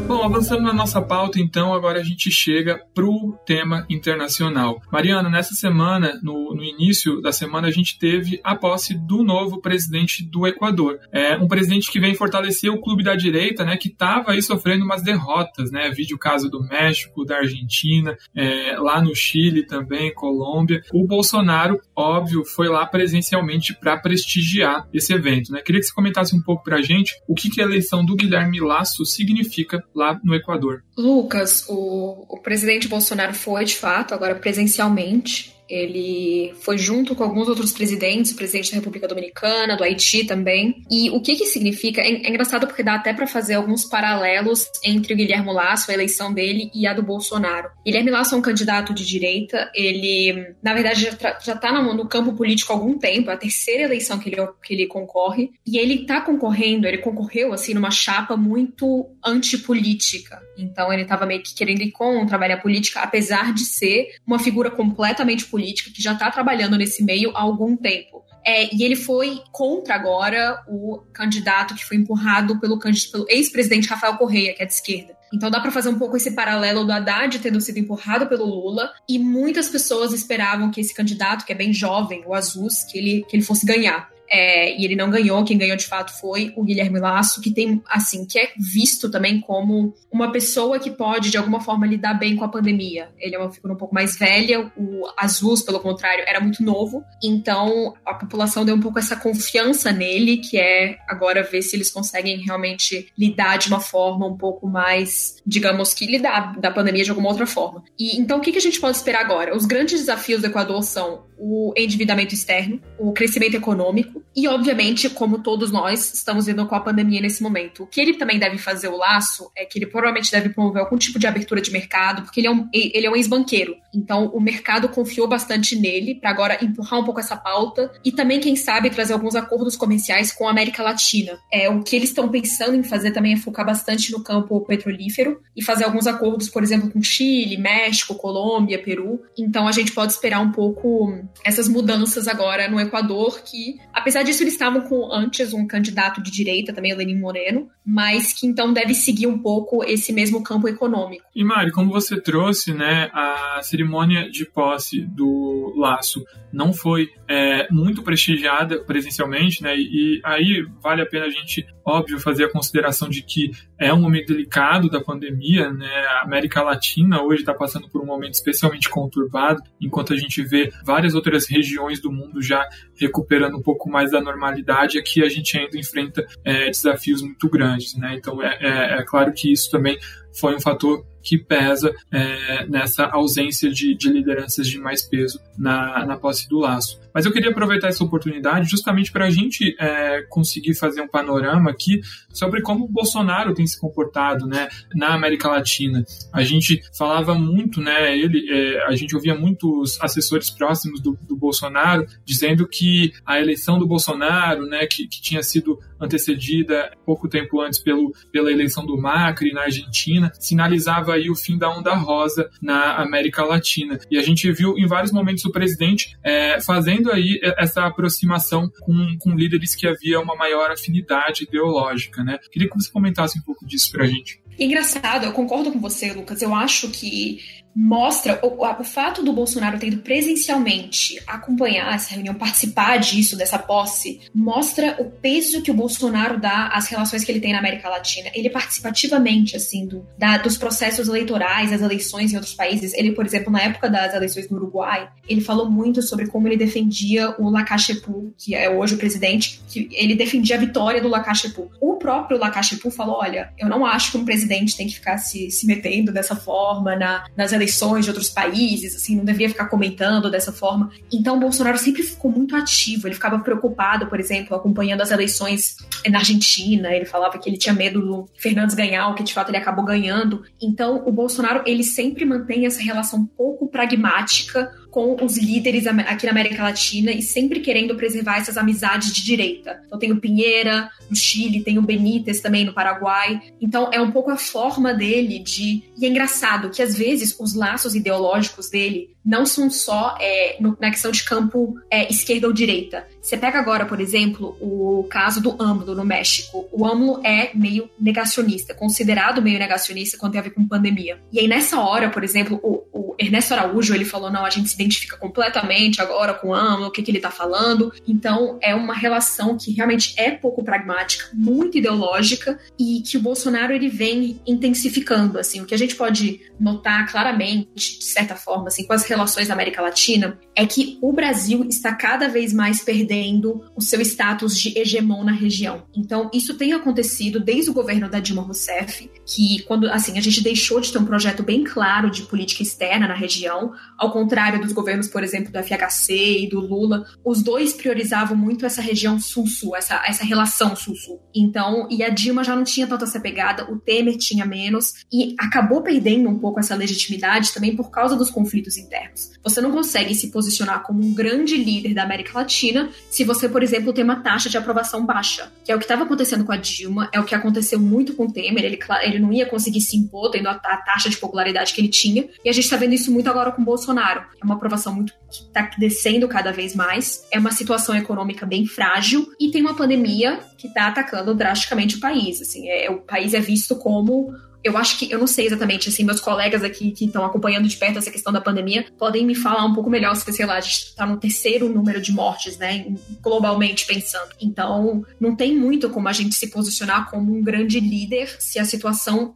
Bom, 0.06 0.24
avançando 0.24 0.62
na 0.62 0.72
nossa 0.72 1.00
pauta, 1.00 1.38
então, 1.38 1.72
agora 1.72 2.00
a 2.00 2.02
gente 2.02 2.30
chega 2.30 2.82
para 2.92 3.04
o 3.04 3.38
tema 3.46 3.86
internacional. 3.88 4.80
Mariana, 4.90 5.30
nessa 5.30 5.54
semana, 5.54 6.18
no, 6.22 6.54
no, 6.54 6.62
início 6.62 7.20
da 7.20 7.32
semana, 7.32 7.68
a 7.68 7.70
gente 7.70 7.98
teve 7.98 8.40
a 8.42 8.56
posse 8.56 8.94
do 8.94 9.22
novo 9.22 9.60
presidente 9.60 10.24
do 10.24 10.46
Equador. 10.46 10.98
É 11.12 11.36
um 11.36 11.46
presidente 11.46 11.90
que 11.90 12.00
vem 12.00 12.14
fortalecer 12.14 12.70
o 12.70 12.80
clube 12.80 13.04
da 13.04 13.14
direita, 13.14 13.64
né, 13.64 13.76
que 13.76 13.88
estava 13.88 14.32
aí 14.32 14.42
sofrendo 14.42 14.84
umas 14.84 15.02
derrotas, 15.02 15.70
né? 15.70 15.90
Vídeo 15.90 16.18
caso 16.18 16.50
do 16.50 16.62
México, 16.62 17.24
da 17.24 17.36
Argentina, 17.36 18.16
é, 18.34 18.76
lá 18.78 19.00
no 19.00 19.14
Chile 19.14 19.64
também, 19.64 20.12
Colômbia. 20.12 20.82
O 20.92 21.06
Bolsonaro, 21.06 21.80
óbvio, 21.96 22.44
foi 22.44 22.68
lá 22.68 22.84
presencialmente 22.86 23.72
para 23.78 23.96
prestigiar 23.96 24.88
esse 24.92 25.12
evento, 25.12 25.52
né? 25.52 25.60
Queria 25.62 25.80
que 25.80 25.86
você 25.86 25.94
comentasse 25.94 26.34
um 26.34 26.42
pouco 26.42 26.64
para 26.64 26.78
a 26.78 26.82
gente 26.82 27.14
o 27.28 27.34
que, 27.34 27.48
que 27.48 27.60
a 27.60 27.64
eleição 27.64 28.04
do 28.04 28.16
Guilherme 28.16 28.60
Lasso 28.60 29.04
significa 29.04 29.82
lá 29.94 30.20
no 30.22 30.34
Equador. 30.34 30.82
Lucas, 30.96 31.66
o, 31.68 32.24
o 32.28 32.38
presidente 32.38 32.88
Bolsonaro 32.88 33.34
foi, 33.34 33.64
de 33.64 33.76
fato, 33.76 34.14
agora 34.14 34.34
presencialmente 34.34 35.51
ele 35.72 36.52
foi 36.60 36.76
junto 36.76 37.14
com 37.14 37.24
alguns 37.24 37.48
outros 37.48 37.72
presidentes, 37.72 38.32
o 38.32 38.36
presidente 38.36 38.70
da 38.70 38.76
República 38.76 39.08
Dominicana, 39.08 39.74
do 39.74 39.82
Haiti 39.82 40.24
também. 40.24 40.82
E 40.90 41.08
o 41.08 41.18
que 41.22 41.34
que 41.34 41.46
significa? 41.46 42.02
É, 42.02 42.10
é 42.10 42.28
engraçado 42.28 42.66
porque 42.66 42.82
dá 42.82 42.96
até 42.96 43.14
para 43.14 43.26
fazer 43.26 43.54
alguns 43.54 43.86
paralelos 43.86 44.68
entre 44.84 45.14
o 45.14 45.16
Guilherme 45.16 45.50
Lasso, 45.50 45.90
a 45.90 45.94
eleição 45.94 46.32
dele, 46.32 46.70
e 46.74 46.86
a 46.86 46.92
do 46.92 47.02
Bolsonaro. 47.02 47.70
Guilherme 47.86 48.10
Lasso 48.10 48.34
é 48.34 48.38
um 48.38 48.42
candidato 48.42 48.92
de 48.92 49.06
direita, 49.06 49.70
ele, 49.74 50.54
na 50.62 50.74
verdade, 50.74 51.00
já, 51.00 51.38
já 51.42 51.56
tá 51.56 51.72
no, 51.72 51.94
no, 51.94 52.06
campo 52.06 52.34
político 52.34 52.70
há 52.70 52.76
algum 52.76 52.98
tempo, 52.98 53.30
é 53.30 53.34
a 53.34 53.38
terceira 53.38 53.84
eleição 53.84 54.18
que 54.18 54.28
ele, 54.28 54.46
que 54.62 54.74
ele 54.74 54.86
concorre, 54.86 55.52
e 55.66 55.78
ele 55.78 56.04
tá 56.04 56.20
concorrendo, 56.20 56.86
ele 56.86 56.98
concorreu, 56.98 57.54
assim, 57.54 57.72
numa 57.72 57.90
chapa 57.90 58.36
muito 58.36 59.08
antipolítica. 59.24 60.42
Então 60.58 60.92
ele 60.92 61.06
tava 61.06 61.24
meio 61.24 61.42
que 61.42 61.54
querendo 61.54 61.80
ir 61.80 61.92
contra 61.92 62.36
a 62.36 62.56
política, 62.58 63.00
apesar 63.00 63.54
de 63.54 63.64
ser 63.64 64.08
uma 64.26 64.38
figura 64.38 64.70
completamente 64.70 65.46
política 65.46 65.61
política 65.62 65.90
que 65.94 66.02
já 66.02 66.12
está 66.12 66.30
trabalhando 66.30 66.76
nesse 66.76 67.04
meio 67.04 67.30
há 67.36 67.40
algum 67.40 67.76
tempo. 67.76 68.22
É, 68.44 68.74
e 68.74 68.82
ele 68.82 68.96
foi 68.96 69.40
contra 69.52 69.94
agora 69.94 70.60
o 70.66 70.98
candidato 71.12 71.76
que 71.76 71.84
foi 71.84 71.96
empurrado 71.96 72.58
pelo, 72.58 72.78
pelo 72.78 73.26
ex-presidente 73.28 73.88
Rafael 73.88 74.16
Correia, 74.16 74.52
que 74.52 74.62
é 74.62 74.66
de 74.66 74.72
esquerda. 74.72 75.16
Então 75.32 75.48
dá 75.48 75.60
para 75.60 75.70
fazer 75.70 75.88
um 75.88 75.98
pouco 75.98 76.16
esse 76.16 76.32
paralelo 76.32 76.84
do 76.84 76.92
Haddad 76.92 77.38
tendo 77.38 77.60
sido 77.60 77.78
empurrado 77.78 78.26
pelo 78.26 78.44
Lula 78.44 78.92
e 79.08 79.18
muitas 79.18 79.68
pessoas 79.68 80.12
esperavam 80.12 80.70
que 80.70 80.80
esse 80.80 80.92
candidato, 80.92 81.46
que 81.46 81.52
é 81.52 81.54
bem 81.54 81.72
jovem, 81.72 82.22
o 82.26 82.34
Azus, 82.34 82.82
que 82.82 82.98
ele, 82.98 83.24
que 83.28 83.36
ele 83.36 83.44
fosse 83.44 83.64
ganhar. 83.64 84.10
É, 84.32 84.74
e 84.80 84.84
ele 84.86 84.96
não 84.96 85.10
ganhou, 85.10 85.44
quem 85.44 85.58
ganhou 85.58 85.76
de 85.76 85.86
fato 85.86 86.18
foi 86.18 86.54
o 86.56 86.64
Guilherme 86.64 86.98
Lasso, 86.98 87.38
que 87.42 87.50
tem, 87.50 87.82
assim, 87.86 88.24
que 88.24 88.38
é 88.38 88.52
visto 88.56 89.10
também 89.10 89.38
como 89.42 89.92
uma 90.10 90.32
pessoa 90.32 90.78
que 90.78 90.90
pode, 90.90 91.30
de 91.30 91.36
alguma 91.36 91.60
forma, 91.60 91.86
lidar 91.86 92.14
bem 92.14 92.34
com 92.34 92.44
a 92.44 92.48
pandemia. 92.48 93.10
Ele 93.18 93.36
é 93.36 93.38
uma 93.38 93.50
figura 93.50 93.74
um 93.74 93.76
pouco 93.76 93.94
mais 93.94 94.16
velha, 94.16 94.72
o 94.74 95.02
Azus, 95.18 95.60
pelo 95.60 95.80
contrário, 95.80 96.24
era 96.26 96.40
muito 96.40 96.62
novo, 96.62 97.04
então 97.22 97.92
a 98.06 98.14
população 98.14 98.64
deu 98.64 98.74
um 98.74 98.80
pouco 98.80 98.98
essa 98.98 99.16
confiança 99.16 99.92
nele, 99.92 100.38
que 100.38 100.56
é 100.58 100.96
agora 101.06 101.42
ver 101.42 101.60
se 101.60 101.76
eles 101.76 101.90
conseguem 101.90 102.38
realmente 102.38 103.12
lidar 103.18 103.58
de 103.58 103.68
uma 103.68 103.80
forma 103.80 104.26
um 104.26 104.38
pouco 104.38 104.66
mais, 104.66 105.36
digamos 105.46 105.92
que 105.92 106.06
lidar 106.06 106.58
da 106.58 106.70
pandemia 106.70 107.04
de 107.04 107.10
alguma 107.10 107.28
outra 107.28 107.46
forma. 107.46 107.84
E 107.98 108.16
então 108.18 108.38
o 108.38 108.40
que, 108.40 108.52
que 108.52 108.58
a 108.58 108.62
gente 108.62 108.80
pode 108.80 108.96
esperar 108.96 109.20
agora? 109.20 109.54
Os 109.54 109.66
grandes 109.66 110.00
desafios 110.00 110.40
do 110.40 110.46
Equador 110.46 110.82
são 110.82 111.24
o 111.44 111.74
endividamento 111.76 112.34
externo, 112.34 112.80
o 112.96 113.12
crescimento 113.12 113.56
econômico 113.56 114.22
e, 114.34 114.46
obviamente, 114.46 115.10
como 115.10 115.42
todos 115.42 115.72
nós 115.72 116.14
estamos 116.14 116.46
vendo 116.46 116.64
com 116.66 116.76
a 116.76 116.80
pandemia 116.80 117.20
nesse 117.20 117.42
momento. 117.42 117.82
O 117.82 117.86
que 117.86 118.00
ele 118.00 118.14
também 118.14 118.38
deve 118.38 118.58
fazer 118.58 118.86
o 118.86 118.96
laço 118.96 119.50
é 119.56 119.64
que 119.64 119.76
ele 119.76 119.86
provavelmente 119.86 120.30
deve 120.30 120.50
promover 120.50 120.82
algum 120.82 120.96
tipo 120.96 121.18
de 121.18 121.26
abertura 121.26 121.60
de 121.60 121.72
mercado, 121.72 122.22
porque 122.22 122.38
ele 122.38 122.46
é 122.46 122.50
um, 122.50 122.68
ele 122.72 123.06
é 123.06 123.10
um 123.10 123.16
ex-banqueiro. 123.16 123.74
Então, 123.92 124.26
o 124.26 124.40
mercado 124.40 124.88
confiou 124.88 125.26
bastante 125.26 125.74
nele 125.74 126.14
para 126.14 126.30
agora 126.30 126.64
empurrar 126.64 127.00
um 127.00 127.04
pouco 127.04 127.18
essa 127.18 127.36
pauta 127.36 127.90
e 128.04 128.12
também, 128.12 128.38
quem 128.38 128.54
sabe, 128.54 128.88
trazer 128.88 129.12
alguns 129.12 129.34
acordos 129.34 129.74
comerciais 129.74 130.30
com 130.32 130.46
a 130.46 130.50
América 130.52 130.82
Latina. 130.82 131.38
É, 131.52 131.68
o 131.68 131.82
que 131.82 131.96
eles 131.96 132.10
estão 132.10 132.28
pensando 132.28 132.76
em 132.76 132.84
fazer 132.84 133.10
também 133.10 133.34
é 133.34 133.36
focar 133.36 133.66
bastante 133.66 134.12
no 134.12 134.22
campo 134.22 134.60
petrolífero 134.60 135.40
e 135.56 135.62
fazer 135.62 135.84
alguns 135.84 136.06
acordos, 136.06 136.48
por 136.48 136.62
exemplo, 136.62 136.88
com 136.88 137.02
Chile, 137.02 137.56
México, 137.56 138.14
Colômbia, 138.14 138.80
Peru. 138.80 139.20
Então, 139.36 139.66
a 139.66 139.72
gente 139.72 139.90
pode 139.90 140.12
esperar 140.12 140.40
um 140.40 140.52
pouco 140.52 141.12
essas 141.44 141.68
mudanças 141.68 142.28
agora 142.28 142.68
no 142.68 142.80
Equador, 142.80 143.42
que, 143.42 143.78
apesar 143.92 144.22
disso, 144.22 144.42
eles 144.42 144.52
estavam 144.52 144.82
com 144.82 145.12
antes 145.12 145.52
um 145.52 145.66
candidato 145.66 146.22
de 146.22 146.30
direita, 146.30 146.72
também 146.72 146.92
o 146.92 146.96
Lenin 146.96 147.18
Moreno, 147.18 147.68
mas 147.84 148.32
que 148.32 148.46
então 148.46 148.72
deve 148.72 148.94
seguir 148.94 149.26
um 149.26 149.38
pouco 149.38 149.82
esse 149.84 150.12
mesmo 150.12 150.42
campo 150.42 150.68
econômico. 150.68 151.24
E 151.34 151.44
Mari, 151.44 151.72
como 151.72 151.90
você 151.90 152.20
trouxe, 152.20 152.72
né, 152.72 153.10
a 153.12 153.60
cerimônia 153.62 154.30
de 154.30 154.44
posse 154.44 155.00
do 155.00 155.74
Laço 155.76 156.24
não 156.52 156.72
foi 156.72 157.08
é, 157.28 157.66
muito 157.72 158.02
prestigiada 158.02 158.84
presencialmente, 158.84 159.62
né, 159.62 159.74
e, 159.76 160.18
e 160.18 160.20
aí 160.24 160.64
vale 160.82 161.02
a 161.02 161.06
pena 161.06 161.26
a 161.26 161.30
gente, 161.30 161.66
óbvio, 161.84 162.18
fazer 162.18 162.44
a 162.44 162.50
consideração 162.50 163.08
de 163.08 163.22
que 163.22 163.50
é 163.78 163.92
um 163.92 164.00
momento 164.00 164.28
delicado 164.28 164.88
da 164.88 165.00
pandemia, 165.00 165.72
né, 165.72 165.86
a 165.86 166.22
América 166.24 166.62
Latina 166.62 167.22
hoje 167.22 167.42
está 167.42 167.54
passando 167.54 167.88
por 167.88 168.02
um 168.02 168.06
momento 168.06 168.34
especialmente 168.34 168.88
conturbado, 168.88 169.62
enquanto 169.80 170.12
a 170.12 170.16
gente 170.16 170.42
vê 170.42 170.72
várias 170.84 171.14
outras 171.14 171.48
regiões 171.48 172.00
do 172.00 172.12
mundo 172.12 172.40
já 172.40 172.66
recuperando 172.94 173.56
um 173.56 173.62
pouco 173.62 173.90
mais 173.90 174.10
da 174.10 174.20
normalidade, 174.20 174.98
aqui 174.98 175.22
a 175.22 175.28
gente 175.28 175.58
ainda 175.58 175.78
enfrenta 175.78 176.26
é, 176.44 176.70
desafios 176.70 177.22
muito 177.22 177.48
grandes, 177.48 177.96
né, 177.96 178.14
então 178.16 178.42
é, 178.42 178.58
é, 178.60 179.00
é 179.00 179.04
claro 179.04 179.32
que 179.32 179.52
isso 179.52 179.70
também 179.70 179.98
foi 180.32 180.54
um 180.54 180.60
fator 180.60 181.04
que 181.22 181.38
pesa 181.38 181.92
é, 182.10 182.66
nessa 182.66 183.04
ausência 183.06 183.70
de, 183.70 183.94
de, 183.94 184.10
lideranças 184.10 184.66
de 184.66 184.78
mais 184.78 185.02
peso 185.02 185.40
na, 185.56 186.04
na 186.04 186.16
posse 186.16 186.48
do 186.48 186.58
laço. 186.58 187.00
Mas 187.14 187.26
eu 187.26 187.32
queria 187.32 187.50
aproveitar 187.50 187.88
essa 187.88 188.02
oportunidade 188.02 188.68
justamente 188.68 189.12
para 189.12 189.26
a 189.26 189.30
gente 189.30 189.76
é, 189.78 190.22
conseguir 190.28 190.74
fazer 190.74 191.02
um 191.02 191.08
panorama 191.08 191.70
aqui 191.70 192.00
sobre 192.32 192.62
como 192.62 192.86
o 192.86 192.88
Bolsonaro 192.88 193.54
tem 193.54 193.66
se 193.66 193.78
comportado 193.78 194.46
né, 194.46 194.68
na 194.94 195.14
América 195.14 195.48
Latina. 195.48 196.04
A 196.32 196.42
gente 196.42 196.82
falava 196.96 197.34
muito, 197.34 197.80
né, 197.80 198.16
ele, 198.16 198.50
é, 198.50 198.86
a 198.86 198.96
gente 198.96 199.14
ouvia 199.14 199.34
muitos 199.34 200.00
assessores 200.00 200.50
próximos 200.50 201.00
do, 201.00 201.18
do, 201.22 201.36
Bolsonaro 201.36 202.06
dizendo 202.24 202.66
que 202.66 203.12
a 203.26 203.38
eleição 203.40 203.78
do 203.78 203.86
Bolsonaro, 203.86 204.64
né, 204.66 204.86
que, 204.86 205.06
que 205.06 205.20
tinha 205.20 205.42
sido 205.42 205.78
antecedida 206.00 206.90
pouco 207.04 207.28
tempo 207.28 207.60
antes 207.60 207.78
pelo, 207.78 208.12
pela 208.30 208.50
eleição 208.50 208.84
do 208.86 208.96
Macri 208.96 209.52
na 209.52 209.62
Argentina, 209.62 210.32
sinalizava 210.38 211.11
aí 211.12 211.30
o 211.30 211.36
fim 211.36 211.58
da 211.58 211.70
onda 211.70 211.94
rosa 211.94 212.50
na 212.60 212.96
América 212.96 213.44
Latina. 213.44 213.98
E 214.10 214.18
a 214.18 214.22
gente 214.22 214.50
viu 214.52 214.76
em 214.78 214.86
vários 214.86 215.12
momentos 215.12 215.44
o 215.44 215.52
presidente 215.52 216.16
é, 216.22 216.60
fazendo 216.60 217.10
aí 217.10 217.40
essa 217.58 217.86
aproximação 217.86 218.70
com, 218.80 219.16
com 219.18 219.34
líderes 219.34 219.74
que 219.74 219.86
havia 219.86 220.20
uma 220.20 220.34
maior 220.34 220.70
afinidade 220.70 221.44
ideológica, 221.44 222.24
né? 222.24 222.38
Queria 222.50 222.68
que 222.68 222.76
você 222.76 222.90
comentasse 222.90 223.38
um 223.38 223.42
pouco 223.42 223.66
disso 223.66 223.90
pra 223.92 224.06
gente. 224.06 224.42
Engraçado, 224.58 225.24
eu 225.24 225.32
concordo 225.32 225.72
com 225.72 225.80
você, 225.80 226.12
Lucas. 226.12 226.42
Eu 226.42 226.54
acho 226.54 226.90
que 226.90 227.40
mostra 227.74 228.38
o, 228.42 228.64
o, 228.64 228.84
fato 228.84 229.22
do 229.22 229.32
Bolsonaro 229.32 229.78
ter 229.78 229.88
ido 229.88 230.02
presencialmente 230.02 231.18
acompanhar 231.26 231.94
essa 231.94 232.14
reunião, 232.14 232.34
participar 232.34 232.98
disso, 232.98 233.36
dessa 233.36 233.58
posse, 233.58 234.20
mostra 234.34 234.96
o 234.98 235.10
peso 235.10 235.62
que 235.62 235.70
o 235.70 235.74
Bolsonaro 235.74 236.38
dá 236.38 236.68
às 236.68 236.88
relações 236.88 237.24
que 237.24 237.32
ele 237.32 237.40
tem 237.40 237.52
na 237.52 237.58
América 237.58 237.88
Latina. 237.88 238.30
Ele 238.34 238.50
participativamente, 238.50 239.56
assim, 239.56 239.86
do, 239.86 240.06
da, 240.18 240.36
dos 240.36 240.58
processos 240.58 241.08
eleitorais, 241.08 241.70
das 241.70 241.80
eleições 241.80 242.32
em 242.32 242.36
outros 242.36 242.54
países. 242.54 242.92
Ele, 242.94 243.12
por 243.12 243.24
exemplo, 243.24 243.50
na 243.50 243.62
época 243.62 243.88
das 243.88 244.14
eleições 244.14 244.48
no 244.50 244.58
Uruguai, 244.58 245.08
ele 245.28 245.40
falou 245.40 245.70
muito 245.70 246.02
sobre 246.02 246.26
como 246.26 246.46
ele 246.48 246.56
defendia 246.56 247.34
o 247.38 247.48
Lakachepu, 247.48 248.34
que 248.36 248.54
é 248.54 248.68
hoje 248.68 248.94
o 248.94 248.98
presidente, 248.98 249.62
que 249.68 249.88
ele 249.92 250.14
defendia 250.14 250.56
a 250.56 250.58
vitória 250.58 251.00
do 251.00 251.08
Lakachepu. 251.08 251.70
O 251.80 251.96
próprio 251.96 252.38
Lakachepu 252.38 252.90
falou, 252.90 253.16
olha, 253.20 253.52
eu 253.58 253.68
não 253.68 253.86
acho 253.86 254.12
que 254.12 254.18
um 254.18 254.24
presidente 254.24 254.76
tem 254.76 254.86
que 254.86 254.94
ficar 254.94 255.18
se, 255.18 255.50
se 255.50 255.66
metendo 255.66 256.12
dessa 256.12 256.36
forma 256.36 256.94
na, 256.96 257.24
nas 257.36 257.52
eleições 257.52 257.61
eleições 257.62 258.04
de 258.04 258.10
outros 258.10 258.28
países, 258.28 258.94
assim, 258.94 259.16
não 259.16 259.24
devia 259.24 259.48
ficar 259.48 259.66
comentando 259.66 260.30
dessa 260.30 260.52
forma. 260.52 260.90
Então, 261.12 261.36
o 261.36 261.40
Bolsonaro 261.40 261.78
sempre 261.78 262.02
ficou 262.02 262.30
muito 262.30 262.56
ativo, 262.56 263.06
ele 263.06 263.14
ficava 263.14 263.38
preocupado, 263.38 264.06
por 264.06 264.18
exemplo, 264.18 264.56
acompanhando 264.56 265.00
as 265.00 265.10
eleições 265.10 265.76
na 266.08 266.18
Argentina, 266.18 266.94
ele 266.94 267.04
falava 267.04 267.38
que 267.38 267.48
ele 267.48 267.56
tinha 267.56 267.74
medo 267.74 268.00
do 268.00 268.28
Fernandes 268.36 268.74
ganhar, 268.74 269.08
o 269.08 269.14
que 269.14 269.22
de 269.22 269.32
fato 269.32 269.50
ele 269.50 269.56
acabou 269.56 269.84
ganhando. 269.84 270.42
Então, 270.60 271.02
o 271.06 271.12
Bolsonaro, 271.12 271.62
ele 271.64 271.84
sempre 271.84 272.24
mantém 272.24 272.66
essa 272.66 272.82
relação 272.82 273.24
pouco 273.24 273.68
pragmática 273.68 274.70
com 274.92 275.16
os 275.24 275.38
líderes 275.38 275.86
aqui 275.86 276.26
na 276.26 276.32
América 276.32 276.62
Latina 276.62 277.10
e 277.10 277.22
sempre 277.22 277.60
querendo 277.60 277.96
preservar 277.96 278.36
essas 278.36 278.58
amizades 278.58 279.10
de 279.10 279.24
direita. 279.24 279.80
Então 279.86 279.98
tem 279.98 280.12
o 280.12 280.20
Pinheira 280.20 280.90
no 281.08 281.16
Chile, 281.16 281.62
tem 281.62 281.78
o 281.78 281.82
Benítez 281.82 282.40
também 282.40 282.66
no 282.66 282.74
Paraguai. 282.74 283.40
Então 283.58 283.88
é 283.90 283.98
um 283.98 284.10
pouco 284.10 284.30
a 284.30 284.36
forma 284.36 284.92
dele 284.92 285.38
de. 285.38 285.82
E 285.98 286.04
é 286.04 286.08
engraçado 286.08 286.68
que 286.68 286.82
às 286.82 286.94
vezes 286.94 287.34
os 287.40 287.54
laços 287.54 287.94
ideológicos 287.94 288.68
dele 288.68 289.10
não 289.24 289.46
são 289.46 289.70
só 289.70 290.16
é, 290.20 290.56
no, 290.60 290.76
na 290.80 290.90
questão 290.90 291.10
de 291.10 291.24
campo 291.24 291.74
é, 291.90 292.10
esquerda 292.10 292.46
ou 292.46 292.52
direita. 292.52 293.06
Você 293.20 293.36
pega 293.36 293.58
agora, 293.58 293.86
por 293.86 294.00
exemplo, 294.00 294.56
o 294.60 295.04
caso 295.08 295.40
do 295.40 295.56
AMLO 295.62 295.94
no 295.94 296.04
México. 296.04 296.68
O 296.72 296.84
AMLO 296.84 297.20
é 297.24 297.50
meio 297.54 297.88
negacionista, 297.98 298.74
considerado 298.74 299.40
meio 299.40 299.58
negacionista 299.58 300.18
quando 300.18 300.32
tem 300.32 300.40
a 300.40 300.44
ver 300.44 300.50
com 300.50 300.66
pandemia. 300.66 301.20
E 301.32 301.38
aí, 301.38 301.46
nessa 301.46 301.78
hora, 301.78 302.10
por 302.10 302.24
exemplo, 302.24 302.58
o, 302.62 302.82
o 302.92 303.14
Ernesto 303.18 303.54
Araújo, 303.54 303.94
ele 303.94 304.04
falou, 304.04 304.30
não, 304.30 304.44
a 304.44 304.50
gente 304.50 304.68
se 304.68 304.74
identifica 304.74 305.16
completamente 305.16 306.02
agora 306.02 306.34
com 306.34 306.48
o 306.48 306.54
AMLO, 306.54 306.86
o 306.86 306.90
que, 306.90 307.02
que 307.02 307.10
ele 307.10 307.20
tá 307.20 307.30
falando. 307.30 307.92
Então, 308.06 308.58
é 308.60 308.74
uma 308.74 308.94
relação 308.94 309.56
que 309.56 309.72
realmente 309.72 310.14
é 310.16 310.32
pouco 310.32 310.64
pragmática, 310.64 311.26
muito 311.32 311.78
ideológica, 311.78 312.58
e 312.78 313.02
que 313.02 313.16
o 313.16 313.20
Bolsonaro, 313.20 313.72
ele 313.72 313.88
vem 313.88 314.40
intensificando, 314.46 315.38
assim. 315.38 315.60
O 315.60 315.66
que 315.66 315.74
a 315.74 315.78
gente 315.78 315.94
pode 315.94 316.40
notar 316.58 317.10
claramente, 317.10 317.98
de 317.98 318.04
certa 318.04 318.34
forma, 318.34 318.68
assim, 318.68 318.84
com 318.84 318.92
as 318.92 319.04
relações 319.12 319.48
na 319.48 319.54
América 319.54 319.82
Latina 319.82 320.38
é 320.56 320.66
que 320.66 320.98
o 321.02 321.12
Brasil 321.12 321.64
está 321.68 321.94
cada 321.94 322.28
vez 322.28 322.52
mais 322.52 322.82
perdendo 322.82 323.62
o 323.76 323.80
seu 323.80 324.00
status 324.00 324.58
de 324.58 324.78
hegemon 324.78 325.22
na 325.22 325.32
região. 325.32 325.82
Então, 325.94 326.30
isso 326.32 326.56
tem 326.56 326.72
acontecido 326.72 327.38
desde 327.38 327.70
o 327.70 327.74
governo 327.74 328.08
da 328.08 328.20
Dilma 328.20 328.42
Rousseff, 328.42 329.10
que 329.26 329.62
quando 329.62 329.88
assim, 329.88 330.16
a 330.18 330.20
gente 330.20 330.42
deixou 330.42 330.80
de 330.80 330.90
ter 330.90 330.98
um 330.98 331.04
projeto 331.04 331.42
bem 331.42 331.62
claro 331.62 332.10
de 332.10 332.22
política 332.22 332.62
externa 332.62 333.06
na 333.06 333.14
região, 333.14 333.72
ao 333.98 334.10
contrário 334.10 334.60
dos 334.60 334.72
governos, 334.72 335.08
por 335.08 335.22
exemplo, 335.22 335.52
do 335.52 335.62
FHC 335.62 336.44
e 336.44 336.48
do 336.48 336.60
Lula, 336.60 337.06
os 337.24 337.42
dois 337.42 337.72
priorizavam 337.72 338.36
muito 338.36 338.64
essa 338.64 338.80
região 338.80 339.20
sul-sul, 339.20 339.76
essa, 339.76 340.02
essa 340.06 340.24
relação 340.24 340.74
sul-sul. 340.74 341.20
Então, 341.34 341.86
e 341.90 342.02
a 342.02 342.08
Dilma 342.08 342.44
já 342.44 342.56
não 342.56 342.64
tinha 342.64 342.86
tanta 342.86 343.04
essa 343.04 343.20
pegada, 343.20 343.70
o 343.70 343.78
Temer 343.78 344.16
tinha 344.16 344.46
menos, 344.46 345.04
e 345.12 345.34
acabou 345.38 345.82
perdendo 345.82 346.28
um 346.28 346.38
pouco 346.38 346.60
essa 346.60 346.74
legitimidade 346.74 347.52
também 347.52 347.76
por 347.76 347.90
causa 347.90 348.16
dos 348.16 348.30
conflitos 348.30 348.76
internos. 348.76 349.01
Você 349.42 349.60
não 349.60 349.72
consegue 349.72 350.14
se 350.14 350.30
posicionar 350.30 350.82
como 350.82 351.02
um 351.02 351.12
grande 351.12 351.56
líder 351.56 351.94
da 351.94 352.02
América 352.02 352.38
Latina 352.38 352.90
se 353.10 353.24
você, 353.24 353.48
por 353.48 353.62
exemplo, 353.62 353.92
tem 353.92 354.04
uma 354.04 354.20
taxa 354.20 354.48
de 354.48 354.56
aprovação 354.56 355.04
baixa, 355.04 355.50
que 355.64 355.72
é 355.72 355.74
o 355.74 355.78
que 355.78 355.84
estava 355.84 356.04
acontecendo 356.04 356.44
com 356.44 356.52
a 356.52 356.56
Dilma, 356.56 357.08
é 357.12 357.20
o 357.20 357.24
que 357.24 357.34
aconteceu 357.34 357.78
muito 357.80 358.14
com 358.14 358.26
o 358.26 358.32
Temer, 358.32 358.64
ele, 358.64 358.78
ele 359.02 359.18
não 359.18 359.32
ia 359.32 359.46
conseguir 359.46 359.80
se 359.80 359.96
impor 359.96 360.30
tendo 360.30 360.48
a, 360.48 360.52
a 360.52 360.76
taxa 360.78 361.10
de 361.10 361.16
popularidade 361.16 361.74
que 361.74 361.80
ele 361.80 361.88
tinha, 361.88 362.28
e 362.44 362.48
a 362.48 362.52
gente 362.52 362.64
está 362.64 362.76
vendo 362.76 362.94
isso 362.94 363.12
muito 363.12 363.28
agora 363.28 363.52
com 363.52 363.62
o 363.62 363.64
Bolsonaro. 363.64 364.22
É 364.40 364.44
uma 364.44 364.54
aprovação 364.54 364.94
muito 364.94 365.12
que 365.30 365.42
está 365.44 365.70
descendo 365.78 366.28
cada 366.28 366.52
vez 366.52 366.74
mais, 366.74 367.26
é 367.30 367.38
uma 367.38 367.52
situação 367.52 367.96
econômica 367.96 368.46
bem 368.46 368.66
frágil 368.66 369.26
e 369.40 369.50
tem 369.50 369.62
uma 369.62 369.74
pandemia 369.74 370.40
que 370.58 370.68
está 370.68 370.88
atacando 370.88 371.34
drasticamente 371.34 371.96
o 371.96 372.00
país. 372.00 372.40
Assim, 372.40 372.68
é, 372.68 372.90
o 372.90 372.98
país 372.98 373.34
é 373.34 373.40
visto 373.40 373.76
como 373.76 374.32
eu 374.64 374.76
acho 374.76 374.98
que, 374.98 375.10
eu 375.10 375.18
não 375.18 375.26
sei 375.26 375.46
exatamente, 375.46 375.88
assim, 375.88 376.04
meus 376.04 376.20
colegas 376.20 376.62
aqui 376.62 376.90
que 376.92 377.06
estão 377.06 377.24
acompanhando 377.24 377.68
de 377.68 377.76
perto 377.76 377.98
essa 377.98 378.10
questão 378.10 378.32
da 378.32 378.40
pandemia 378.40 378.86
podem 378.98 379.26
me 379.26 379.34
falar 379.34 379.64
um 379.64 379.74
pouco 379.74 379.90
melhor, 379.90 380.14
se, 380.14 380.32
sei 380.32 380.46
lá, 380.46 380.56
a 380.56 380.60
gente 380.60 380.94
tá 380.94 381.06
no 381.06 381.16
terceiro 381.16 381.68
número 381.68 382.00
de 382.00 382.12
mortes, 382.12 382.56
né, 382.56 382.86
globalmente 383.20 383.86
pensando. 383.86 384.30
Então, 384.40 385.04
não 385.20 385.34
tem 385.34 385.56
muito 385.56 385.90
como 385.90 386.08
a 386.08 386.12
gente 386.12 386.34
se 386.34 386.48
posicionar 386.50 387.10
como 387.10 387.36
um 387.36 387.42
grande 387.42 387.80
líder 387.80 388.36
se 388.38 388.58
a 388.58 388.64
situação, 388.64 389.34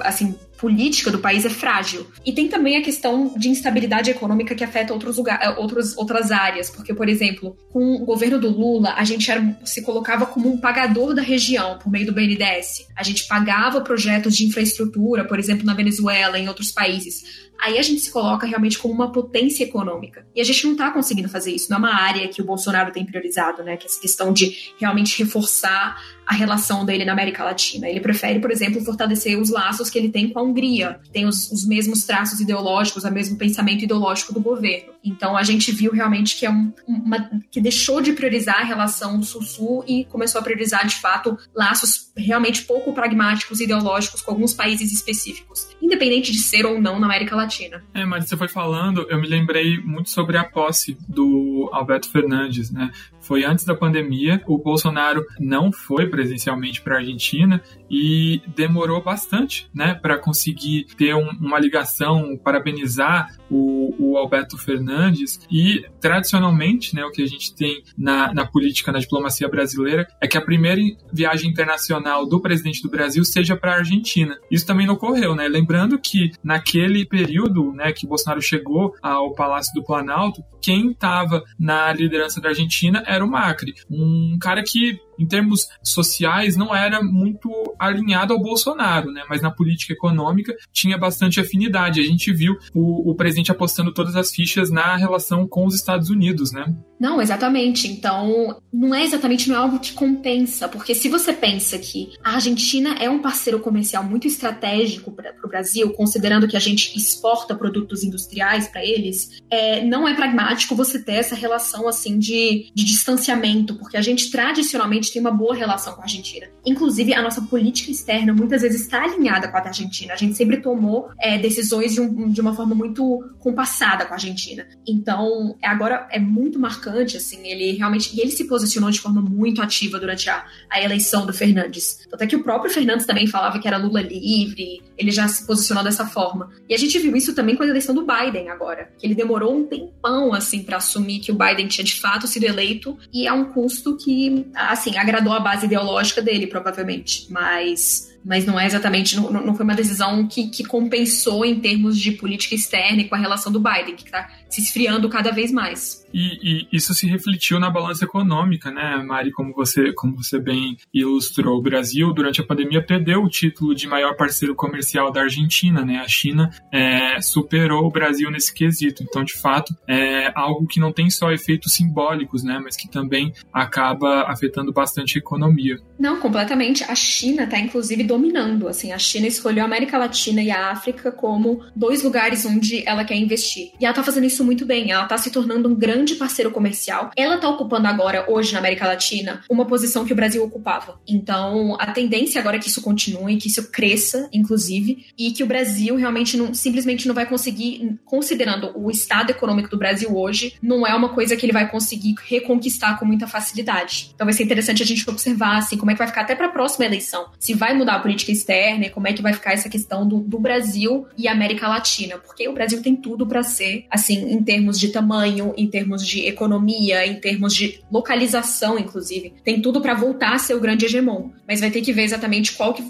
assim, 0.00 0.34
política 0.60 1.10
do 1.10 1.18
país 1.18 1.44
é 1.46 1.48
frágil. 1.48 2.06
E 2.24 2.32
tem 2.32 2.46
também 2.46 2.76
a 2.76 2.82
questão 2.82 3.32
de 3.36 3.48
instabilidade 3.48 4.10
econômica 4.10 4.54
que 4.54 4.62
afeta 4.62 4.92
outros 4.92 5.16
lugares, 5.16 5.46
eh, 5.46 5.58
outros, 5.58 5.96
outras 5.96 6.30
áreas. 6.30 6.68
Porque, 6.68 6.92
por 6.92 7.08
exemplo, 7.08 7.56
com 7.72 7.94
o 7.94 8.04
governo 8.04 8.38
do 8.38 8.50
Lula, 8.50 8.94
a 8.96 9.04
gente 9.04 9.30
era, 9.30 9.58
se 9.64 9.82
colocava 9.82 10.26
como 10.26 10.52
um 10.52 10.58
pagador 10.58 11.14
da 11.14 11.22
região 11.22 11.78
por 11.78 11.90
meio 11.90 12.06
do 12.06 12.12
BNDES. 12.12 12.86
A 12.94 13.02
gente 13.02 13.26
pagava 13.26 13.80
projetos 13.80 14.36
de 14.36 14.44
infraestrutura, 14.44 15.24
por 15.24 15.38
exemplo, 15.38 15.64
na 15.64 15.72
Venezuela, 15.72 16.38
em 16.38 16.46
outros 16.46 16.70
países 16.70 17.49
aí 17.60 17.78
a 17.78 17.82
gente 17.82 18.00
se 18.00 18.10
coloca 18.10 18.46
realmente 18.46 18.78
como 18.78 18.94
uma 18.94 19.12
potência 19.12 19.64
econômica. 19.64 20.26
E 20.34 20.40
a 20.40 20.44
gente 20.44 20.64
não 20.64 20.72
está 20.72 20.90
conseguindo 20.90 21.28
fazer 21.28 21.52
isso. 21.52 21.70
Não 21.70 21.76
é 21.76 21.80
uma 21.80 21.94
área 21.94 22.28
que 22.28 22.40
o 22.40 22.44
Bolsonaro 22.44 22.92
tem 22.92 23.04
priorizado, 23.04 23.62
né? 23.62 23.76
Que 23.76 23.84
é 23.84 23.86
essa 23.86 24.00
questão 24.00 24.32
de 24.32 24.72
realmente 24.78 25.18
reforçar 25.18 25.96
a 26.30 26.34
relação 26.34 26.84
dele 26.84 27.04
na 27.04 27.12
América 27.12 27.42
Latina. 27.42 27.88
Ele 27.88 27.98
prefere, 27.98 28.38
por 28.38 28.52
exemplo, 28.52 28.80
fortalecer 28.84 29.36
os 29.36 29.50
laços 29.50 29.90
que 29.90 29.98
ele 29.98 30.10
tem 30.10 30.30
com 30.30 30.38
a 30.38 30.42
Hungria, 30.42 31.00
que 31.02 31.10
tem 31.10 31.26
os, 31.26 31.50
os 31.50 31.66
mesmos 31.66 32.04
traços 32.04 32.40
ideológicos, 32.40 33.02
o 33.02 33.10
mesmo 33.10 33.36
pensamento 33.36 33.82
ideológico 33.82 34.32
do 34.32 34.40
governo. 34.40 34.92
Então 35.04 35.36
a 35.36 35.42
gente 35.42 35.72
viu 35.72 35.90
realmente 35.90 36.36
que 36.36 36.46
é 36.46 36.50
um, 36.50 36.72
uma, 36.86 37.28
que 37.50 37.60
deixou 37.60 38.00
de 38.00 38.12
priorizar 38.12 38.60
a 38.60 38.64
relação 38.64 39.20
Sul-Sul 39.22 39.84
e 39.88 40.04
começou 40.04 40.40
a 40.40 40.44
priorizar 40.44 40.86
de 40.86 40.94
fato 40.96 41.36
laços 41.52 42.12
realmente 42.16 42.62
pouco 42.62 42.92
pragmáticos 42.92 43.58
e 43.58 43.64
ideológicos 43.64 44.22
com 44.22 44.30
alguns 44.30 44.54
países 44.54 44.92
específicos, 44.92 45.68
independente 45.82 46.30
de 46.30 46.38
ser 46.38 46.64
ou 46.64 46.80
não 46.80 47.00
na 47.00 47.06
América 47.06 47.34
Latina. 47.34 47.49
É, 47.94 48.04
mas 48.04 48.28
você 48.28 48.36
foi 48.36 48.48
falando, 48.48 49.06
eu 49.08 49.20
me 49.20 49.28
lembrei 49.28 49.78
muito 49.78 50.10
sobre 50.10 50.36
a 50.36 50.44
posse 50.44 50.96
do 51.08 51.68
Alberto 51.72 52.10
Fernandes, 52.10 52.70
né? 52.70 52.90
Foi 53.20 53.44
antes 53.44 53.64
da 53.64 53.74
pandemia, 53.74 54.42
o 54.46 54.58
Bolsonaro 54.58 55.24
não 55.38 55.72
foi 55.72 56.08
presencialmente 56.08 56.80
para 56.80 56.96
a 56.96 56.98
Argentina 56.98 57.62
e 57.90 58.40
demorou 58.56 59.02
bastante, 59.02 59.68
né, 59.74 59.94
para 59.94 60.18
conseguir 60.18 60.86
ter 60.96 61.14
um, 61.14 61.28
uma 61.40 61.58
ligação, 61.58 62.36
parabenizar 62.36 63.28
o, 63.50 63.94
o, 63.98 64.16
Alberto 64.16 64.56
Fernandes. 64.56 65.40
E, 65.50 65.84
tradicionalmente, 66.00 66.94
né, 66.94 67.04
o 67.04 67.10
que 67.10 67.22
a 67.22 67.26
gente 67.26 67.54
tem 67.54 67.82
na, 67.98 68.32
na 68.32 68.46
política, 68.46 68.92
na 68.92 68.98
diplomacia 68.98 69.48
brasileira, 69.48 70.06
é 70.20 70.28
que 70.28 70.38
a 70.38 70.40
primeira 70.40 70.80
viagem 71.12 71.50
internacional 71.50 72.26
do 72.26 72.40
presidente 72.40 72.82
do 72.82 72.90
Brasil 72.90 73.24
seja 73.24 73.56
para 73.56 73.72
a 73.72 73.78
Argentina. 73.78 74.38
Isso 74.50 74.66
também 74.66 74.86
não 74.86 74.94
ocorreu, 74.94 75.34
né? 75.34 75.48
Lembrando 75.48 75.98
que 75.98 76.30
naquele 76.44 77.04
período, 77.04 77.72
né, 77.72 77.92
que 77.92 78.06
Bolsonaro 78.06 78.40
chegou 78.40 78.94
ao 79.02 79.34
Palácio 79.34 79.74
do 79.74 79.84
Planalto, 79.84 80.44
quem 80.60 80.90
estava 80.90 81.42
na 81.58 81.92
liderança 81.92 82.40
da 82.40 82.50
Argentina 82.50 83.02
era 83.10 83.24
o 83.24 83.28
Macri, 83.28 83.74
um 83.90 84.38
cara 84.40 84.62
que 84.62 85.00
em 85.20 85.26
termos 85.26 85.68
sociais, 85.82 86.56
não 86.56 86.74
era 86.74 87.02
muito 87.02 87.50
alinhado 87.78 88.32
ao 88.32 88.40
Bolsonaro, 88.40 89.12
né? 89.12 89.22
Mas 89.28 89.42
na 89.42 89.50
política 89.50 89.92
econômica 89.92 90.56
tinha 90.72 90.96
bastante 90.96 91.38
afinidade. 91.38 92.00
A 92.00 92.04
gente 92.04 92.32
viu 92.32 92.56
o, 92.74 93.10
o 93.10 93.14
presidente 93.14 93.52
apostando 93.52 93.92
todas 93.92 94.16
as 94.16 94.30
fichas 94.30 94.70
na 94.70 94.96
relação 94.96 95.46
com 95.46 95.66
os 95.66 95.74
Estados 95.74 96.08
Unidos, 96.08 96.52
né? 96.52 96.74
Não, 97.00 97.20
exatamente. 97.20 97.88
Então, 97.88 98.60
não 98.70 98.94
é 98.94 99.02
exatamente 99.02 99.48
não 99.48 99.56
é 99.56 99.58
algo 99.58 99.78
que 99.78 99.94
compensa, 99.94 100.68
porque 100.68 100.94
se 100.94 101.08
você 101.08 101.32
pensa 101.32 101.78
que 101.78 102.12
a 102.22 102.34
Argentina 102.34 102.94
é 103.00 103.08
um 103.08 103.20
parceiro 103.20 103.58
comercial 103.58 104.04
muito 104.04 104.26
estratégico 104.26 105.10
para 105.10 105.34
o 105.42 105.48
Brasil, 105.48 105.90
considerando 105.92 106.46
que 106.46 106.56
a 106.56 106.60
gente 106.60 106.96
exporta 106.96 107.54
produtos 107.54 108.02
industriais 108.04 108.68
para 108.68 108.84
eles, 108.84 109.40
é, 109.50 109.82
não 109.82 110.06
é 110.06 110.14
pragmático 110.14 110.76
você 110.76 111.02
ter 111.02 111.14
essa 111.14 111.34
relação 111.34 111.88
assim 111.88 112.18
de, 112.18 112.70
de 112.74 112.84
distanciamento, 112.84 113.74
porque 113.76 113.96
a 113.96 114.02
gente 114.02 114.30
tradicionalmente 114.30 115.09
gente 115.10 115.12
tem 115.12 115.20
uma 115.20 115.30
boa 115.30 115.54
relação 115.54 115.94
com 115.94 116.00
a 116.00 116.04
Argentina. 116.04 116.46
Inclusive, 116.64 117.12
a 117.14 117.22
nossa 117.22 117.42
política 117.42 117.90
externa 117.90 118.32
muitas 118.32 118.62
vezes 118.62 118.82
está 118.82 119.02
alinhada 119.02 119.48
com 119.48 119.56
a 119.56 119.60
da 119.60 119.68
Argentina. 119.68 120.14
A 120.14 120.16
gente 120.16 120.36
sempre 120.36 120.58
tomou 120.58 121.10
é, 121.18 121.38
decisões 121.38 121.94
de, 121.94 122.00
um, 122.00 122.30
de, 122.30 122.40
uma 122.40 122.54
forma 122.54 122.74
muito 122.74 123.24
compassada 123.38 124.06
com 124.06 124.12
a 124.12 124.16
Argentina. 124.16 124.66
Então, 124.86 125.56
agora 125.62 126.06
é 126.10 126.18
muito 126.18 126.58
marcante, 126.58 127.16
assim, 127.16 127.46
ele 127.46 127.72
realmente. 127.72 128.16
E 128.16 128.20
ele 128.20 128.30
se 128.30 128.44
posicionou 128.44 128.90
de 128.90 129.00
forma 129.00 129.20
muito 129.20 129.60
ativa 129.60 129.98
durante 129.98 130.30
a, 130.30 130.44
a 130.70 130.80
eleição 130.82 131.26
do 131.26 131.32
Fernandes. 131.32 132.06
Até 132.12 132.26
que 132.26 132.36
o 132.36 132.42
próprio 132.42 132.72
Fernandes 132.72 133.06
também 133.06 133.26
falava 133.26 133.58
que 133.58 133.66
era 133.66 133.76
Lula 133.76 134.00
livre, 134.00 134.82
ele 134.96 135.10
já 135.10 135.26
se 135.28 135.46
posicionou 135.46 135.82
dessa 135.82 136.06
forma. 136.06 136.50
E 136.68 136.74
a 136.74 136.78
gente 136.78 136.98
viu 136.98 137.16
isso 137.16 137.34
também 137.34 137.56
com 137.56 137.62
a 137.62 137.66
eleição 137.66 137.94
do 137.94 138.06
Biden 138.06 138.48
agora, 138.48 138.92
que 138.98 139.06
ele 139.06 139.14
demorou 139.14 139.54
um 139.54 139.64
tempão, 139.64 140.34
assim, 140.34 140.62
para 140.62 140.76
assumir 140.76 141.20
que 141.20 141.32
o 141.32 141.34
Biden 141.34 141.68
tinha 141.68 141.84
de 141.84 141.98
fato 141.98 142.26
sido 142.26 142.44
eleito, 142.44 142.98
e 143.12 143.26
é 143.26 143.32
um 143.32 143.46
custo 143.46 143.96
que, 143.96 144.46
assim, 144.54 144.96
agradou 145.00 145.32
a 145.32 145.40
base 145.40 145.66
ideológica 145.66 146.20
dele, 146.20 146.46
provavelmente. 146.46 147.26
Mas 147.30 148.09
mas 148.24 148.44
não 148.44 148.58
é 148.58 148.66
exatamente, 148.66 149.16
não, 149.16 149.30
não 149.30 149.54
foi 149.54 149.64
uma 149.64 149.74
decisão 149.74 150.26
que, 150.26 150.48
que, 150.48 150.64
compensou 150.64 151.44
em 151.44 151.58
termos 151.58 151.98
de 151.98 152.12
política 152.12 152.54
externa 152.54 153.02
e 153.02 153.08
com 153.08 153.14
a 153.14 153.18
relação 153.18 153.50
do 153.50 153.60
Biden, 153.60 153.96
que 153.96 154.04
está 154.04 154.28
se 154.48 154.60
esfriando 154.60 155.08
cada 155.08 155.30
vez 155.30 155.50
mais. 155.50 156.04
E, 156.12 156.38
e, 156.42 156.68
isso 156.72 156.92
se 156.92 157.06
refletiu 157.06 157.58
na 157.58 157.70
balança 157.70 158.04
econômica, 158.04 158.70
né, 158.70 158.96
Mari? 158.96 159.30
Como 159.30 159.52
você, 159.54 159.92
como 159.92 160.16
você 160.16 160.38
bem 160.38 160.76
ilustrou, 160.92 161.58
o 161.58 161.62
Brasil, 161.62 162.12
durante 162.12 162.40
a 162.40 162.44
pandemia, 162.44 162.84
perdeu 162.84 163.22
o 163.22 163.28
título 163.28 163.74
de 163.74 163.86
maior 163.86 164.16
parceiro 164.16 164.54
comercial 164.54 165.12
da 165.12 165.22
Argentina, 165.22 165.84
né? 165.84 165.98
A 165.98 166.08
China 166.08 166.50
é, 166.72 167.20
superou 167.20 167.86
o 167.86 167.90
Brasil 167.90 168.30
nesse 168.30 168.52
quesito. 168.52 169.02
Então, 169.02 169.22
de 169.22 169.34
fato, 169.34 169.74
é 169.88 170.32
algo 170.34 170.66
que 170.66 170.80
não 170.80 170.92
tem 170.92 171.08
só 171.10 171.30
efeitos 171.30 171.74
simbólicos, 171.74 172.42
né, 172.42 172.60
mas 172.62 172.76
que 172.76 172.88
também 172.88 173.32
acaba 173.52 174.24
afetando 174.24 174.72
bastante 174.72 175.16
a 175.16 175.20
economia. 175.20 175.78
Não, 175.98 176.18
completamente. 176.18 176.82
A 176.84 176.94
China 176.94 177.44
está, 177.44 177.58
inclusive, 177.58 178.02
dominando. 178.10 178.66
Assim, 178.66 178.92
a 178.92 178.98
China 178.98 179.28
escolheu 179.28 179.62
a 179.62 179.66
América 179.66 179.96
Latina 179.96 180.42
e 180.42 180.50
a 180.50 180.70
África 180.70 181.12
como 181.12 181.64
dois 181.76 182.02
lugares 182.02 182.44
onde 182.44 182.82
ela 182.86 183.04
quer 183.04 183.14
investir. 183.14 183.70
E 183.80 183.84
ela 183.84 183.94
tá 183.94 184.02
fazendo 184.02 184.26
isso 184.26 184.44
muito 184.44 184.66
bem. 184.66 184.90
Ela 184.90 185.04
tá 185.04 185.16
se 185.16 185.30
tornando 185.30 185.68
um 185.68 185.74
grande 185.74 186.16
parceiro 186.16 186.50
comercial. 186.50 187.10
Ela 187.16 187.38
tá 187.38 187.48
ocupando 187.48 187.86
agora, 187.86 188.26
hoje, 188.28 188.52
na 188.52 188.58
América 188.58 188.86
Latina, 188.86 189.42
uma 189.48 189.64
posição 189.64 190.04
que 190.04 190.12
o 190.12 190.16
Brasil 190.16 190.42
ocupava. 190.42 191.00
Então, 191.06 191.76
a 191.78 191.86
tendência 191.86 192.40
agora 192.40 192.56
é 192.56 192.58
que 192.58 192.68
isso 192.68 192.82
continue, 192.82 193.36
que 193.36 193.48
isso 193.48 193.70
cresça, 193.70 194.28
inclusive, 194.32 195.06
e 195.16 195.30
que 195.30 195.44
o 195.44 195.46
Brasil 195.46 195.94
realmente 195.94 196.36
não, 196.36 196.52
simplesmente 196.52 197.06
não 197.06 197.14
vai 197.14 197.26
conseguir, 197.26 197.96
considerando 198.04 198.72
o 198.74 198.90
estado 198.90 199.30
econômico 199.30 199.70
do 199.70 199.78
Brasil 199.78 200.16
hoje, 200.16 200.54
não 200.60 200.84
é 200.86 200.94
uma 200.94 201.10
coisa 201.10 201.36
que 201.36 201.46
ele 201.46 201.52
vai 201.52 201.70
conseguir 201.70 202.14
reconquistar 202.26 202.98
com 202.98 203.04
muita 203.04 203.26
facilidade. 203.28 204.10
Então 204.14 204.24
vai 204.24 204.34
ser 204.34 204.42
interessante 204.42 204.82
a 204.82 204.86
gente 204.86 205.08
observar, 205.08 205.58
assim, 205.58 205.76
como 205.76 205.90
é 205.90 205.94
que 205.94 205.98
vai 205.98 206.08
ficar 206.08 206.22
até 206.22 206.34
para 206.34 206.46
a 206.46 206.50
próxima 206.50 206.84
eleição. 206.84 207.26
Se 207.38 207.54
vai 207.54 207.72
mudar 207.72 207.99
política 208.00 208.32
externa 208.32 208.86
e 208.86 208.90
como 208.90 209.08
é 209.08 209.12
que 209.12 209.22
vai 209.22 209.32
ficar 209.32 209.52
essa 209.52 209.68
questão 209.68 210.06
do, 210.06 210.20
do 210.20 210.38
Brasil 210.38 211.06
e 211.16 211.28
América 211.28 211.68
Latina, 211.68 212.18
porque 212.18 212.48
o 212.48 212.52
Brasil 212.52 212.82
tem 212.82 212.96
tudo 212.96 213.26
para 213.26 213.42
ser, 213.42 213.86
assim, 213.90 214.32
em 214.32 214.42
termos 214.42 214.78
de 214.78 214.88
tamanho, 214.88 215.52
em 215.56 215.68
termos 215.68 216.06
de 216.06 216.26
economia, 216.26 217.06
em 217.06 217.14
termos 217.20 217.54
de 217.54 217.80
localização, 217.90 218.78
inclusive, 218.78 219.34
tem 219.44 219.60
tudo 219.60 219.80
para 219.80 219.94
voltar 219.94 220.34
a 220.34 220.38
ser 220.38 220.54
o 220.54 220.60
grande 220.60 220.84
hegemon. 220.84 221.30
Mas 221.46 221.60
vai 221.60 221.70
ter 221.70 221.80
que 221.80 221.92
ver 221.92 222.02
exatamente 222.02 222.52
qual 222.52 222.72
que, 222.72 222.82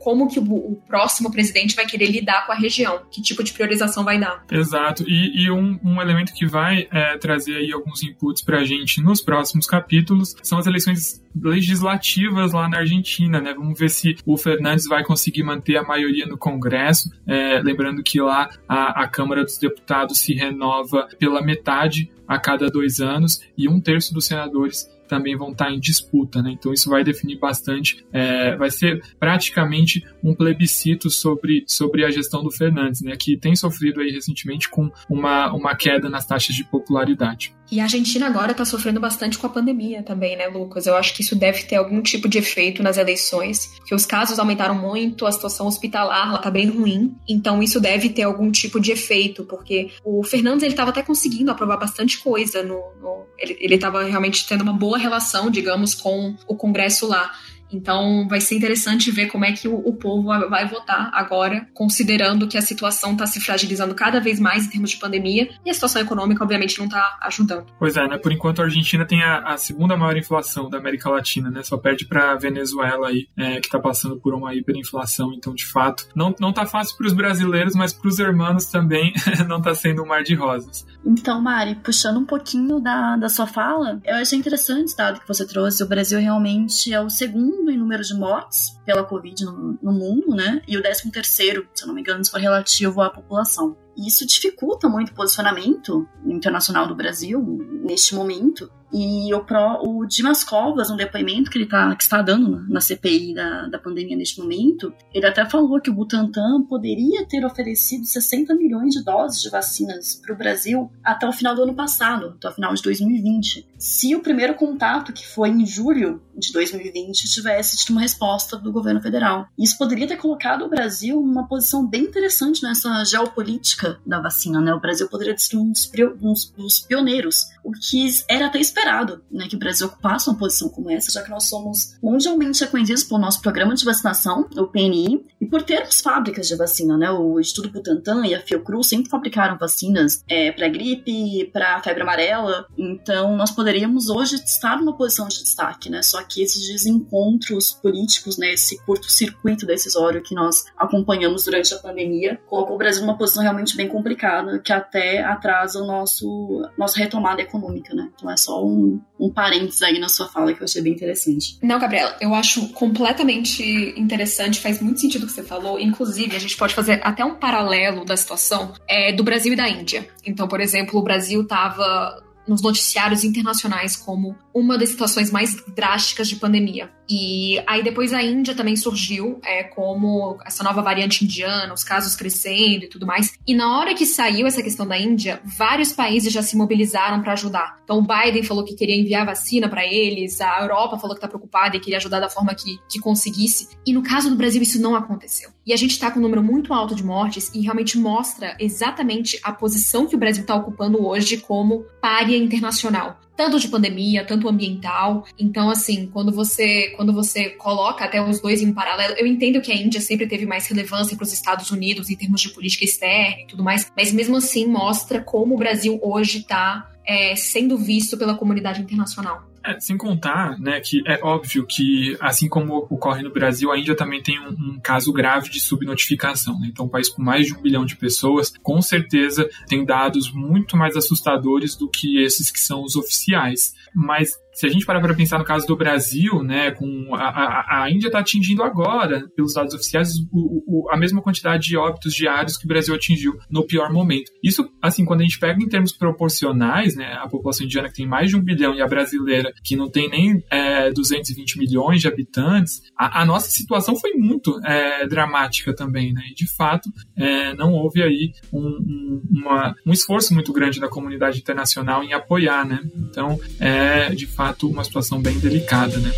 como 0.00 0.28
que 0.28 0.38
o, 0.38 0.42
o 0.42 0.76
próximo 0.86 1.30
presidente 1.30 1.74
vai 1.74 1.86
querer 1.86 2.10
lidar 2.10 2.46
com 2.46 2.52
a 2.52 2.54
região, 2.54 3.00
que 3.10 3.22
tipo 3.22 3.42
de 3.42 3.52
priorização 3.52 4.04
vai 4.04 4.18
dar. 4.18 4.44
Exato. 4.50 5.04
E, 5.06 5.44
e 5.44 5.50
um, 5.50 5.78
um, 5.84 6.00
elemento 6.00 6.32
que 6.32 6.46
vai 6.46 6.88
é, 6.90 7.16
trazer 7.18 7.56
aí 7.56 7.72
alguns 7.72 8.02
inputs 8.02 8.42
para 8.42 8.60
a 8.60 8.64
gente 8.64 9.02
nos 9.02 9.20
próximos 9.20 9.66
capítulos 9.66 10.34
são 10.42 10.58
as 10.58 10.66
eleições 10.66 11.22
legislativas 11.34 12.52
lá 12.52 12.68
na 12.68 12.78
Argentina, 12.78 13.40
né? 13.40 13.54
Vamos 13.54 13.78
ver 13.78 13.88
se 13.90 14.16
o 14.26 14.36
Fernandes 14.42 14.86
vai 14.86 15.04
conseguir 15.04 15.42
manter 15.42 15.76
a 15.76 15.82
maioria 15.82 16.26
no 16.26 16.38
Congresso. 16.38 17.10
É, 17.26 17.60
lembrando 17.60 18.02
que 18.02 18.20
lá 18.20 18.50
a, 18.68 19.02
a 19.02 19.08
Câmara 19.08 19.44
dos 19.44 19.58
Deputados 19.58 20.18
se 20.18 20.34
renova 20.34 21.08
pela 21.18 21.42
metade 21.42 22.10
a 22.26 22.38
cada 22.38 22.68
dois 22.68 23.00
anos 23.00 23.40
e 23.56 23.68
um 23.68 23.80
terço 23.80 24.14
dos 24.14 24.26
senadores 24.26 24.88
também 25.10 25.36
vão 25.36 25.50
estar 25.50 25.70
em 25.70 25.80
disputa, 25.80 26.40
né? 26.40 26.52
Então 26.52 26.72
isso 26.72 26.88
vai 26.88 27.02
definir 27.02 27.38
bastante, 27.38 28.04
é, 28.12 28.56
vai 28.56 28.70
ser 28.70 29.02
praticamente 29.18 30.06
um 30.22 30.34
plebiscito 30.34 31.10
sobre, 31.10 31.64
sobre 31.66 32.04
a 32.04 32.10
gestão 32.10 32.42
do 32.42 32.50
Fernandes, 32.50 33.02
né? 33.02 33.16
Que 33.18 33.36
tem 33.36 33.56
sofrido 33.56 34.00
aí 34.00 34.10
recentemente 34.10 34.68
com 34.68 34.90
uma, 35.08 35.52
uma 35.52 35.74
queda 35.74 36.08
nas 36.08 36.24
taxas 36.24 36.54
de 36.54 36.64
popularidade. 36.64 37.52
E 37.70 37.78
a 37.78 37.84
Argentina 37.84 38.26
agora 38.26 38.50
está 38.50 38.64
sofrendo 38.64 38.98
bastante 38.98 39.38
com 39.38 39.46
a 39.46 39.50
pandemia 39.50 40.02
também, 40.02 40.36
né, 40.36 40.48
Lucas? 40.48 40.86
Eu 40.86 40.96
acho 40.96 41.14
que 41.14 41.22
isso 41.22 41.36
deve 41.36 41.62
ter 41.62 41.76
algum 41.76 42.02
tipo 42.02 42.28
de 42.28 42.38
efeito 42.38 42.82
nas 42.82 42.98
eleições, 42.98 43.66
porque 43.78 43.94
os 43.94 44.04
casos 44.04 44.40
aumentaram 44.40 44.74
muito, 44.74 45.24
a 45.24 45.30
situação 45.30 45.68
hospitalar 45.68 46.32
lá 46.32 46.38
tá 46.38 46.50
bem 46.50 46.68
ruim, 46.68 47.14
então 47.28 47.62
isso 47.62 47.80
deve 47.80 48.08
ter 48.08 48.22
algum 48.22 48.50
tipo 48.50 48.80
de 48.80 48.90
efeito, 48.90 49.44
porque 49.44 49.90
o 50.04 50.24
Fernandes 50.24 50.64
ele 50.64 50.72
estava 50.72 50.90
até 50.90 51.02
conseguindo 51.02 51.50
aprovar 51.50 51.76
bastante 51.76 52.18
coisa 52.18 52.62
no, 52.62 52.82
no 53.00 53.20
ele 53.38 53.74
estava 53.74 54.04
realmente 54.04 54.46
tendo 54.46 54.62
uma 54.62 54.72
boa 54.72 54.98
relação, 55.00 55.50
digamos, 55.50 55.94
com 55.94 56.36
o 56.46 56.56
Congresso 56.56 57.06
lá. 57.08 57.32
Então 57.72 58.26
vai 58.28 58.40
ser 58.40 58.56
interessante 58.56 59.10
ver 59.10 59.26
como 59.26 59.44
é 59.44 59.52
que 59.52 59.68
o, 59.68 59.76
o 59.76 59.94
povo 59.94 60.24
vai 60.48 60.66
votar 60.66 61.10
agora, 61.12 61.66
considerando 61.72 62.48
que 62.48 62.58
a 62.58 62.62
situação 62.62 63.12
está 63.12 63.26
se 63.26 63.40
fragilizando 63.40 63.94
cada 63.94 64.20
vez 64.20 64.40
mais 64.40 64.66
em 64.66 64.70
termos 64.70 64.90
de 64.90 64.96
pandemia 64.98 65.48
e 65.64 65.70
a 65.70 65.74
situação 65.74 66.02
econômica, 66.02 66.42
obviamente, 66.42 66.78
não 66.78 66.86
está 66.86 67.18
ajudando. 67.22 67.66
Pois 67.78 67.96
é, 67.96 68.06
né? 68.06 68.18
Por 68.18 68.32
enquanto 68.32 68.60
a 68.60 68.64
Argentina 68.64 69.04
tem 69.04 69.22
a, 69.22 69.38
a 69.38 69.56
segunda 69.56 69.96
maior 69.96 70.16
inflação 70.16 70.68
da 70.68 70.78
América 70.78 71.08
Latina, 71.10 71.50
né? 71.50 71.62
Só 71.62 71.76
perde 71.76 72.06
para 72.06 72.34
Venezuela 72.34 73.08
aí, 73.08 73.28
é, 73.36 73.60
que 73.60 73.66
está 73.66 73.78
passando 73.78 74.18
por 74.18 74.34
uma 74.34 74.54
hiperinflação. 74.54 75.32
Então, 75.32 75.54
de 75.54 75.66
fato, 75.66 76.08
não, 76.14 76.34
não 76.40 76.52
tá 76.52 76.66
fácil 76.66 76.96
para 76.96 77.06
os 77.06 77.12
brasileiros, 77.12 77.74
mas 77.74 77.92
para 77.92 78.08
os 78.08 78.18
hermanos 78.18 78.66
também 78.66 79.12
não 79.48 79.58
está 79.58 79.74
sendo 79.74 80.02
um 80.02 80.06
mar 80.06 80.22
de 80.22 80.34
rosas. 80.34 80.86
Então, 81.04 81.40
Mari, 81.40 81.76
puxando 81.76 82.18
um 82.18 82.24
pouquinho 82.24 82.78
da, 82.78 83.16
da 83.16 83.28
sua 83.28 83.46
fala, 83.46 84.00
eu 84.04 84.16
achei 84.16 84.38
interessante 84.38 84.92
o 84.92 84.96
dado 84.96 85.20
que 85.20 85.28
você 85.28 85.46
trouxe. 85.46 85.82
O 85.82 85.88
Brasil 85.88 86.18
realmente 86.18 86.92
é 86.92 87.00
o 87.00 87.08
segundo 87.08 87.70
em 87.70 87.78
número 87.78 88.02
de 88.02 88.14
mortes 88.14 88.78
pela 88.84 89.04
Covid 89.04 89.44
no, 89.44 89.78
no 89.82 89.92
mundo, 89.92 90.34
né? 90.34 90.60
E 90.68 90.76
o 90.76 90.82
décimo 90.82 91.10
terceiro, 91.10 91.66
se 91.74 91.84
eu 91.84 91.88
não 91.88 91.94
me 91.94 92.02
engano, 92.02 92.24
se 92.24 92.30
for 92.30 92.40
relativo 92.40 93.00
à 93.00 93.10
população. 93.10 93.76
E 93.96 94.06
isso 94.06 94.26
dificulta 94.26 94.88
muito 94.88 95.10
o 95.10 95.14
posicionamento 95.14 96.06
internacional 96.24 96.86
do 96.86 96.94
Brasil 96.94 97.40
neste 97.82 98.14
momento. 98.14 98.70
E 98.92 99.32
o, 99.32 99.44
Pro, 99.44 99.82
o 99.84 100.06
Dimas 100.06 100.42
Covas, 100.42 100.90
um 100.90 100.96
depoimento 100.96 101.50
que 101.50 101.58
ele 101.58 101.66
tá, 101.66 101.94
que 101.94 102.02
está 102.02 102.20
dando 102.20 102.64
na 102.68 102.80
CPI 102.80 103.34
da, 103.34 103.66
da 103.68 103.78
pandemia 103.78 104.16
neste 104.16 104.40
momento, 104.40 104.92
ele 105.14 105.26
até 105.26 105.48
falou 105.48 105.80
que 105.80 105.90
o 105.90 105.94
Butantan 105.94 106.62
poderia 106.68 107.24
ter 107.26 107.44
oferecido 107.44 108.04
60 108.04 108.54
milhões 108.54 108.94
de 108.94 109.04
doses 109.04 109.40
de 109.40 109.48
vacinas 109.48 110.14
para 110.14 110.34
o 110.34 110.36
Brasil 110.36 110.90
até 111.04 111.28
o 111.28 111.32
final 111.32 111.54
do 111.54 111.62
ano 111.62 111.74
passado, 111.74 112.34
até 112.36 112.48
o 112.48 112.52
final 112.52 112.74
de 112.74 112.82
2020. 112.82 113.68
Se 113.78 114.14
o 114.14 114.20
primeiro 114.20 114.54
contato, 114.54 115.12
que 115.12 115.26
foi 115.26 115.50
em 115.50 115.64
julho 115.64 116.20
de 116.36 116.52
2020, 116.52 117.30
tivesse 117.30 117.76
tido 117.76 117.92
uma 117.92 118.00
resposta 118.00 118.56
do 118.56 118.72
governo 118.72 119.00
federal. 119.00 119.46
Isso 119.58 119.78
poderia 119.78 120.06
ter 120.06 120.16
colocado 120.16 120.64
o 120.64 120.68
Brasil 120.68 121.20
numa 121.20 121.46
posição 121.46 121.86
bem 121.86 122.02
interessante 122.02 122.62
nessa 122.62 123.04
geopolítica 123.04 124.00
da 124.04 124.20
vacina, 124.20 124.60
né? 124.60 124.74
O 124.74 124.80
Brasil 124.80 125.08
poderia 125.08 125.36
ser 125.36 125.56
um 125.56 125.72
dos 125.72 126.80
pioneiros, 126.80 127.46
o 127.62 127.72
que 127.72 128.08
era 128.28 128.46
até 128.46 128.58
esperado 128.58 128.79
esperado, 128.80 129.22
né, 129.30 129.46
que 129.48 129.56
o 129.56 129.58
Brasil 129.58 129.86
ocupasse 129.86 130.28
uma 130.28 130.38
posição 130.38 130.68
como 130.68 130.90
essa, 130.90 131.12
já 131.12 131.22
que 131.22 131.30
nós 131.30 131.44
somos 131.44 131.98
mundialmente 132.02 132.64
reconhecidos 132.64 133.04
pelo 133.04 133.20
nosso 133.20 133.40
programa 133.42 133.74
de 133.74 133.84
vacinação, 133.84 134.48
o 134.56 134.66
PNI, 134.66 135.26
e 135.40 135.46
por 135.46 135.62
termos 135.62 136.00
fábricas 136.00 136.48
de 136.48 136.56
vacina, 136.56 136.96
né, 136.96 137.10
o 137.10 137.38
Instituto 137.38 137.70
Butantan 137.70 138.26
e 138.26 138.34
a 138.34 138.40
Fiocruz 138.40 138.88
sempre 138.88 139.10
fabricaram 139.10 139.58
vacinas 139.58 140.24
é, 140.28 140.50
para 140.50 140.68
gripe, 140.68 141.50
para 141.52 141.82
febre 141.82 142.02
amarela, 142.02 142.66
então 142.76 143.36
nós 143.36 143.50
poderíamos 143.50 144.08
hoje 144.08 144.36
estar 144.36 144.78
numa 144.78 144.96
posição 144.96 145.28
de 145.28 145.42
destaque, 145.42 145.90
né, 145.90 146.02
só 146.02 146.22
que 146.22 146.42
esses 146.42 146.66
desencontros 146.66 147.72
políticos, 147.72 148.38
né, 148.38 148.52
esse 148.54 148.78
curto-circuito 148.84 149.66
decisório 149.66 150.22
que 150.22 150.34
nós 150.34 150.64
acompanhamos 150.76 151.44
durante 151.44 151.74
a 151.74 151.78
pandemia, 151.78 152.40
colocou 152.48 152.76
o 152.76 152.78
Brasil 152.78 153.02
numa 153.02 153.18
posição 153.18 153.42
realmente 153.42 153.76
bem 153.76 153.88
complicada, 153.88 154.58
que 154.58 154.72
até 154.72 155.22
atrasa 155.22 155.82
o 155.82 155.86
nosso 155.86 156.62
nossa 156.78 156.98
retomada 156.98 157.42
econômica, 157.42 157.94
né, 157.94 158.10
então 158.14 158.30
é 158.30 158.36
só 158.36 158.64
um, 158.64 158.69
um 159.18 159.30
parênteses 159.30 159.82
aí 159.82 159.98
na 159.98 160.08
sua 160.08 160.28
fala 160.28 160.52
que 160.52 160.60
eu 160.60 160.64
achei 160.64 160.82
bem 160.82 160.92
interessante. 160.92 161.58
Não, 161.62 161.78
Gabriela, 161.78 162.16
eu 162.20 162.34
acho 162.34 162.68
completamente 162.70 163.62
interessante, 163.96 164.60
faz 164.60 164.80
muito 164.80 165.00
sentido 165.00 165.24
o 165.24 165.26
que 165.26 165.32
você 165.32 165.42
falou. 165.42 165.78
Inclusive, 165.78 166.34
a 166.36 166.38
gente 166.38 166.56
pode 166.56 166.74
fazer 166.74 167.00
até 167.02 167.24
um 167.24 167.34
paralelo 167.34 168.04
da 168.04 168.16
situação 168.16 168.72
é, 168.88 169.12
do 169.12 169.22
Brasil 169.22 169.52
e 169.52 169.56
da 169.56 169.68
Índia. 169.68 170.08
Então, 170.24 170.48
por 170.48 170.60
exemplo, 170.60 170.98
o 170.98 171.02
Brasil 171.02 171.42
estava 171.42 172.22
nos 172.46 172.62
noticiários 172.62 173.22
internacionais 173.22 173.94
como 173.94 174.36
uma 174.52 174.76
das 174.76 174.88
situações 174.88 175.30
mais 175.30 175.62
drásticas 175.74 176.28
de 176.28 176.36
pandemia. 176.36 176.90
E 177.10 177.60
aí 177.66 177.82
depois 177.82 178.12
a 178.12 178.22
Índia 178.22 178.54
também 178.54 178.76
surgiu 178.76 179.40
é, 179.44 179.64
como 179.64 180.38
essa 180.46 180.62
nova 180.62 180.80
variante 180.80 181.24
indiana, 181.24 181.74
os 181.74 181.82
casos 181.82 182.14
crescendo 182.14 182.84
e 182.84 182.88
tudo 182.88 183.04
mais. 183.04 183.32
E 183.44 183.52
na 183.52 183.78
hora 183.78 183.94
que 183.94 184.06
saiu 184.06 184.46
essa 184.46 184.62
questão 184.62 184.86
da 184.86 184.96
Índia, 184.96 185.40
vários 185.44 185.92
países 185.92 186.32
já 186.32 186.42
se 186.42 186.56
mobilizaram 186.56 187.20
para 187.20 187.32
ajudar. 187.32 187.80
Então 187.82 187.98
o 187.98 188.06
Biden 188.06 188.44
falou 188.44 188.64
que 188.64 188.76
queria 188.76 188.94
enviar 188.94 189.26
vacina 189.26 189.68
para 189.68 189.84
eles, 189.84 190.40
a 190.40 190.60
Europa 190.60 190.98
falou 190.98 191.16
que 191.16 191.18
está 191.18 191.28
preocupada 191.28 191.76
e 191.76 191.80
queria 191.80 191.98
ajudar 191.98 192.20
da 192.20 192.30
forma 192.30 192.54
que, 192.54 192.78
que 192.88 193.00
conseguisse. 193.00 193.68
E 193.84 193.92
no 193.92 194.02
caso 194.02 194.30
do 194.30 194.36
Brasil 194.36 194.62
isso 194.62 194.80
não 194.80 194.94
aconteceu. 194.94 195.50
E 195.66 195.72
a 195.72 195.76
gente 195.76 195.92
está 195.92 196.10
com 196.10 196.20
um 196.20 196.22
número 196.22 196.42
muito 196.42 196.72
alto 196.72 196.94
de 196.94 197.04
mortes 197.04 197.50
e 197.52 197.60
realmente 197.60 197.98
mostra 197.98 198.56
exatamente 198.60 199.40
a 199.42 199.52
posição 199.52 200.06
que 200.06 200.14
o 200.14 200.18
Brasil 200.18 200.42
está 200.42 200.54
ocupando 200.54 201.04
hoje 201.04 201.38
como 201.38 201.84
párea 202.00 202.36
internacional 202.36 203.18
tanto 203.40 203.58
de 203.58 203.68
pandemia, 203.68 204.22
tanto 204.22 204.46
ambiental. 204.46 205.24
Então, 205.38 205.70
assim, 205.70 206.10
quando 206.12 206.30
você 206.30 206.88
quando 206.90 207.10
você 207.10 207.48
coloca 207.48 208.04
até 208.04 208.22
os 208.22 208.38
dois 208.38 208.60
em 208.60 208.70
paralelo, 208.70 209.14
eu 209.16 209.26
entendo 209.26 209.62
que 209.62 209.72
a 209.72 209.74
Índia 209.74 209.98
sempre 209.98 210.26
teve 210.26 210.44
mais 210.44 210.66
relevância 210.66 211.16
para 211.16 211.24
os 211.24 211.32
Estados 211.32 211.70
Unidos 211.70 212.10
em 212.10 212.16
termos 212.16 212.42
de 212.42 212.50
política 212.50 212.84
externa 212.84 213.40
e 213.40 213.46
tudo 213.46 213.64
mais, 213.64 213.90
mas 213.96 214.12
mesmo 214.12 214.36
assim 214.36 214.66
mostra 214.66 215.22
como 215.22 215.54
o 215.54 215.58
Brasil 215.58 215.98
hoje 216.02 216.40
está 216.40 216.90
é, 217.06 217.34
sendo 217.34 217.78
visto 217.78 218.18
pela 218.18 218.34
comunidade 218.34 218.82
internacional. 218.82 219.49
É, 219.62 219.78
sem 219.78 219.96
contar, 219.96 220.58
né, 220.58 220.80
que 220.80 221.02
é 221.06 221.20
óbvio 221.22 221.66
que, 221.66 222.16
assim 222.18 222.48
como 222.48 222.76
ocorre 222.88 223.22
no 223.22 223.30
Brasil, 223.30 223.70
a 223.70 223.78
Índia 223.78 223.94
também 223.94 224.22
tem 224.22 224.40
um, 224.40 224.48
um 224.48 224.80
caso 224.82 225.12
grave 225.12 225.50
de 225.50 225.60
subnotificação. 225.60 226.58
Né? 226.58 226.68
Então, 226.70 226.86
um 226.86 226.88
país 226.88 227.10
com 227.10 227.22
mais 227.22 227.46
de 227.46 227.54
um 227.54 227.60
bilhão 227.60 227.84
de 227.84 227.94
pessoas, 227.94 228.52
com 228.62 228.80
certeza 228.80 229.48
tem 229.66 229.84
dados 229.84 230.32
muito 230.32 230.76
mais 230.76 230.96
assustadores 230.96 231.76
do 231.76 231.88
que 231.88 232.22
esses 232.22 232.50
que 232.50 232.58
são 232.58 232.82
os 232.82 232.96
oficiais. 232.96 233.74
Mas 233.94 234.30
se 234.52 234.66
a 234.66 234.68
gente 234.68 234.84
parar 234.84 235.00
para 235.00 235.14
pensar 235.14 235.38
no 235.38 235.44
caso 235.44 235.66
do 235.66 235.76
Brasil, 235.76 236.42
né, 236.42 236.70
com 236.72 237.14
a, 237.14 237.28
a, 237.28 237.82
a 237.84 237.90
Índia 237.90 238.08
está 238.08 238.18
atingindo 238.18 238.62
agora, 238.62 239.28
pelos 239.34 239.54
dados 239.54 239.74
oficiais, 239.74 240.10
o, 240.30 240.84
o, 240.84 240.90
a 240.90 240.96
mesma 240.96 241.22
quantidade 241.22 241.68
de 241.68 241.76
óbitos 241.76 242.12
diários 242.12 242.56
que 242.56 242.64
o 242.64 242.68
Brasil 242.68 242.94
atingiu 242.94 243.38
no 243.50 243.66
pior 243.66 243.92
momento. 243.92 244.30
Isso, 244.42 244.68
assim, 244.82 245.04
quando 245.04 245.20
a 245.20 245.22
gente 245.22 245.38
pega 245.38 245.62
em 245.62 245.68
termos 245.68 245.92
proporcionais, 245.92 246.94
né, 246.94 247.14
a 247.14 247.28
população 247.28 247.64
indiana 247.64 247.88
que 247.88 247.94
tem 247.94 248.06
mais 248.06 248.30
de 248.30 248.36
um 248.36 248.42
bilhão 248.42 248.74
e 248.74 248.82
a 248.82 248.86
brasileira 248.86 249.52
que 249.64 249.76
não 249.76 249.90
tem 249.90 250.08
nem 250.10 250.42
é, 250.50 250.90
220 250.90 251.58
milhões 251.58 252.00
de 252.00 252.08
habitantes, 252.08 252.82
a, 252.98 253.22
a 253.22 253.24
nossa 253.24 253.50
situação 253.50 253.96
foi 253.96 254.12
muito 254.12 254.60
é, 254.64 255.06
dramática 255.06 255.74
também, 255.74 256.12
né, 256.12 256.22
e 256.30 256.34
de 256.34 256.46
fato 256.54 256.90
é, 257.16 257.54
não 257.54 257.72
houve 257.72 258.02
aí 258.02 258.32
um, 258.52 258.60
um, 258.60 259.22
uma, 259.30 259.74
um 259.86 259.92
esforço 259.92 260.34
muito 260.34 260.52
grande 260.52 260.80
da 260.80 260.88
comunidade 260.88 261.38
internacional 261.38 262.02
em 262.02 262.12
apoiar, 262.12 262.66
né. 262.66 262.80
Então, 262.94 263.38
é, 263.58 263.79
de 264.14 264.26
fato 264.26 264.50
fato 264.60 264.68
uma 264.68 264.84
situação 264.84 265.20
bem 265.20 265.38
delicada, 265.38 265.96
né? 265.98 266.12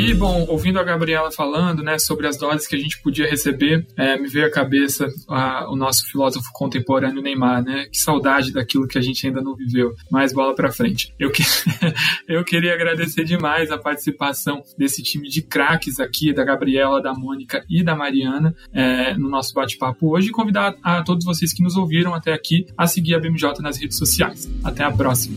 E, 0.00 0.14
bom, 0.14 0.46
ouvindo 0.48 0.78
a 0.80 0.82
Gabriela 0.82 1.30
falando 1.30 1.82
né, 1.82 1.98
sobre 1.98 2.26
as 2.26 2.38
doses 2.38 2.66
que 2.66 2.74
a 2.74 2.78
gente 2.78 2.98
podia 3.02 3.28
receber, 3.28 3.86
é, 3.98 4.18
me 4.18 4.28
veio 4.28 4.46
à 4.46 4.50
cabeça 4.50 5.06
a, 5.28 5.70
o 5.70 5.76
nosso 5.76 6.10
filósofo 6.10 6.48
contemporâneo 6.54 7.20
Neymar, 7.20 7.62
né? 7.62 7.86
Que 7.92 7.98
saudade 7.98 8.50
daquilo 8.50 8.88
que 8.88 8.96
a 8.96 9.00
gente 9.02 9.26
ainda 9.26 9.42
não 9.42 9.54
viveu. 9.54 9.94
Mais 10.10 10.32
bola 10.32 10.54
para 10.54 10.72
frente. 10.72 11.14
Eu, 11.18 11.30
que... 11.30 11.42
eu 12.26 12.42
queria 12.44 12.72
agradecer 12.72 13.24
demais 13.24 13.70
a 13.70 13.76
participação 13.76 14.62
desse 14.78 15.02
time 15.02 15.28
de 15.28 15.42
craques 15.42 16.00
aqui, 16.00 16.32
da 16.32 16.44
Gabriela, 16.44 17.02
da 17.02 17.12
Mônica 17.12 17.62
e 17.68 17.84
da 17.84 17.94
Mariana, 17.94 18.54
é, 18.72 19.12
no 19.14 19.28
nosso 19.28 19.52
bate-papo 19.52 20.14
hoje 20.16 20.28
e 20.28 20.32
convidar 20.32 20.76
a 20.82 21.02
todos 21.02 21.26
vocês 21.26 21.52
que 21.52 21.62
nos 21.62 21.76
ouviram 21.76 22.14
até 22.14 22.32
aqui 22.32 22.66
a 22.76 22.86
seguir 22.86 23.14
a 23.16 23.18
BMJ 23.18 23.60
nas 23.60 23.78
redes 23.78 23.98
sociais. 23.98 24.48
Até 24.64 24.82
a 24.82 24.90
próxima 24.90 25.36